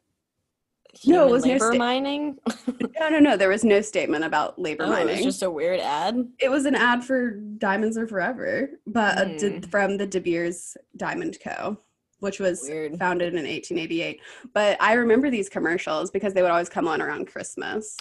No, 1.05 1.27
it 1.27 1.31
was 1.31 1.45
no 1.45 1.53
labor 1.53 1.69
sta- 1.73 1.77
mining? 1.77 2.37
no 2.99 3.09
no 3.09 3.19
no 3.19 3.37
there 3.37 3.49
was 3.49 3.63
no 3.63 3.81
statement 3.81 4.23
about 4.23 4.59
labor 4.59 4.83
Oh, 4.83 4.87
it 4.87 4.89
mining 5.05 5.15
was 5.17 5.25
just 5.25 5.43
a 5.43 5.49
weird 5.49 5.79
ad. 5.79 6.27
It 6.39 6.49
was 6.49 6.65
an 6.65 6.75
ad 6.75 7.03
for 7.03 7.31
Diamonds 7.31 7.97
Are 7.97 8.07
Forever, 8.07 8.69
but 8.85 9.17
uh, 9.17 9.25
de- 9.37 9.49
Hmm. 9.59 9.59
from 9.61 9.97
the 9.97 10.05
De 10.07 10.19
Beers 10.21 10.77
Diamond 10.95 11.37
Co., 11.43 11.77
which 12.19 12.39
was 12.39 12.63
Weird. 12.67 12.97
founded 12.97 13.33
in 13.33 13.45
1888. 13.45 14.19
But 14.53 14.77
I 14.81 14.93
remember 14.93 15.29
these 15.29 15.49
commercials 15.49 16.09
because 16.11 16.33
they 16.33 16.41
would 16.41 16.51
always 16.51 16.69
come 16.69 16.87
on 16.87 17.01
around 17.01 17.27
Christmas. 17.27 17.95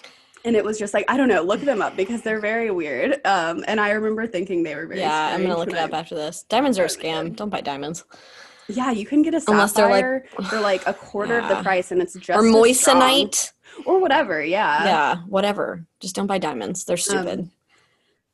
And 0.45 0.55
it 0.55 0.63
was 0.63 0.79
just 0.79 0.93
like, 0.93 1.05
I 1.07 1.17
don't 1.17 1.27
know, 1.27 1.41
look 1.41 1.61
them 1.61 1.81
up 1.81 1.95
because 1.97 2.21
they're 2.21 2.39
very 2.39 2.71
weird. 2.71 3.19
Um, 3.25 3.63
and 3.67 3.79
I 3.81 3.89
remember 3.91 4.25
thinking 4.27 4.63
they 4.63 4.75
were 4.75 4.87
very 4.87 5.01
Yeah, 5.01 5.27
I'm 5.33 5.41
gonna 5.41 5.57
look 5.57 5.69
it 5.69 5.77
up 5.77 5.93
I- 5.93 5.99
after 5.99 6.15
this. 6.15 6.43
Diamonds 6.43 6.79
are 6.79 6.85
a 6.85 6.87
scam. 6.87 7.35
Don't 7.35 7.49
buy 7.49 7.61
diamonds. 7.61 8.05
Yeah, 8.69 8.91
you 8.91 9.05
can 9.05 9.21
get 9.21 9.33
a 9.33 9.41
Unless 9.47 9.73
they're, 9.73 9.89
like- 9.89 10.03
sapphire 10.29 10.49
for 10.49 10.59
like 10.59 10.85
a 10.87 10.93
quarter 10.93 11.39
of 11.39 11.47
the 11.49 11.61
price 11.63 11.91
and 11.91 12.01
it's 12.01 12.13
just 12.13 12.29
or 12.29 12.43
moissanite. 12.43 13.51
or 13.85 13.99
whatever. 13.99 14.43
Yeah. 14.43 14.83
yeah, 14.83 15.15
whatever. 15.27 15.85
Just 15.99 16.15
don't 16.15 16.27
buy 16.27 16.37
diamonds. 16.37 16.83
They're 16.85 16.97
stupid. 16.97 17.49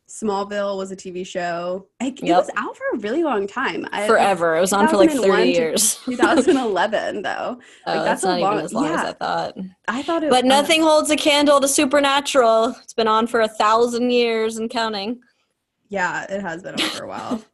Smallville 0.07 0.77
was 0.77 0.91
a 0.91 0.95
TV 0.95 1.25
show. 1.25 1.87
It, 1.99 2.19
it 2.21 2.31
was 2.31 2.49
out 2.55 2.77
for 2.77 2.83
a 2.93 2.97
really 2.99 3.23
long 3.23 3.47
time. 3.47 3.87
I, 3.91 4.05
Forever. 4.05 4.55
It 4.57 4.61
was 4.61 4.71
on 4.71 4.87
for 4.87 4.97
like 4.97 5.09
2001 5.09 5.39
30 5.39 5.51
years. 5.51 5.95
2011 6.05 7.21
though. 7.23 7.59
Oh, 7.87 7.93
that's 7.93 8.21
that's 8.21 8.23
a 8.23 8.27
not 8.27 8.39
long- 8.39 8.53
even 8.53 8.65
as 8.65 8.73
long 8.73 8.85
as. 8.85 8.99
I 8.99 9.13
thought. 9.13 9.57
I 9.87 10.03
thought 10.03 10.23
it 10.23 10.29
But 10.29 10.43
uh, 10.43 10.47
nothing 10.47 10.83
holds 10.83 11.09
a 11.09 11.15
candle 11.15 11.59
to 11.61 11.67
Supernatural. 11.67 12.75
It's 12.83 12.93
been 12.93 13.07
on 13.07 13.25
for 13.27 13.41
a 13.41 13.47
thousand 13.47 14.11
years 14.11 14.57
and 14.57 14.69
counting. 14.69 15.19
yeah, 15.89 16.25
it 16.29 16.41
has 16.41 16.61
been 16.61 16.73
on 16.75 16.89
for 16.89 17.05
a 17.05 17.07
while. 17.07 17.41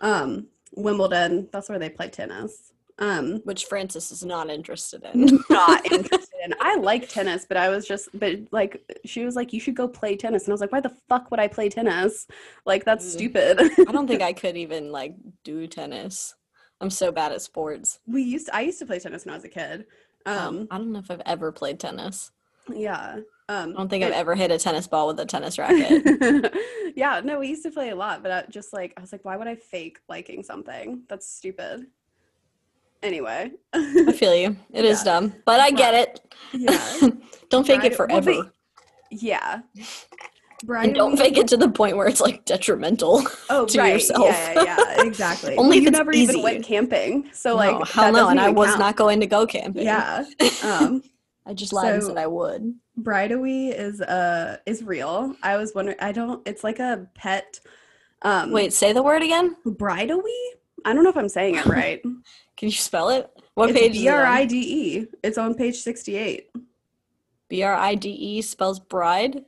Um, 0.00 0.46
Wimbledon, 0.76 1.48
that's 1.52 1.68
where 1.68 1.78
they 1.78 1.90
play 1.90 2.08
tennis. 2.08 2.72
Um, 3.00 3.36
Which 3.44 3.66
Frances 3.66 4.10
is 4.10 4.24
not 4.24 4.50
interested 4.50 5.04
in. 5.14 5.38
not 5.50 5.86
interested 5.92 6.34
in. 6.44 6.52
I 6.60 6.74
like 6.76 7.08
tennis, 7.08 7.46
but 7.48 7.56
I 7.56 7.68
was 7.68 7.86
just, 7.86 8.08
but 8.12 8.34
like, 8.50 8.82
she 9.04 9.24
was 9.24 9.36
like, 9.36 9.52
"You 9.52 9.60
should 9.60 9.76
go 9.76 9.86
play 9.86 10.16
tennis," 10.16 10.44
and 10.44 10.50
I 10.50 10.54
was 10.54 10.60
like, 10.60 10.72
"Why 10.72 10.80
the 10.80 10.96
fuck 11.08 11.30
would 11.30 11.38
I 11.38 11.46
play 11.46 11.68
tennis? 11.68 12.26
Like, 12.66 12.84
that's 12.84 13.06
Mm. 13.06 13.10
stupid." 13.12 13.60
I 13.88 13.92
don't 13.92 14.08
think 14.08 14.20
I 14.22 14.32
could 14.32 14.56
even 14.56 14.90
like 14.90 15.14
do 15.44 15.68
tennis. 15.68 16.34
I'm 16.80 16.90
so 16.90 17.12
bad 17.12 17.30
at 17.32 17.40
sports. 17.42 18.00
we 18.06 18.22
used, 18.22 18.50
I 18.52 18.62
used 18.62 18.78
to 18.80 18.86
play 18.86 18.98
tennis 18.98 19.24
when 19.24 19.32
I 19.32 19.36
was 19.36 19.44
a 19.44 19.48
kid. 19.48 19.86
Um, 20.26 20.36
Um, 20.38 20.68
I 20.70 20.78
don't 20.78 20.92
know 20.92 20.98
if 20.98 21.10
I've 21.10 21.22
ever 21.24 21.52
played 21.52 21.78
tennis. 21.78 22.32
yeah. 22.74 23.20
Um, 23.50 23.70
I 23.70 23.72
don't 23.78 23.88
think 23.88 24.04
I've 24.04 24.12
ever 24.12 24.34
hit 24.34 24.50
a 24.50 24.58
tennis 24.58 24.86
ball 24.86 25.06
with 25.06 25.18
a 25.20 25.24
tennis 25.24 25.58
racket. 25.58 26.54
yeah, 26.96 27.20
no, 27.24 27.38
we 27.38 27.48
used 27.48 27.62
to 27.62 27.70
play 27.70 27.88
a 27.88 27.96
lot, 27.96 28.22
but 28.22 28.30
I 28.30 28.44
just 28.50 28.72
like 28.74 28.92
I 28.96 29.00
was 29.00 29.10
like, 29.10 29.24
why 29.24 29.36
would 29.36 29.48
I 29.48 29.54
fake 29.56 29.98
liking 30.08 30.42
something? 30.42 31.02
That's 31.08 31.26
stupid. 31.26 31.86
Anyway. 33.02 33.52
I 33.72 34.12
feel 34.12 34.34
you. 34.34 34.56
It 34.72 34.84
is 34.84 34.98
Yeah. 35.00 35.04
dumb, 35.20 35.34
but 35.46 35.60
I 35.60 35.70
get 35.70 35.94
it. 35.94 36.20
yeah. 36.52 37.08
don't 37.48 37.66
fake 37.66 37.84
it 37.84 37.90
well, 37.98 38.08
forever. 38.08 38.32
they- 38.32 38.42
Yeah. 39.10 39.60
Brian, 40.64 40.86
and 40.88 40.94
don't 40.96 41.16
fake 41.16 41.38
it 41.38 41.46
to 41.48 41.56
the 41.56 41.68
point 41.68 41.96
where 41.96 42.08
it's 42.08 42.20
like 42.20 42.44
detrimental. 42.44 43.22
oh, 43.48 43.64
to 43.66 43.78
right. 43.78 43.92
yourself. 43.94 44.26
Yeah, 44.26 44.52
yeah, 44.64 44.76
yeah, 44.76 45.02
exactly. 45.04 45.56
Only 45.56 45.76
Well, 45.78 45.84
you 45.84 45.90
never 45.92 46.12
easy. 46.12 46.32
even 46.32 46.42
went 46.42 46.64
camping, 46.64 47.30
so 47.32 47.54
like 47.54 47.78
no, 47.78 47.84
hell 47.84 48.12
no, 48.12 48.28
and 48.28 48.40
I 48.40 48.50
was 48.50 48.70
count. 48.70 48.80
not 48.80 48.96
going 48.96 49.20
to 49.20 49.26
go 49.26 49.46
camping. 49.46 49.84
Yeah. 49.84 50.24
Um, 50.64 51.02
I 51.48 51.54
just 51.54 51.72
lied 51.72 51.94
and 51.94 52.02
said 52.02 52.18
I 52.18 52.26
would. 52.26 52.74
Brideaway 53.00 53.72
is 53.74 54.02
uh 54.02 54.58
is 54.66 54.84
real. 54.84 55.34
I 55.42 55.56
was 55.56 55.74
wondering. 55.74 55.96
I 55.98 56.12
don't. 56.12 56.46
It's 56.46 56.62
like 56.62 56.78
a 56.78 57.08
pet. 57.14 57.58
Um, 58.20 58.52
Wait, 58.52 58.74
say 58.74 58.92
the 58.92 59.02
word 59.02 59.22
again. 59.22 59.56
Brideaway. 59.64 60.50
I 60.84 60.92
don't 60.92 61.04
know 61.04 61.10
if 61.10 61.16
I'm 61.16 61.28
saying 61.28 61.56
it 61.56 61.64
right. 61.64 62.02
Can 62.56 62.68
you 62.68 62.72
spell 62.72 63.08
it? 63.08 63.30
What 63.54 63.70
it's 63.70 63.78
page 63.78 63.96
is 63.96 64.02
B 64.02 64.08
R 64.08 64.24
I? 64.24 64.44
D 64.44 64.58
E. 64.58 65.06
It's 65.22 65.38
on 65.38 65.54
page 65.54 65.76
sixty-eight. 65.76 66.50
B 67.48 67.62
R 67.62 67.74
I 67.74 67.94
D 67.94 68.10
E 68.10 68.42
spells 68.42 68.78
bride. 68.78 69.44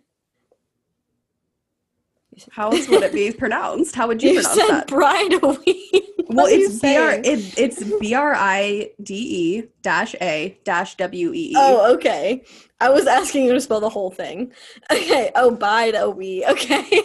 How 2.53 2.71
else 2.71 2.89
would 2.89 3.03
it 3.03 3.13
be 3.13 3.33
pronounced? 3.39 3.95
How 3.95 4.07
would 4.07 4.23
you, 4.23 4.31
You 4.31 4.41
pronounce 4.41 4.61
said 4.61 4.69
that? 4.69 4.87
bride 4.87 5.33
a 5.43 5.47
week. 5.65 5.93
well, 6.29 6.45
What 6.45 6.53
are 6.53 6.57
you 6.57 6.67
it's 6.67 6.79
B 6.81 6.97
R 6.97 7.13
it, 7.13 7.59
it's 7.59 7.83
B 8.01 8.15
R 8.15 8.35
I 8.35 8.91
D 9.03 9.15
E 9.59 9.63
dash 9.83 10.15
A 10.21 10.59
dash 10.65 10.97
W 10.97 11.33
E 11.33 11.51
E. 11.51 11.55
Oh, 11.57 11.93
okay. 11.95 12.45
I 12.81 12.89
was 12.91 13.07
asking 13.07 13.45
you 13.45 13.53
to 13.53 13.61
spell 13.61 13.81
the 13.81 13.91
whole 13.91 14.11
thing. 14.11 14.53
Okay. 14.91 15.31
Oh, 15.35 15.51
Bide-A-Wee. 15.51 16.47
Okay. 16.49 17.03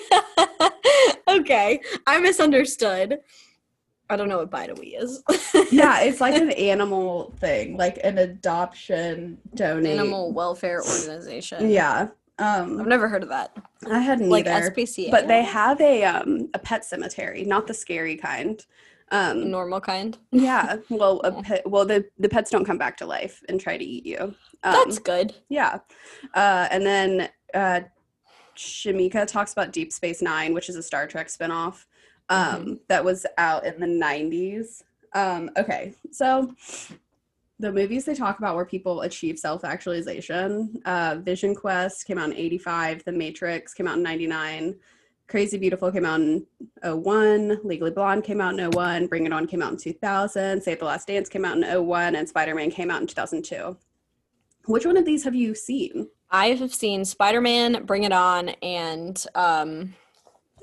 okay. 1.28 1.82
I 2.08 2.20
misunderstood. 2.20 3.20
I 4.10 4.16
don't 4.16 4.30
know 4.30 4.38
what 4.38 4.52
Bide-A-Wee 4.52 4.96
is. 4.96 5.24
yeah, 5.72 6.02
it's 6.02 6.22
like 6.22 6.36
an 6.36 6.52
animal 6.52 7.34
thing, 7.40 7.76
like 7.76 8.00
an 8.04 8.20
adoption 8.20 9.40
donate. 9.56 9.94
Animal 10.00 10.32
welfare 10.32 10.82
organization. 10.82 11.70
Yeah. 11.70 12.10
I've 12.38 12.64
Um, 12.64 12.88
never 12.90 13.08
heard 13.08 13.24
of 13.24 13.30
that. 13.30 13.56
I 13.90 14.00
hadn't 14.00 14.30
Like 14.30 14.46
SPCA. 14.46 15.10
but 15.12 15.28
they 15.28 15.44
have 15.44 15.80
a 15.82 16.04
um 16.04 16.50
a 16.54 16.60
pet 16.60 16.84
cemetery, 16.86 17.44
not 17.46 17.68
the 17.68 17.74
scary 17.74 18.16
kind. 18.18 18.64
Um, 19.12 19.52
normal 19.52 19.80
kind. 19.82 20.18
yeah. 20.32 20.78
Well, 20.90 21.22
a 21.24 21.32
pet, 21.44 21.70
well 21.70 21.86
the 21.86 22.06
the 22.18 22.28
pets 22.30 22.50
don't 22.50 22.66
come 22.66 22.78
back 22.78 22.98
to 22.98 23.06
life 23.06 23.44
and 23.48 23.60
try 23.62 23.78
to 23.78 23.86
eat 23.86 24.06
you. 24.06 24.18
Um, 24.20 24.34
That's 24.74 25.00
good. 25.00 25.36
Yeah. 25.50 25.80
Uh, 26.34 26.68
and 26.72 26.86
then 26.86 27.30
uh, 27.54 27.82
Shamika 28.58 29.28
talks 29.28 29.54
about 29.54 29.72
Deep 29.72 29.92
Space 29.94 30.22
Nine, 30.22 30.54
which 30.54 30.70
is 30.70 30.76
a 30.76 30.84
Star 30.84 31.08
Trek 31.08 31.28
spinoff 31.28 31.86
um, 32.30 32.80
that 32.88 33.04
was 33.06 33.26
out 33.38 33.66
in 33.66 33.80
the 33.80 33.86
90s. 33.88 34.82
Um, 35.14 35.52
okay. 35.58 35.94
So 36.12 36.54
the 37.60 37.72
movies 37.72 38.06
they 38.06 38.16
talk 38.16 38.40
about 38.40 38.56
where 38.56 38.66
people 38.66 39.02
achieve 39.02 39.40
self 39.40 39.64
actualization 39.64 40.82
uh, 40.86 41.18
Vision 41.22 41.56
Quest 41.56 42.06
came 42.06 42.18
out 42.18 42.30
in 42.30 42.36
85, 42.36 43.04
The 43.06 43.12
Matrix 43.12 43.74
came 43.74 43.88
out 43.88 43.98
in 43.98 44.04
99. 44.04 44.76
Crazy 45.28 45.58
Beautiful 45.58 45.92
came 45.92 46.06
out 46.06 46.22
in 46.22 46.46
01, 46.84 47.62
Legally 47.64 47.90
Blonde 47.92 48.24
came 48.24 48.42
out 48.42 48.60
in 48.60 48.72
01, 48.72 49.08
Bring 49.08 49.26
It 49.26 49.34
On 49.34 49.48
came 49.48 49.64
out 49.64 49.72
in 49.72 49.78
2000, 49.78 50.62
Save 50.62 50.80
the 50.80 50.86
Last 50.86 51.08
Dance 51.08 51.30
came 51.30 51.46
out 51.46 51.58
in 51.58 51.64
01, 51.64 52.16
and 52.16 52.30
Spider 52.30 52.54
Man 52.54 52.70
came 52.70 52.92
out 52.92 53.02
in 53.02 53.08
2002. 53.08 53.76
Which 54.66 54.86
one 54.86 54.98
of 54.98 55.06
these 55.06 55.24
have 55.24 55.34
you 55.36 55.56
seen? 55.56 56.10
I 56.30 56.50
have 56.50 56.74
seen 56.74 57.06
Spider 57.06 57.42
Man, 57.42 57.86
Bring 57.86 58.04
It 58.04 58.12
On, 58.12 58.50
and 58.50 59.26
um, 59.34 59.96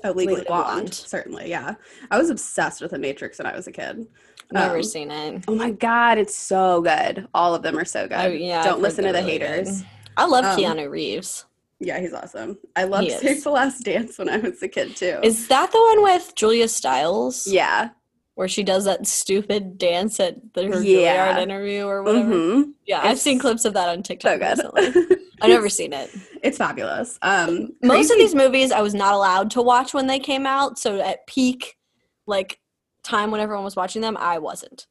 Oh, 0.05 0.09
Legally, 0.09 0.35
Legally 0.35 0.45
Blonde. 0.47 0.65
Blonde. 0.73 0.93
Certainly, 0.93 1.49
yeah. 1.49 1.75
I 2.11 2.17
was 2.17 2.29
obsessed 2.29 2.81
with 2.81 2.91
The 2.91 2.99
Matrix 2.99 3.37
when 3.37 3.45
I 3.45 3.55
was 3.55 3.67
a 3.67 3.71
kid. 3.71 4.05
Never 4.51 4.77
Um, 4.77 4.83
seen 4.83 5.11
it. 5.11 5.43
Oh 5.47 5.55
my 5.55 5.71
god, 5.71 6.17
it's 6.17 6.35
so 6.35 6.81
good. 6.81 7.27
All 7.33 7.55
of 7.55 7.61
them 7.63 7.77
are 7.77 7.85
so 7.85 8.07
good. 8.07 8.17
Oh, 8.17 8.27
yeah, 8.27 8.63
Don't 8.63 8.81
listen 8.81 9.05
to 9.05 9.11
the 9.11 9.19
really 9.19 9.39
good. 9.39 9.47
haters. 9.49 9.83
I 10.17 10.25
love 10.25 10.45
um, 10.45 10.57
Keanu 10.59 10.89
Reeves. 10.89 11.45
Yeah, 11.79 11.99
he's 11.99 12.13
awesome. 12.13 12.57
I 12.75 12.83
loved 12.85 13.11
Save 13.11 13.43
the 13.43 13.49
Last 13.51 13.81
Dance 13.83 14.17
when 14.17 14.29
I 14.29 14.37
was 14.37 14.61
a 14.63 14.67
kid 14.67 14.95
too. 14.95 15.19
Is 15.23 15.47
that 15.49 15.71
the 15.71 15.79
one 15.79 16.03
with 16.03 16.33
Julia 16.35 16.67
Stiles? 16.67 17.47
yeah. 17.47 17.89
Where 18.35 18.47
she 18.47 18.63
does 18.63 18.85
that 18.85 19.05
stupid 19.05 19.77
dance 19.77 20.19
at 20.19 20.37
the, 20.55 20.63
her 20.65 20.81
Yeah. 20.81 21.35
Juilliard 21.35 21.41
interview 21.43 21.85
or 21.85 22.01
whatever? 22.01 22.33
Mhm. 22.33 22.71
Yeah, 22.87 23.01
I've 23.03 23.19
seen 23.19 23.37
clips 23.37 23.63
of 23.63 23.75
that 23.75 23.89
on 23.89 24.01
TikTok. 24.01 24.41
So 24.55 24.71
good. 24.71 25.19
I've 25.41 25.49
never 25.51 25.69
seen 25.69 25.93
it. 25.93 26.09
It's 26.41 26.57
fabulous. 26.57 27.19
Um, 27.21 27.73
Most 27.83 28.09
of 28.09 28.17
these 28.17 28.33
movies 28.33 28.71
I 28.71 28.81
was 28.81 28.95
not 28.95 29.13
allowed 29.13 29.51
to 29.51 29.61
watch 29.61 29.93
when 29.93 30.07
they 30.07 30.17
came 30.17 30.47
out, 30.47 30.79
so 30.79 30.99
at 30.99 31.27
peak 31.27 31.77
like 32.25 32.59
time 33.03 33.31
when 33.31 33.41
everyone 33.41 33.63
was 33.65 33.75
watching 33.75 34.01
them, 34.01 34.17
I 34.17 34.39
wasn't. 34.39 34.87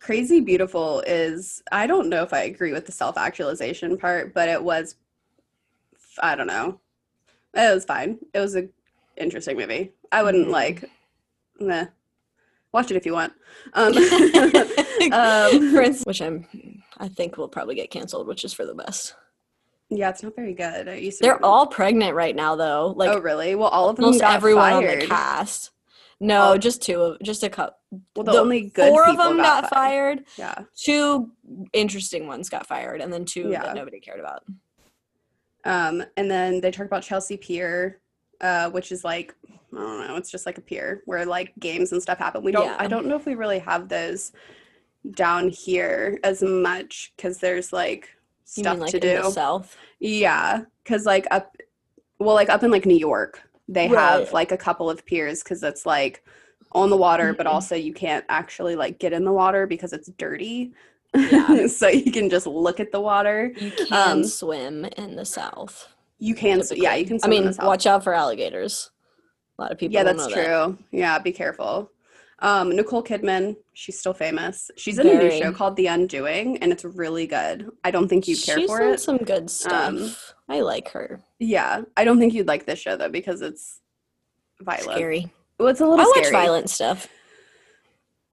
Crazy 0.00 0.40
Beautiful 0.40 1.00
is 1.06 1.62
I 1.70 1.86
don't 1.86 2.08
know 2.08 2.22
if 2.22 2.32
I 2.32 2.40
agree 2.42 2.72
with 2.72 2.86
the 2.86 2.92
self-actualization 2.92 3.96
part, 3.98 4.34
but 4.34 4.48
it 4.48 4.62
was 4.62 4.96
I 6.20 6.34
don't 6.34 6.48
know. 6.48 6.80
It 7.54 7.72
was 7.74 7.84
fine. 7.84 8.18
It 8.34 8.40
was 8.40 8.56
a 8.56 8.68
interesting 9.16 9.56
movie. 9.56 9.92
I 10.10 10.22
wouldn't 10.22 10.48
Mhm. 10.48 10.52
like 10.52 10.84
meh. 11.60 11.86
Watch 12.72 12.90
it 12.90 12.96
if 12.96 13.06
you 13.06 13.12
want. 13.12 13.32
Um, 13.74 13.92
um, 15.12 15.76
instance, 15.76 16.04
which 16.04 16.22
I'm 16.22 16.46
I 16.98 17.08
think 17.08 17.36
will 17.36 17.48
probably 17.48 17.74
get 17.74 17.90
canceled, 17.90 18.26
which 18.26 18.44
is 18.44 18.52
for 18.52 18.64
the 18.64 18.74
best. 18.74 19.14
yeah, 19.90 20.08
it's 20.08 20.22
not 20.22 20.34
very 20.34 20.54
good. 20.54 20.88
It 20.88 21.02
used 21.02 21.18
to 21.18 21.22
They're 21.24 21.44
all 21.44 21.66
pregnant 21.66 22.14
right 22.14 22.34
now 22.34 22.56
though. 22.56 22.94
Like 22.96 23.10
oh 23.10 23.18
really? 23.20 23.54
Well, 23.54 23.68
all 23.68 23.88
of 23.88 23.96
them 23.96 24.06
almost 24.06 24.22
everyone 24.22 24.72
on 24.72 24.84
the 24.84 25.06
cast. 25.06 25.70
No, 26.22 26.52
Oh. 26.52 26.56
just 26.56 26.80
two 26.82 27.00
of 27.02 27.20
just 27.20 27.42
a 27.42 27.50
couple. 27.50 27.76
Well, 28.14 28.24
the, 28.24 28.38
only 28.38 28.70
good 28.70 28.88
four 28.90 29.06
of 29.06 29.16
them 29.16 29.36
got, 29.38 29.68
fired. 29.68 30.24
Yeah. 30.38 30.54
Two 30.76 31.30
interesting 31.72 32.26
ones 32.28 32.48
got 32.48 32.66
fired, 32.66 33.00
and 33.00 33.12
then 33.12 33.24
two 33.24 33.50
Yeah. 33.50 33.62
that 33.64 33.74
nobody 33.74 33.98
cared 34.00 34.20
about. 34.20 34.44
Um, 35.64 36.04
and 36.16 36.30
then 36.30 36.60
they 36.60 36.70
talked 36.70 36.86
about 36.86 37.02
Chelsea 37.02 37.36
Pier, 37.36 38.00
uh, 38.40 38.70
which 38.70 38.92
is 38.92 39.04
like 39.04 39.34
I 39.74 39.78
don't 39.78 40.06
know, 40.06 40.16
it's 40.16 40.30
just 40.30 40.44
like 40.44 40.58
a 40.58 40.60
pier 40.60 41.02
where 41.06 41.24
like 41.24 41.52
games 41.58 41.92
and 41.92 42.02
stuff 42.02 42.18
happen. 42.18 42.42
We 42.44 42.52
don't 42.52 42.66
Yeah. 42.66 42.76
I 42.78 42.86
don't 42.86 43.06
know 43.06 43.16
if 43.16 43.24
we 43.26 43.34
really 43.34 43.58
have 43.60 43.88
those 43.88 44.32
down 45.12 45.48
here 45.48 46.20
as 46.22 46.42
much 46.42 47.12
because 47.16 47.38
there's 47.38 47.72
like 47.72 48.08
stuff 48.44 48.74
mean 48.74 48.80
like 48.82 48.90
to 48.90 48.96
in 48.98 49.02
do. 49.16 49.22
the 49.22 49.30
south? 49.30 49.76
Yeah, 49.98 50.62
because 50.84 51.06
like 51.06 51.26
up, 51.30 51.56
well, 52.18 52.34
like 52.34 52.50
up 52.50 52.62
in 52.62 52.70
like 52.70 52.84
New 52.86 52.96
York, 52.96 53.42
they 53.72 53.88
have 53.88 54.32
like 54.32 54.52
a 54.52 54.56
couple 54.56 54.90
of 54.90 55.04
piers 55.06 55.42
because 55.42 55.62
it's 55.62 55.86
like 55.86 56.24
on 56.72 56.90
the 56.90 56.96
water, 56.96 57.32
but 57.34 57.46
Mhm. 57.46 57.50
also 57.50 57.74
you 57.74 57.92
can't 57.94 58.24
actually 58.28 58.76
like 58.76 58.98
get 58.98 59.12
in 59.12 59.24
the 59.24 59.32
water 59.32 59.66
because 59.66 59.92
it's 59.92 60.08
dirty. 60.18 60.72
Yeah. 61.14 61.66
so 61.66 61.88
you 61.88 62.10
can 62.12 62.28
just 62.30 62.46
look 62.46 62.80
at 62.80 62.92
the 62.92 63.00
water. 63.00 63.52
You 63.58 63.70
can 63.70 63.86
Um, 63.92 64.24
swim 64.24 64.84
in 64.96 65.16
the 65.16 65.24
south. 65.24 65.88
You 66.18 66.34
can, 66.34 66.60
s- 66.60 66.72
yeah, 66.74 66.94
you 66.94 67.04
can. 67.06 67.18
I 67.22 67.28
mean, 67.28 67.46
the 67.46 67.52
south. 67.54 67.66
watch 67.66 67.86
out 67.86 68.04
for 68.04 68.14
alligators. 68.14 68.90
A 69.58 69.62
lot 69.62 69.72
of 69.72 69.78
people. 69.78 69.94
Yeah, 69.94 70.04
don't 70.04 70.16
that's 70.16 70.28
know 70.28 70.34
that. 70.34 70.46
true. 70.46 70.78
Yeah, 70.92 71.18
be 71.18 71.32
careful. 71.32 71.90
Um, 72.42 72.74
Nicole 72.74 73.04
Kidman, 73.04 73.56
she's 73.72 73.98
still 73.98 74.12
famous. 74.12 74.68
She's 74.76 74.98
in 74.98 75.06
a 75.08 75.14
new 75.14 75.30
show 75.30 75.52
called 75.52 75.76
The 75.76 75.86
Undoing, 75.86 76.58
and 76.58 76.72
it's 76.72 76.84
really 76.84 77.26
good. 77.26 77.70
I 77.84 77.92
don't 77.92 78.08
think 78.08 78.26
you'd 78.26 78.42
care 78.42 78.58
She's 78.58 78.68
for 78.68 78.80
it. 78.80 79.00
some 79.00 79.18
good 79.18 79.48
stuff. 79.48 79.88
Um, 79.88 80.14
I 80.48 80.60
like 80.60 80.88
her. 80.88 81.20
Yeah, 81.38 81.82
I 81.96 82.02
don't 82.04 82.18
think 82.18 82.34
you'd 82.34 82.48
like 82.48 82.66
this 82.66 82.80
show 82.80 82.96
though 82.96 83.08
because 83.08 83.42
it's 83.42 83.80
violent. 84.60 84.90
Scary. 84.90 85.32
Well, 85.58 85.68
it's 85.68 85.80
a 85.80 85.86
little 85.86 86.04
scary. 86.06 86.26
I 86.26 86.30
watch 86.30 86.32
violent 86.32 86.70
stuff. 86.70 87.06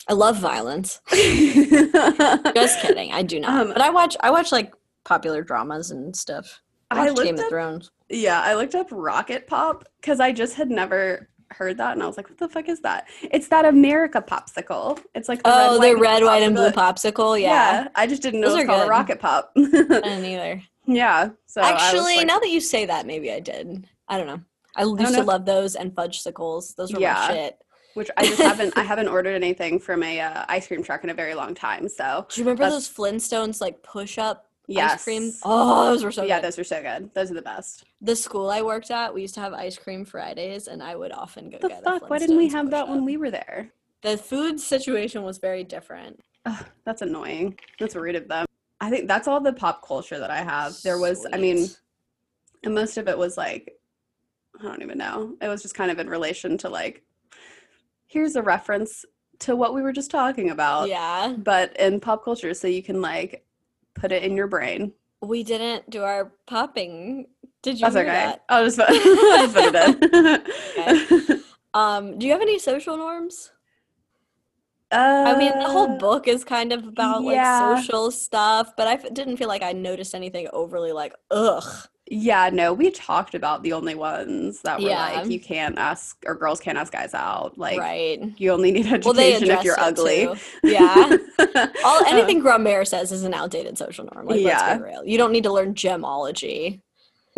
I 0.07 0.13
love 0.13 0.37
violence. 0.37 1.01
Just 1.13 2.81
kidding. 2.81 3.11
I 3.13 3.21
do 3.21 3.39
not. 3.39 3.61
Um, 3.61 3.67
but 3.73 3.81
I 3.81 3.91
watch. 3.91 4.17
I 4.21 4.31
watch 4.31 4.51
like 4.51 4.73
popular 5.05 5.43
dramas 5.43 5.91
and 5.91 6.15
stuff. 6.15 6.61
I 6.89 7.01
I 7.01 7.05
Game 7.05 7.13
looked 7.15 7.29
of 7.33 7.39
up, 7.41 7.49
Thrones. 7.49 7.91
yeah, 8.09 8.41
I 8.41 8.55
looked 8.55 8.73
up 8.73 8.87
Rocket 8.89 9.45
Pop 9.45 9.85
because 10.01 10.19
I 10.19 10.31
just 10.31 10.55
had 10.55 10.71
never 10.71 11.29
heard 11.51 11.77
that, 11.77 11.93
and 11.93 12.03
I 12.03 12.07
was 12.07 12.17
like, 12.17 12.29
"What 12.29 12.37
the 12.37 12.49
fuck 12.49 12.69
is 12.69 12.79
that?" 12.81 13.07
It's 13.23 13.47
that 13.49 13.65
America 13.65 14.21
popsicle. 14.25 14.99
It's 15.15 15.29
like 15.29 15.43
the 15.43 15.49
Oh, 15.53 15.79
red, 15.79 15.91
the 15.91 15.99
red, 15.99 16.23
white, 16.23 16.43
and 16.43 16.55
blue 16.55 16.69
popsicle. 16.69 17.35
popsicle. 17.35 17.41
Yeah. 17.41 17.87
I 17.95 18.07
just 18.07 18.21
didn't 18.21 18.41
know 18.41 18.49
Those 18.49 18.59
it 18.59 18.67
was 18.67 18.67
called 18.67 18.81
a 18.81 18.83
good. 18.85 18.89
Rocket 18.89 19.19
Pop. 19.19 19.51
I 19.57 19.61
didn't 19.61 20.25
either. 20.25 20.61
yeah. 20.85 21.29
So 21.45 21.61
Actually, 21.61 22.17
like- 22.17 22.27
now 22.27 22.39
that 22.39 22.49
you 22.49 22.59
say 22.61 22.85
that, 22.85 23.05
maybe 23.05 23.31
I 23.31 23.39
did. 23.39 23.87
I 24.07 24.17
don't 24.17 24.27
know. 24.27 24.41
I 24.75 24.83
used 24.83 24.97
know 24.99 25.11
to 25.11 25.23
love 25.23 25.45
those 25.45 25.75
and 25.75 25.93
fudge 25.95 26.23
fudgesicles. 26.23 26.75
Those 26.75 26.93
were 26.93 26.99
Yeah. 26.99 27.13
my 27.13 27.33
shit. 27.35 27.57
which 27.95 28.09
I 28.17 28.25
just 28.25 28.39
haven't 28.41 28.77
I 28.77 28.83
haven't 28.91 29.07
ordered 29.07 29.33
anything 29.35 29.79
from 29.79 30.03
a 30.03 30.21
uh, 30.21 30.45
ice 30.47 30.67
cream 30.67 30.83
truck 30.83 31.03
in 31.03 31.09
a 31.09 31.13
very 31.13 31.33
long 31.33 31.53
time. 31.55 31.89
So 31.89 32.25
Do 32.29 32.39
you 32.39 32.45
remember 32.45 32.69
those 32.69 32.87
Flintstones 32.87 33.59
like 33.61 33.81
push 33.83 34.17
up 34.17 34.48
yes, 34.73 34.93
ice 34.93 35.03
cream? 35.03 35.31
Oh, 35.43 35.85
those 35.85 36.03
were 36.03 36.11
so 36.11 36.23
yeah, 36.23 36.37
good. 36.39 36.45
those 36.45 36.59
are 36.59 36.63
so 36.63 36.81
good. 36.81 37.13
Those 37.13 37.31
are 37.31 37.35
the 37.35 37.41
best. 37.41 37.83
the 38.01 38.15
school 38.15 38.49
I 38.49 38.61
worked 38.61 38.91
at, 38.91 39.13
we 39.13 39.21
used 39.21 39.35
to 39.35 39.41
have 39.41 39.53
ice 39.53 39.77
cream 39.77 40.05
Fridays, 40.05 40.67
and 40.67 40.81
I 40.81 40.95
would 40.95 41.11
often 41.11 41.49
go 41.49 41.57
the 41.59 41.69
get 41.69 41.83
fuck? 41.83 42.09
Why 42.09 42.19
didn't 42.19 42.37
we 42.37 42.49
have 42.49 42.69
that 42.71 42.87
when 42.87 43.05
we 43.05 43.17
were 43.17 43.31
there? 43.31 43.71
The 44.01 44.17
food 44.17 44.59
situation 44.59 45.23
was 45.23 45.39
very 45.39 45.63
different. 45.63 46.21
Ugh, 46.45 46.65
that's 46.85 47.01
annoying. 47.01 47.57
That's 47.79 47.95
rude 47.95 48.15
of 48.15 48.27
them. 48.27 48.45
I 48.79 48.89
think 48.89 49.07
that's 49.07 49.27
all 49.27 49.41
the 49.41 49.51
pop 49.51 49.85
culture 49.85 50.19
that 50.19 50.31
I 50.31 50.37
have. 50.37 50.77
There 50.83 50.97
was, 50.99 51.27
I 51.33 51.37
mean, 51.37 51.67
and 52.63 52.73
most 52.73 52.97
of 52.97 53.09
it 53.09 53.17
was 53.17 53.37
like, 53.37 53.73
I 54.59 54.63
don't 54.63 54.81
even 54.81 54.97
know. 54.97 55.35
It 55.41 55.47
was 55.47 55.61
just 55.61 55.75
kind 55.75 55.91
of 55.91 55.99
in 55.99 56.09
relation 56.09 56.57
to 56.59 56.69
like, 56.69 57.03
here's 58.07 58.35
a 58.37 58.41
reference 58.41 59.05
to 59.39 59.55
what 59.55 59.73
we 59.73 59.81
were 59.81 59.91
just 59.93 60.11
talking 60.11 60.49
about. 60.49 60.87
yeah, 60.87 61.33
But 61.37 61.75
in 61.77 61.99
pop 61.99 62.23
culture, 62.23 62.53
so 62.53 62.67
you 62.67 62.83
can 62.83 63.01
like 63.01 63.43
put 63.95 64.11
it 64.11 64.23
in 64.23 64.35
your 64.35 64.47
brain. 64.47 64.93
we 65.21 65.43
didn't 65.43 65.89
do 65.89 66.03
our 66.03 66.31
popping. 66.47 67.27
Did 67.61 67.75
you 67.79 67.81
That's 67.81 67.95
okay. 67.97 68.05
that? 68.05 68.43
I'll 68.47 68.63
just 68.63 68.77
put, 68.77 68.87
I'll 68.91 69.47
just 69.47 69.55
put 69.55 69.75
it 69.75 71.29
in. 71.29 71.43
Um, 71.73 72.17
do 72.17 72.25
you 72.25 72.31
have 72.31 72.41
any 72.41 72.57
social 72.57 72.97
norms? 72.97 73.51
Uh, 74.91 75.23
I 75.27 75.37
mean, 75.37 75.51
the 75.59 75.69
whole 75.69 75.99
book 75.99 76.27
is 76.27 76.43
kind 76.43 76.73
of 76.73 76.87
about 76.87 77.21
yeah. 77.23 77.73
like 77.73 77.83
social 77.83 78.09
stuff, 78.09 78.73
but 78.75 78.87
I 78.87 78.93
f- 78.93 79.13
didn't 79.13 79.37
feel 79.37 79.47
like 79.47 79.61
I 79.61 79.71
noticed 79.71 80.15
anything 80.15 80.47
overly 80.51 80.91
like 80.93 81.13
ugh. 81.29 81.63
Yeah, 82.11 82.49
no, 82.51 82.73
we 82.73 82.89
talked 82.89 83.35
about 83.35 83.61
the 83.61 83.73
only 83.73 83.93
ones 83.93 84.61
that 84.61 84.79
were 84.81 84.89
Yeah. 84.89 85.19
like 85.21 85.29
you 85.29 85.39
can't 85.39 85.77
ask 85.77 86.17
or 86.25 86.33
girls 86.35 86.59
can't 86.59 86.77
ask 86.77 86.91
guys 86.91 87.13
out. 87.13 87.57
Like 87.57 87.79
right. 87.79 88.19
you 88.37 88.51
only 88.51 88.71
need 88.71 88.87
education 88.91 89.47
Well, 89.49 89.59
if 89.59 89.63
you're 89.63 89.79
ugly. 89.79 90.25
too. 90.25 90.35
Yeah. 90.63 91.17
All 91.85 91.99
Uh, 91.99 92.03
anything 92.07 92.41
Grandmere 92.41 92.85
says 92.87 93.11
is 93.11 93.23
an 93.23 93.33
outdated 93.33 93.77
social 93.77 94.07
norm. 94.11 94.25
Like 94.25 94.41
let's 94.41 94.61
Yeah. 94.61 94.77
be 94.77 94.83
real. 94.83 95.05
You 95.05 95.17
don't 95.19 95.31
need 95.31 95.43
to 95.43 95.53
learn 95.53 95.75
gemology 95.75 96.81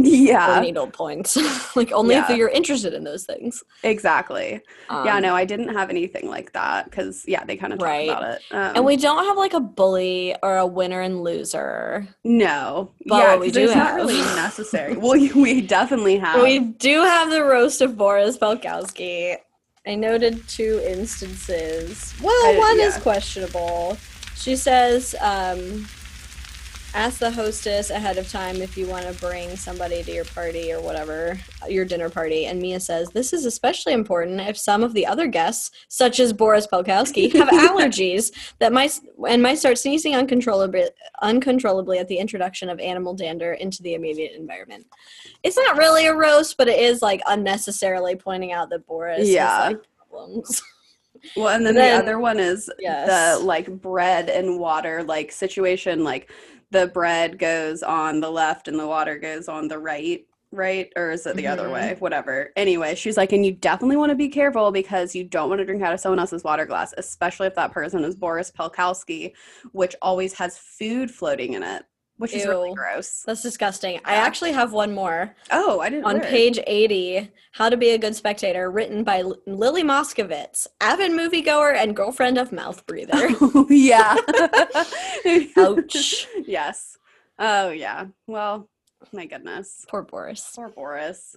yeah, 0.05 0.59
needle 0.61 0.87
points. 0.87 1.35
like 1.75 1.91
only 1.91 2.15
if 2.15 2.29
you're 2.29 2.49
interested 2.49 2.93
in 2.93 3.03
those 3.03 3.25
things. 3.25 3.63
exactly. 3.83 4.61
yeah, 4.89 5.15
Um, 5.15 5.21
no, 5.21 5.35
I 5.35 5.45
didn't 5.45 5.69
have 5.69 5.89
anything 5.89 6.29
like 6.29 6.51
that 6.53 6.85
because 6.85 7.23
yeah, 7.27 7.43
they 7.43 7.55
kind 7.57 7.73
of 7.73 7.79
talked 7.79 7.87
Right. 7.89 8.09
about 8.09 8.23
it. 8.35 8.41
Um, 8.51 8.75
And 8.75 8.85
we 8.85 8.97
don't 8.97 9.23
have 9.25 9.37
like 9.37 9.53
a 9.53 9.59
bully 9.59 10.35
or 10.43 10.57
a 10.57 10.65
winner 10.65 11.01
and 11.01 11.23
loser. 11.23 12.07
no, 12.23 12.91
But 13.07 13.17
yeah, 13.17 13.35
we 13.37 13.51
do 13.51 13.63
it's 13.65 13.75
not 13.75 13.95
really 13.95 14.17
necessary. 14.35 14.95
well, 14.97 15.11
we 15.35 15.61
definitely 15.61 16.17
have. 16.17 16.41
We 16.41 16.59
do 16.59 17.01
have 17.01 17.29
the 17.29 17.43
roast 17.43 17.81
of 17.81 17.97
Boris 17.97 18.37
Pelkowski. 18.37 19.37
I 19.87 19.95
noted 19.95 20.47
two 20.47 20.79
instances. 20.85 22.13
Well, 22.21 22.33
I- 22.33 22.57
one 22.57 22.79
is 22.79 22.97
questionable. 22.97 23.97
She 24.35 24.55
says, 24.55 25.15
um, 25.21 25.87
ask 26.93 27.19
the 27.19 27.31
hostess 27.31 27.89
ahead 27.89 28.17
of 28.17 28.29
time 28.29 28.57
if 28.61 28.77
you 28.77 28.85
want 28.85 29.05
to 29.05 29.13
bring 29.13 29.55
somebody 29.55 30.03
to 30.03 30.11
your 30.11 30.25
party 30.25 30.73
or 30.73 30.81
whatever, 30.81 31.39
your 31.69 31.85
dinner 31.85 32.09
party. 32.09 32.47
And 32.47 32.59
Mia 32.61 32.79
says, 32.81 33.09
this 33.09 33.31
is 33.31 33.45
especially 33.45 33.93
important 33.93 34.41
if 34.41 34.57
some 34.57 34.83
of 34.83 34.93
the 34.93 35.05
other 35.07 35.27
guests, 35.27 35.71
such 35.87 36.19
as 36.19 36.33
Boris 36.33 36.67
Pelkowski, 36.67 37.31
have 37.33 37.47
allergies 37.69 38.31
that 38.59 38.73
might 38.73 38.99
and 39.27 39.41
might 39.41 39.57
start 39.57 39.77
sneezing 39.77 40.15
uncontrollably, 40.15 40.89
uncontrollably 41.21 41.97
at 41.97 42.09
the 42.09 42.17
introduction 42.17 42.67
of 42.69 42.79
animal 42.81 43.13
dander 43.13 43.53
into 43.53 43.81
the 43.83 43.93
immediate 43.93 44.33
environment. 44.35 44.85
It's 45.43 45.57
not 45.57 45.77
really 45.77 46.07
a 46.07 46.13
roast, 46.15 46.57
but 46.57 46.67
it 46.67 46.79
is 46.79 47.01
like 47.01 47.21
unnecessarily 47.27 48.15
pointing 48.15 48.51
out 48.51 48.69
that 48.69 48.85
Boris 48.85 49.29
Yeah. 49.29 49.47
has 49.63 49.73
like 49.73 49.83
problems. 50.09 50.61
Well, 51.37 51.49
and 51.49 51.63
then, 51.63 51.75
Then- 51.75 51.99
the 51.99 52.03
other 52.03 52.19
one 52.19 52.39
is 52.39 52.67
Yes. 52.79 53.37
the 53.37 53.45
like 53.45 53.67
bread 53.69 54.27
and 54.27 54.59
water 54.59 55.03
like 55.03 55.31
situation. 55.31 56.03
Like 56.03 56.31
the 56.71 56.87
bread 56.87 57.37
goes 57.37 57.83
on 57.83 58.19
the 58.19 58.31
left 58.31 58.67
and 58.67 58.79
the 58.79 58.87
water 58.87 59.17
goes 59.17 59.47
on 59.47 59.67
the 59.67 59.77
right, 59.77 60.25
right? 60.51 60.91
Or 60.95 61.11
is 61.11 61.25
it 61.25 61.35
the 61.35 61.47
other 61.47 61.67
Mhm. 61.67 61.73
way? 61.73 61.95
Whatever. 61.99 62.51
Anyway, 62.55 62.95
she's 62.95 63.17
like, 63.17 63.31
and 63.33 63.45
you 63.45 63.51
definitely 63.51 63.97
want 63.97 64.09
to 64.09 64.15
be 64.15 64.29
careful 64.29 64.71
because 64.71 65.13
you 65.13 65.23
don't 65.23 65.49
want 65.49 65.59
to 65.59 65.65
drink 65.65 65.81
out 65.83 65.93
of 65.93 65.99
someone 65.99 66.19
else's 66.19 66.43
water 66.43 66.65
glass, 66.65 66.93
especially 66.97 67.47
if 67.47 67.55
that 67.55 67.71
person 67.71 68.03
is 68.03 68.15
Boris 68.15 68.51
Pelkowski, 68.51 69.33
which 69.73 69.95
always 70.01 70.33
has 70.33 70.57
food 70.57 71.11
floating 71.11 71.53
in 71.53 71.63
it, 71.63 71.83
which 72.21 72.33
is 72.33 72.45
really 72.45 72.73
gross. 72.73 73.23
That's 73.25 73.41
disgusting. 73.41 73.99
I 74.05 74.13
actually 74.15 74.51
have 74.51 74.73
one 74.73 74.93
more 74.93 75.35
Oh, 75.49 75.79
I 75.79 75.89
didn't 75.89 76.05
on 76.05 76.19
where? 76.19 76.29
page 76.29 76.59
80 76.67 77.29
How 77.53 77.67
to 77.69 77.75
Be 77.77 77.89
a 77.89 77.97
Good 77.97 78.15
Spectator, 78.15 78.69
written 78.69 79.03
by 79.03 79.19
L- 79.19 79.37
Lily 79.47 79.83
Moskowitz, 79.83 80.67
avid 80.79 81.11
moviegoer 81.11 81.75
and 81.75 81.95
girlfriend 81.95 82.37
of 82.37 82.51
Mouth 82.51 82.85
Breather. 82.85 83.29
Oh, 83.41 83.67
yeah. 83.69 84.15
Ouch. 85.57 86.27
yes. 86.45 86.97
Oh, 87.39 87.69
yeah. 87.69 88.05
Well, 88.27 88.69
My 89.11 89.25
goodness. 89.25 89.85
Poor 89.89 90.03
Boris. 90.03 90.51
Poor 90.55 90.69
Boris. 90.69 91.35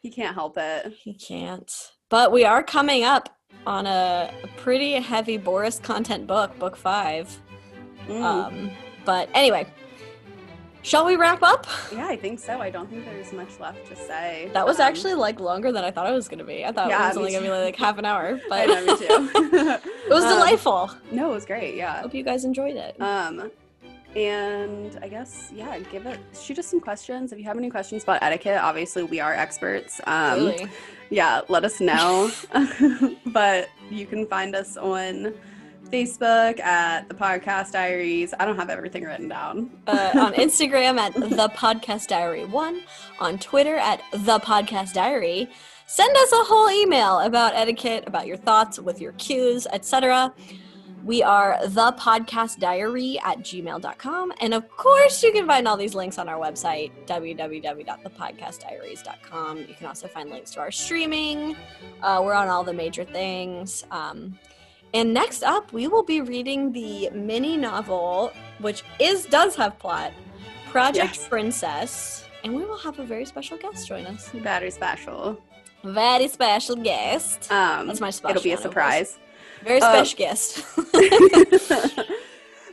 He 0.00 0.10
can't 0.10 0.34
help 0.34 0.58
it. 0.58 0.92
He 1.02 1.14
can't. 1.14 1.72
But 2.10 2.32
we 2.32 2.44
are 2.44 2.62
coming 2.62 3.04
up 3.04 3.30
on 3.66 3.86
a, 3.86 4.30
a 4.42 4.46
pretty 4.58 4.92
heavy 4.94 5.36
Boris 5.38 5.78
content 5.78 6.26
book, 6.26 6.58
book 6.58 6.76
five. 6.76 7.34
Mm. 8.08 8.22
Um, 8.22 8.70
but 9.04 9.28
anyway, 9.32 9.66
shall 10.84 11.04
we 11.04 11.16
wrap 11.16 11.42
up? 11.42 11.66
yeah, 11.92 12.06
I 12.06 12.16
think 12.16 12.38
so. 12.38 12.60
I 12.60 12.70
don't 12.70 12.88
think 12.88 13.04
there's 13.04 13.32
much 13.32 13.58
left 13.58 13.84
to 13.88 13.96
say. 13.96 14.48
That 14.52 14.64
was 14.64 14.78
Um, 14.78 14.86
actually 14.86 15.14
like 15.14 15.40
longer 15.40 15.72
than 15.72 15.82
I 15.82 15.90
thought 15.90 16.08
it 16.08 16.14
was 16.14 16.28
gonna 16.28 16.44
be. 16.44 16.64
I 16.64 16.70
thought 16.70 16.88
Yeah, 16.88 17.04
it 17.06 17.08
was 17.08 17.16
only 17.16 17.32
gonna 17.32 17.44
be 17.46 17.50
like 17.50 17.74
half 17.76 17.98
an 17.98 18.04
hour, 18.04 18.38
but 18.48 18.66
know, 18.68 18.76
it 18.96 20.10
was 20.10 20.24
Um, 20.24 20.30
delightful. 20.30 20.90
No, 21.10 21.30
it 21.32 21.34
was 21.34 21.44
great. 21.44 21.74
Yeah. 21.74 22.02
Hope 22.02 22.14
you 22.14 22.22
guys 22.22 22.44
enjoyed 22.44 22.76
it. 22.76 23.00
Um, 23.00 23.50
and 24.14 24.96
I 25.02 25.08
guess 25.08 25.50
yeah, 25.52 25.76
give 25.90 26.06
it. 26.06 26.20
Shoot 26.40 26.58
us 26.60 26.66
some 26.68 26.80
questions 26.80 27.32
if 27.32 27.38
you 27.38 27.44
have 27.46 27.56
any 27.58 27.68
questions 27.70 28.04
about 28.04 28.22
etiquette. 28.22 28.58
Obviously, 28.62 29.02
we 29.02 29.18
are 29.18 29.34
experts. 29.34 30.00
Um, 30.06 30.38
really. 30.46 30.68
yeah, 31.10 31.40
let 31.48 31.64
us 31.64 31.80
know. 31.80 32.30
but 33.26 33.68
you 33.90 34.06
can 34.06 34.26
find 34.26 34.54
us 34.54 34.76
on 34.76 35.34
Facebook 35.94 36.58
at 36.58 37.08
the 37.08 37.14
Podcast 37.14 37.70
Diaries. 37.70 38.34
I 38.40 38.44
don't 38.44 38.56
have 38.56 38.68
everything 38.68 39.04
written 39.04 39.28
down. 39.28 39.70
uh, 39.86 40.10
on 40.16 40.32
Instagram 40.34 40.98
at 40.98 41.14
the 41.14 41.48
podcast 41.54 42.08
diary 42.08 42.46
one, 42.46 42.80
on 43.20 43.38
Twitter 43.38 43.76
at 43.76 44.02
the 44.10 44.40
podcast 44.40 44.92
diary. 44.92 45.48
Send 45.86 46.16
us 46.16 46.32
a 46.32 46.42
whole 46.42 46.68
email 46.68 47.20
about 47.20 47.54
etiquette, 47.54 48.02
about 48.08 48.26
your 48.26 48.36
thoughts 48.36 48.80
with 48.80 49.00
your 49.00 49.12
cues, 49.12 49.68
etc. 49.72 50.34
We 51.04 51.22
are 51.22 51.60
the 51.64 51.92
podcast 51.92 52.58
diary 52.58 53.20
at 53.24 53.38
gmail.com. 53.38 54.32
And 54.40 54.52
of 54.52 54.68
course, 54.70 55.22
you 55.22 55.30
can 55.30 55.46
find 55.46 55.68
all 55.68 55.76
these 55.76 55.94
links 55.94 56.18
on 56.18 56.28
our 56.28 56.40
website, 56.40 56.90
www.thepodcastdiaries.com. 57.06 59.58
You 59.58 59.74
can 59.74 59.86
also 59.86 60.08
find 60.08 60.30
links 60.30 60.50
to 60.52 60.60
our 60.60 60.72
streaming. 60.72 61.54
Uh, 62.02 62.20
we're 62.24 62.34
on 62.34 62.48
all 62.48 62.64
the 62.64 62.72
major 62.72 63.04
things. 63.04 63.84
Um, 63.92 64.36
and 64.94 65.12
next 65.12 65.42
up, 65.42 65.72
we 65.72 65.88
will 65.88 66.02
be 66.04 66.20
reading 66.22 66.72
the 66.72 67.10
mini 67.10 67.56
novel, 67.56 68.32
which 68.58 68.82
is 68.98 69.26
does 69.26 69.54
have 69.56 69.78
plot, 69.78 70.12
Project 70.70 71.16
Yes. 71.16 71.28
Princess, 71.28 72.24
and 72.42 72.54
we 72.54 72.64
will 72.64 72.78
have 72.78 72.98
a 72.98 73.04
very 73.04 73.24
special 73.26 73.58
guest 73.58 73.86
join 73.88 74.06
us. 74.06 74.28
Very 74.30 74.70
special. 74.70 75.38
Very 75.82 76.28
special 76.28 76.76
guest. 76.76 77.50
Um, 77.52 77.86
That's 77.88 78.00
my 78.00 78.10
special. 78.10 78.36
it'll 78.38 78.42
be 78.44 78.52
a 78.52 78.56
surprise. 78.56 79.18
Very 79.62 79.80
Um, 79.82 79.92
special 80.06 80.16
guest. 80.18 80.64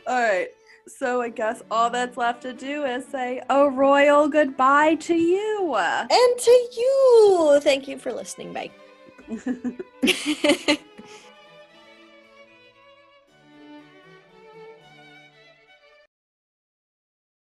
all 0.06 0.20
right. 0.22 0.48
So 0.88 1.20
I 1.22 1.28
guess 1.28 1.62
all 1.70 1.90
that's 1.90 2.16
left 2.16 2.42
to 2.42 2.52
do 2.52 2.84
is 2.84 3.06
say 3.06 3.40
a 3.48 3.68
royal 3.70 4.28
goodbye 4.28 4.96
to 4.96 5.14
you. 5.14 5.74
and 5.76 6.38
to 6.38 6.68
you, 6.76 7.60
thank 7.62 7.86
you 7.86 7.98
for 7.98 8.12
listening. 8.12 8.52
Bye. 8.52 8.70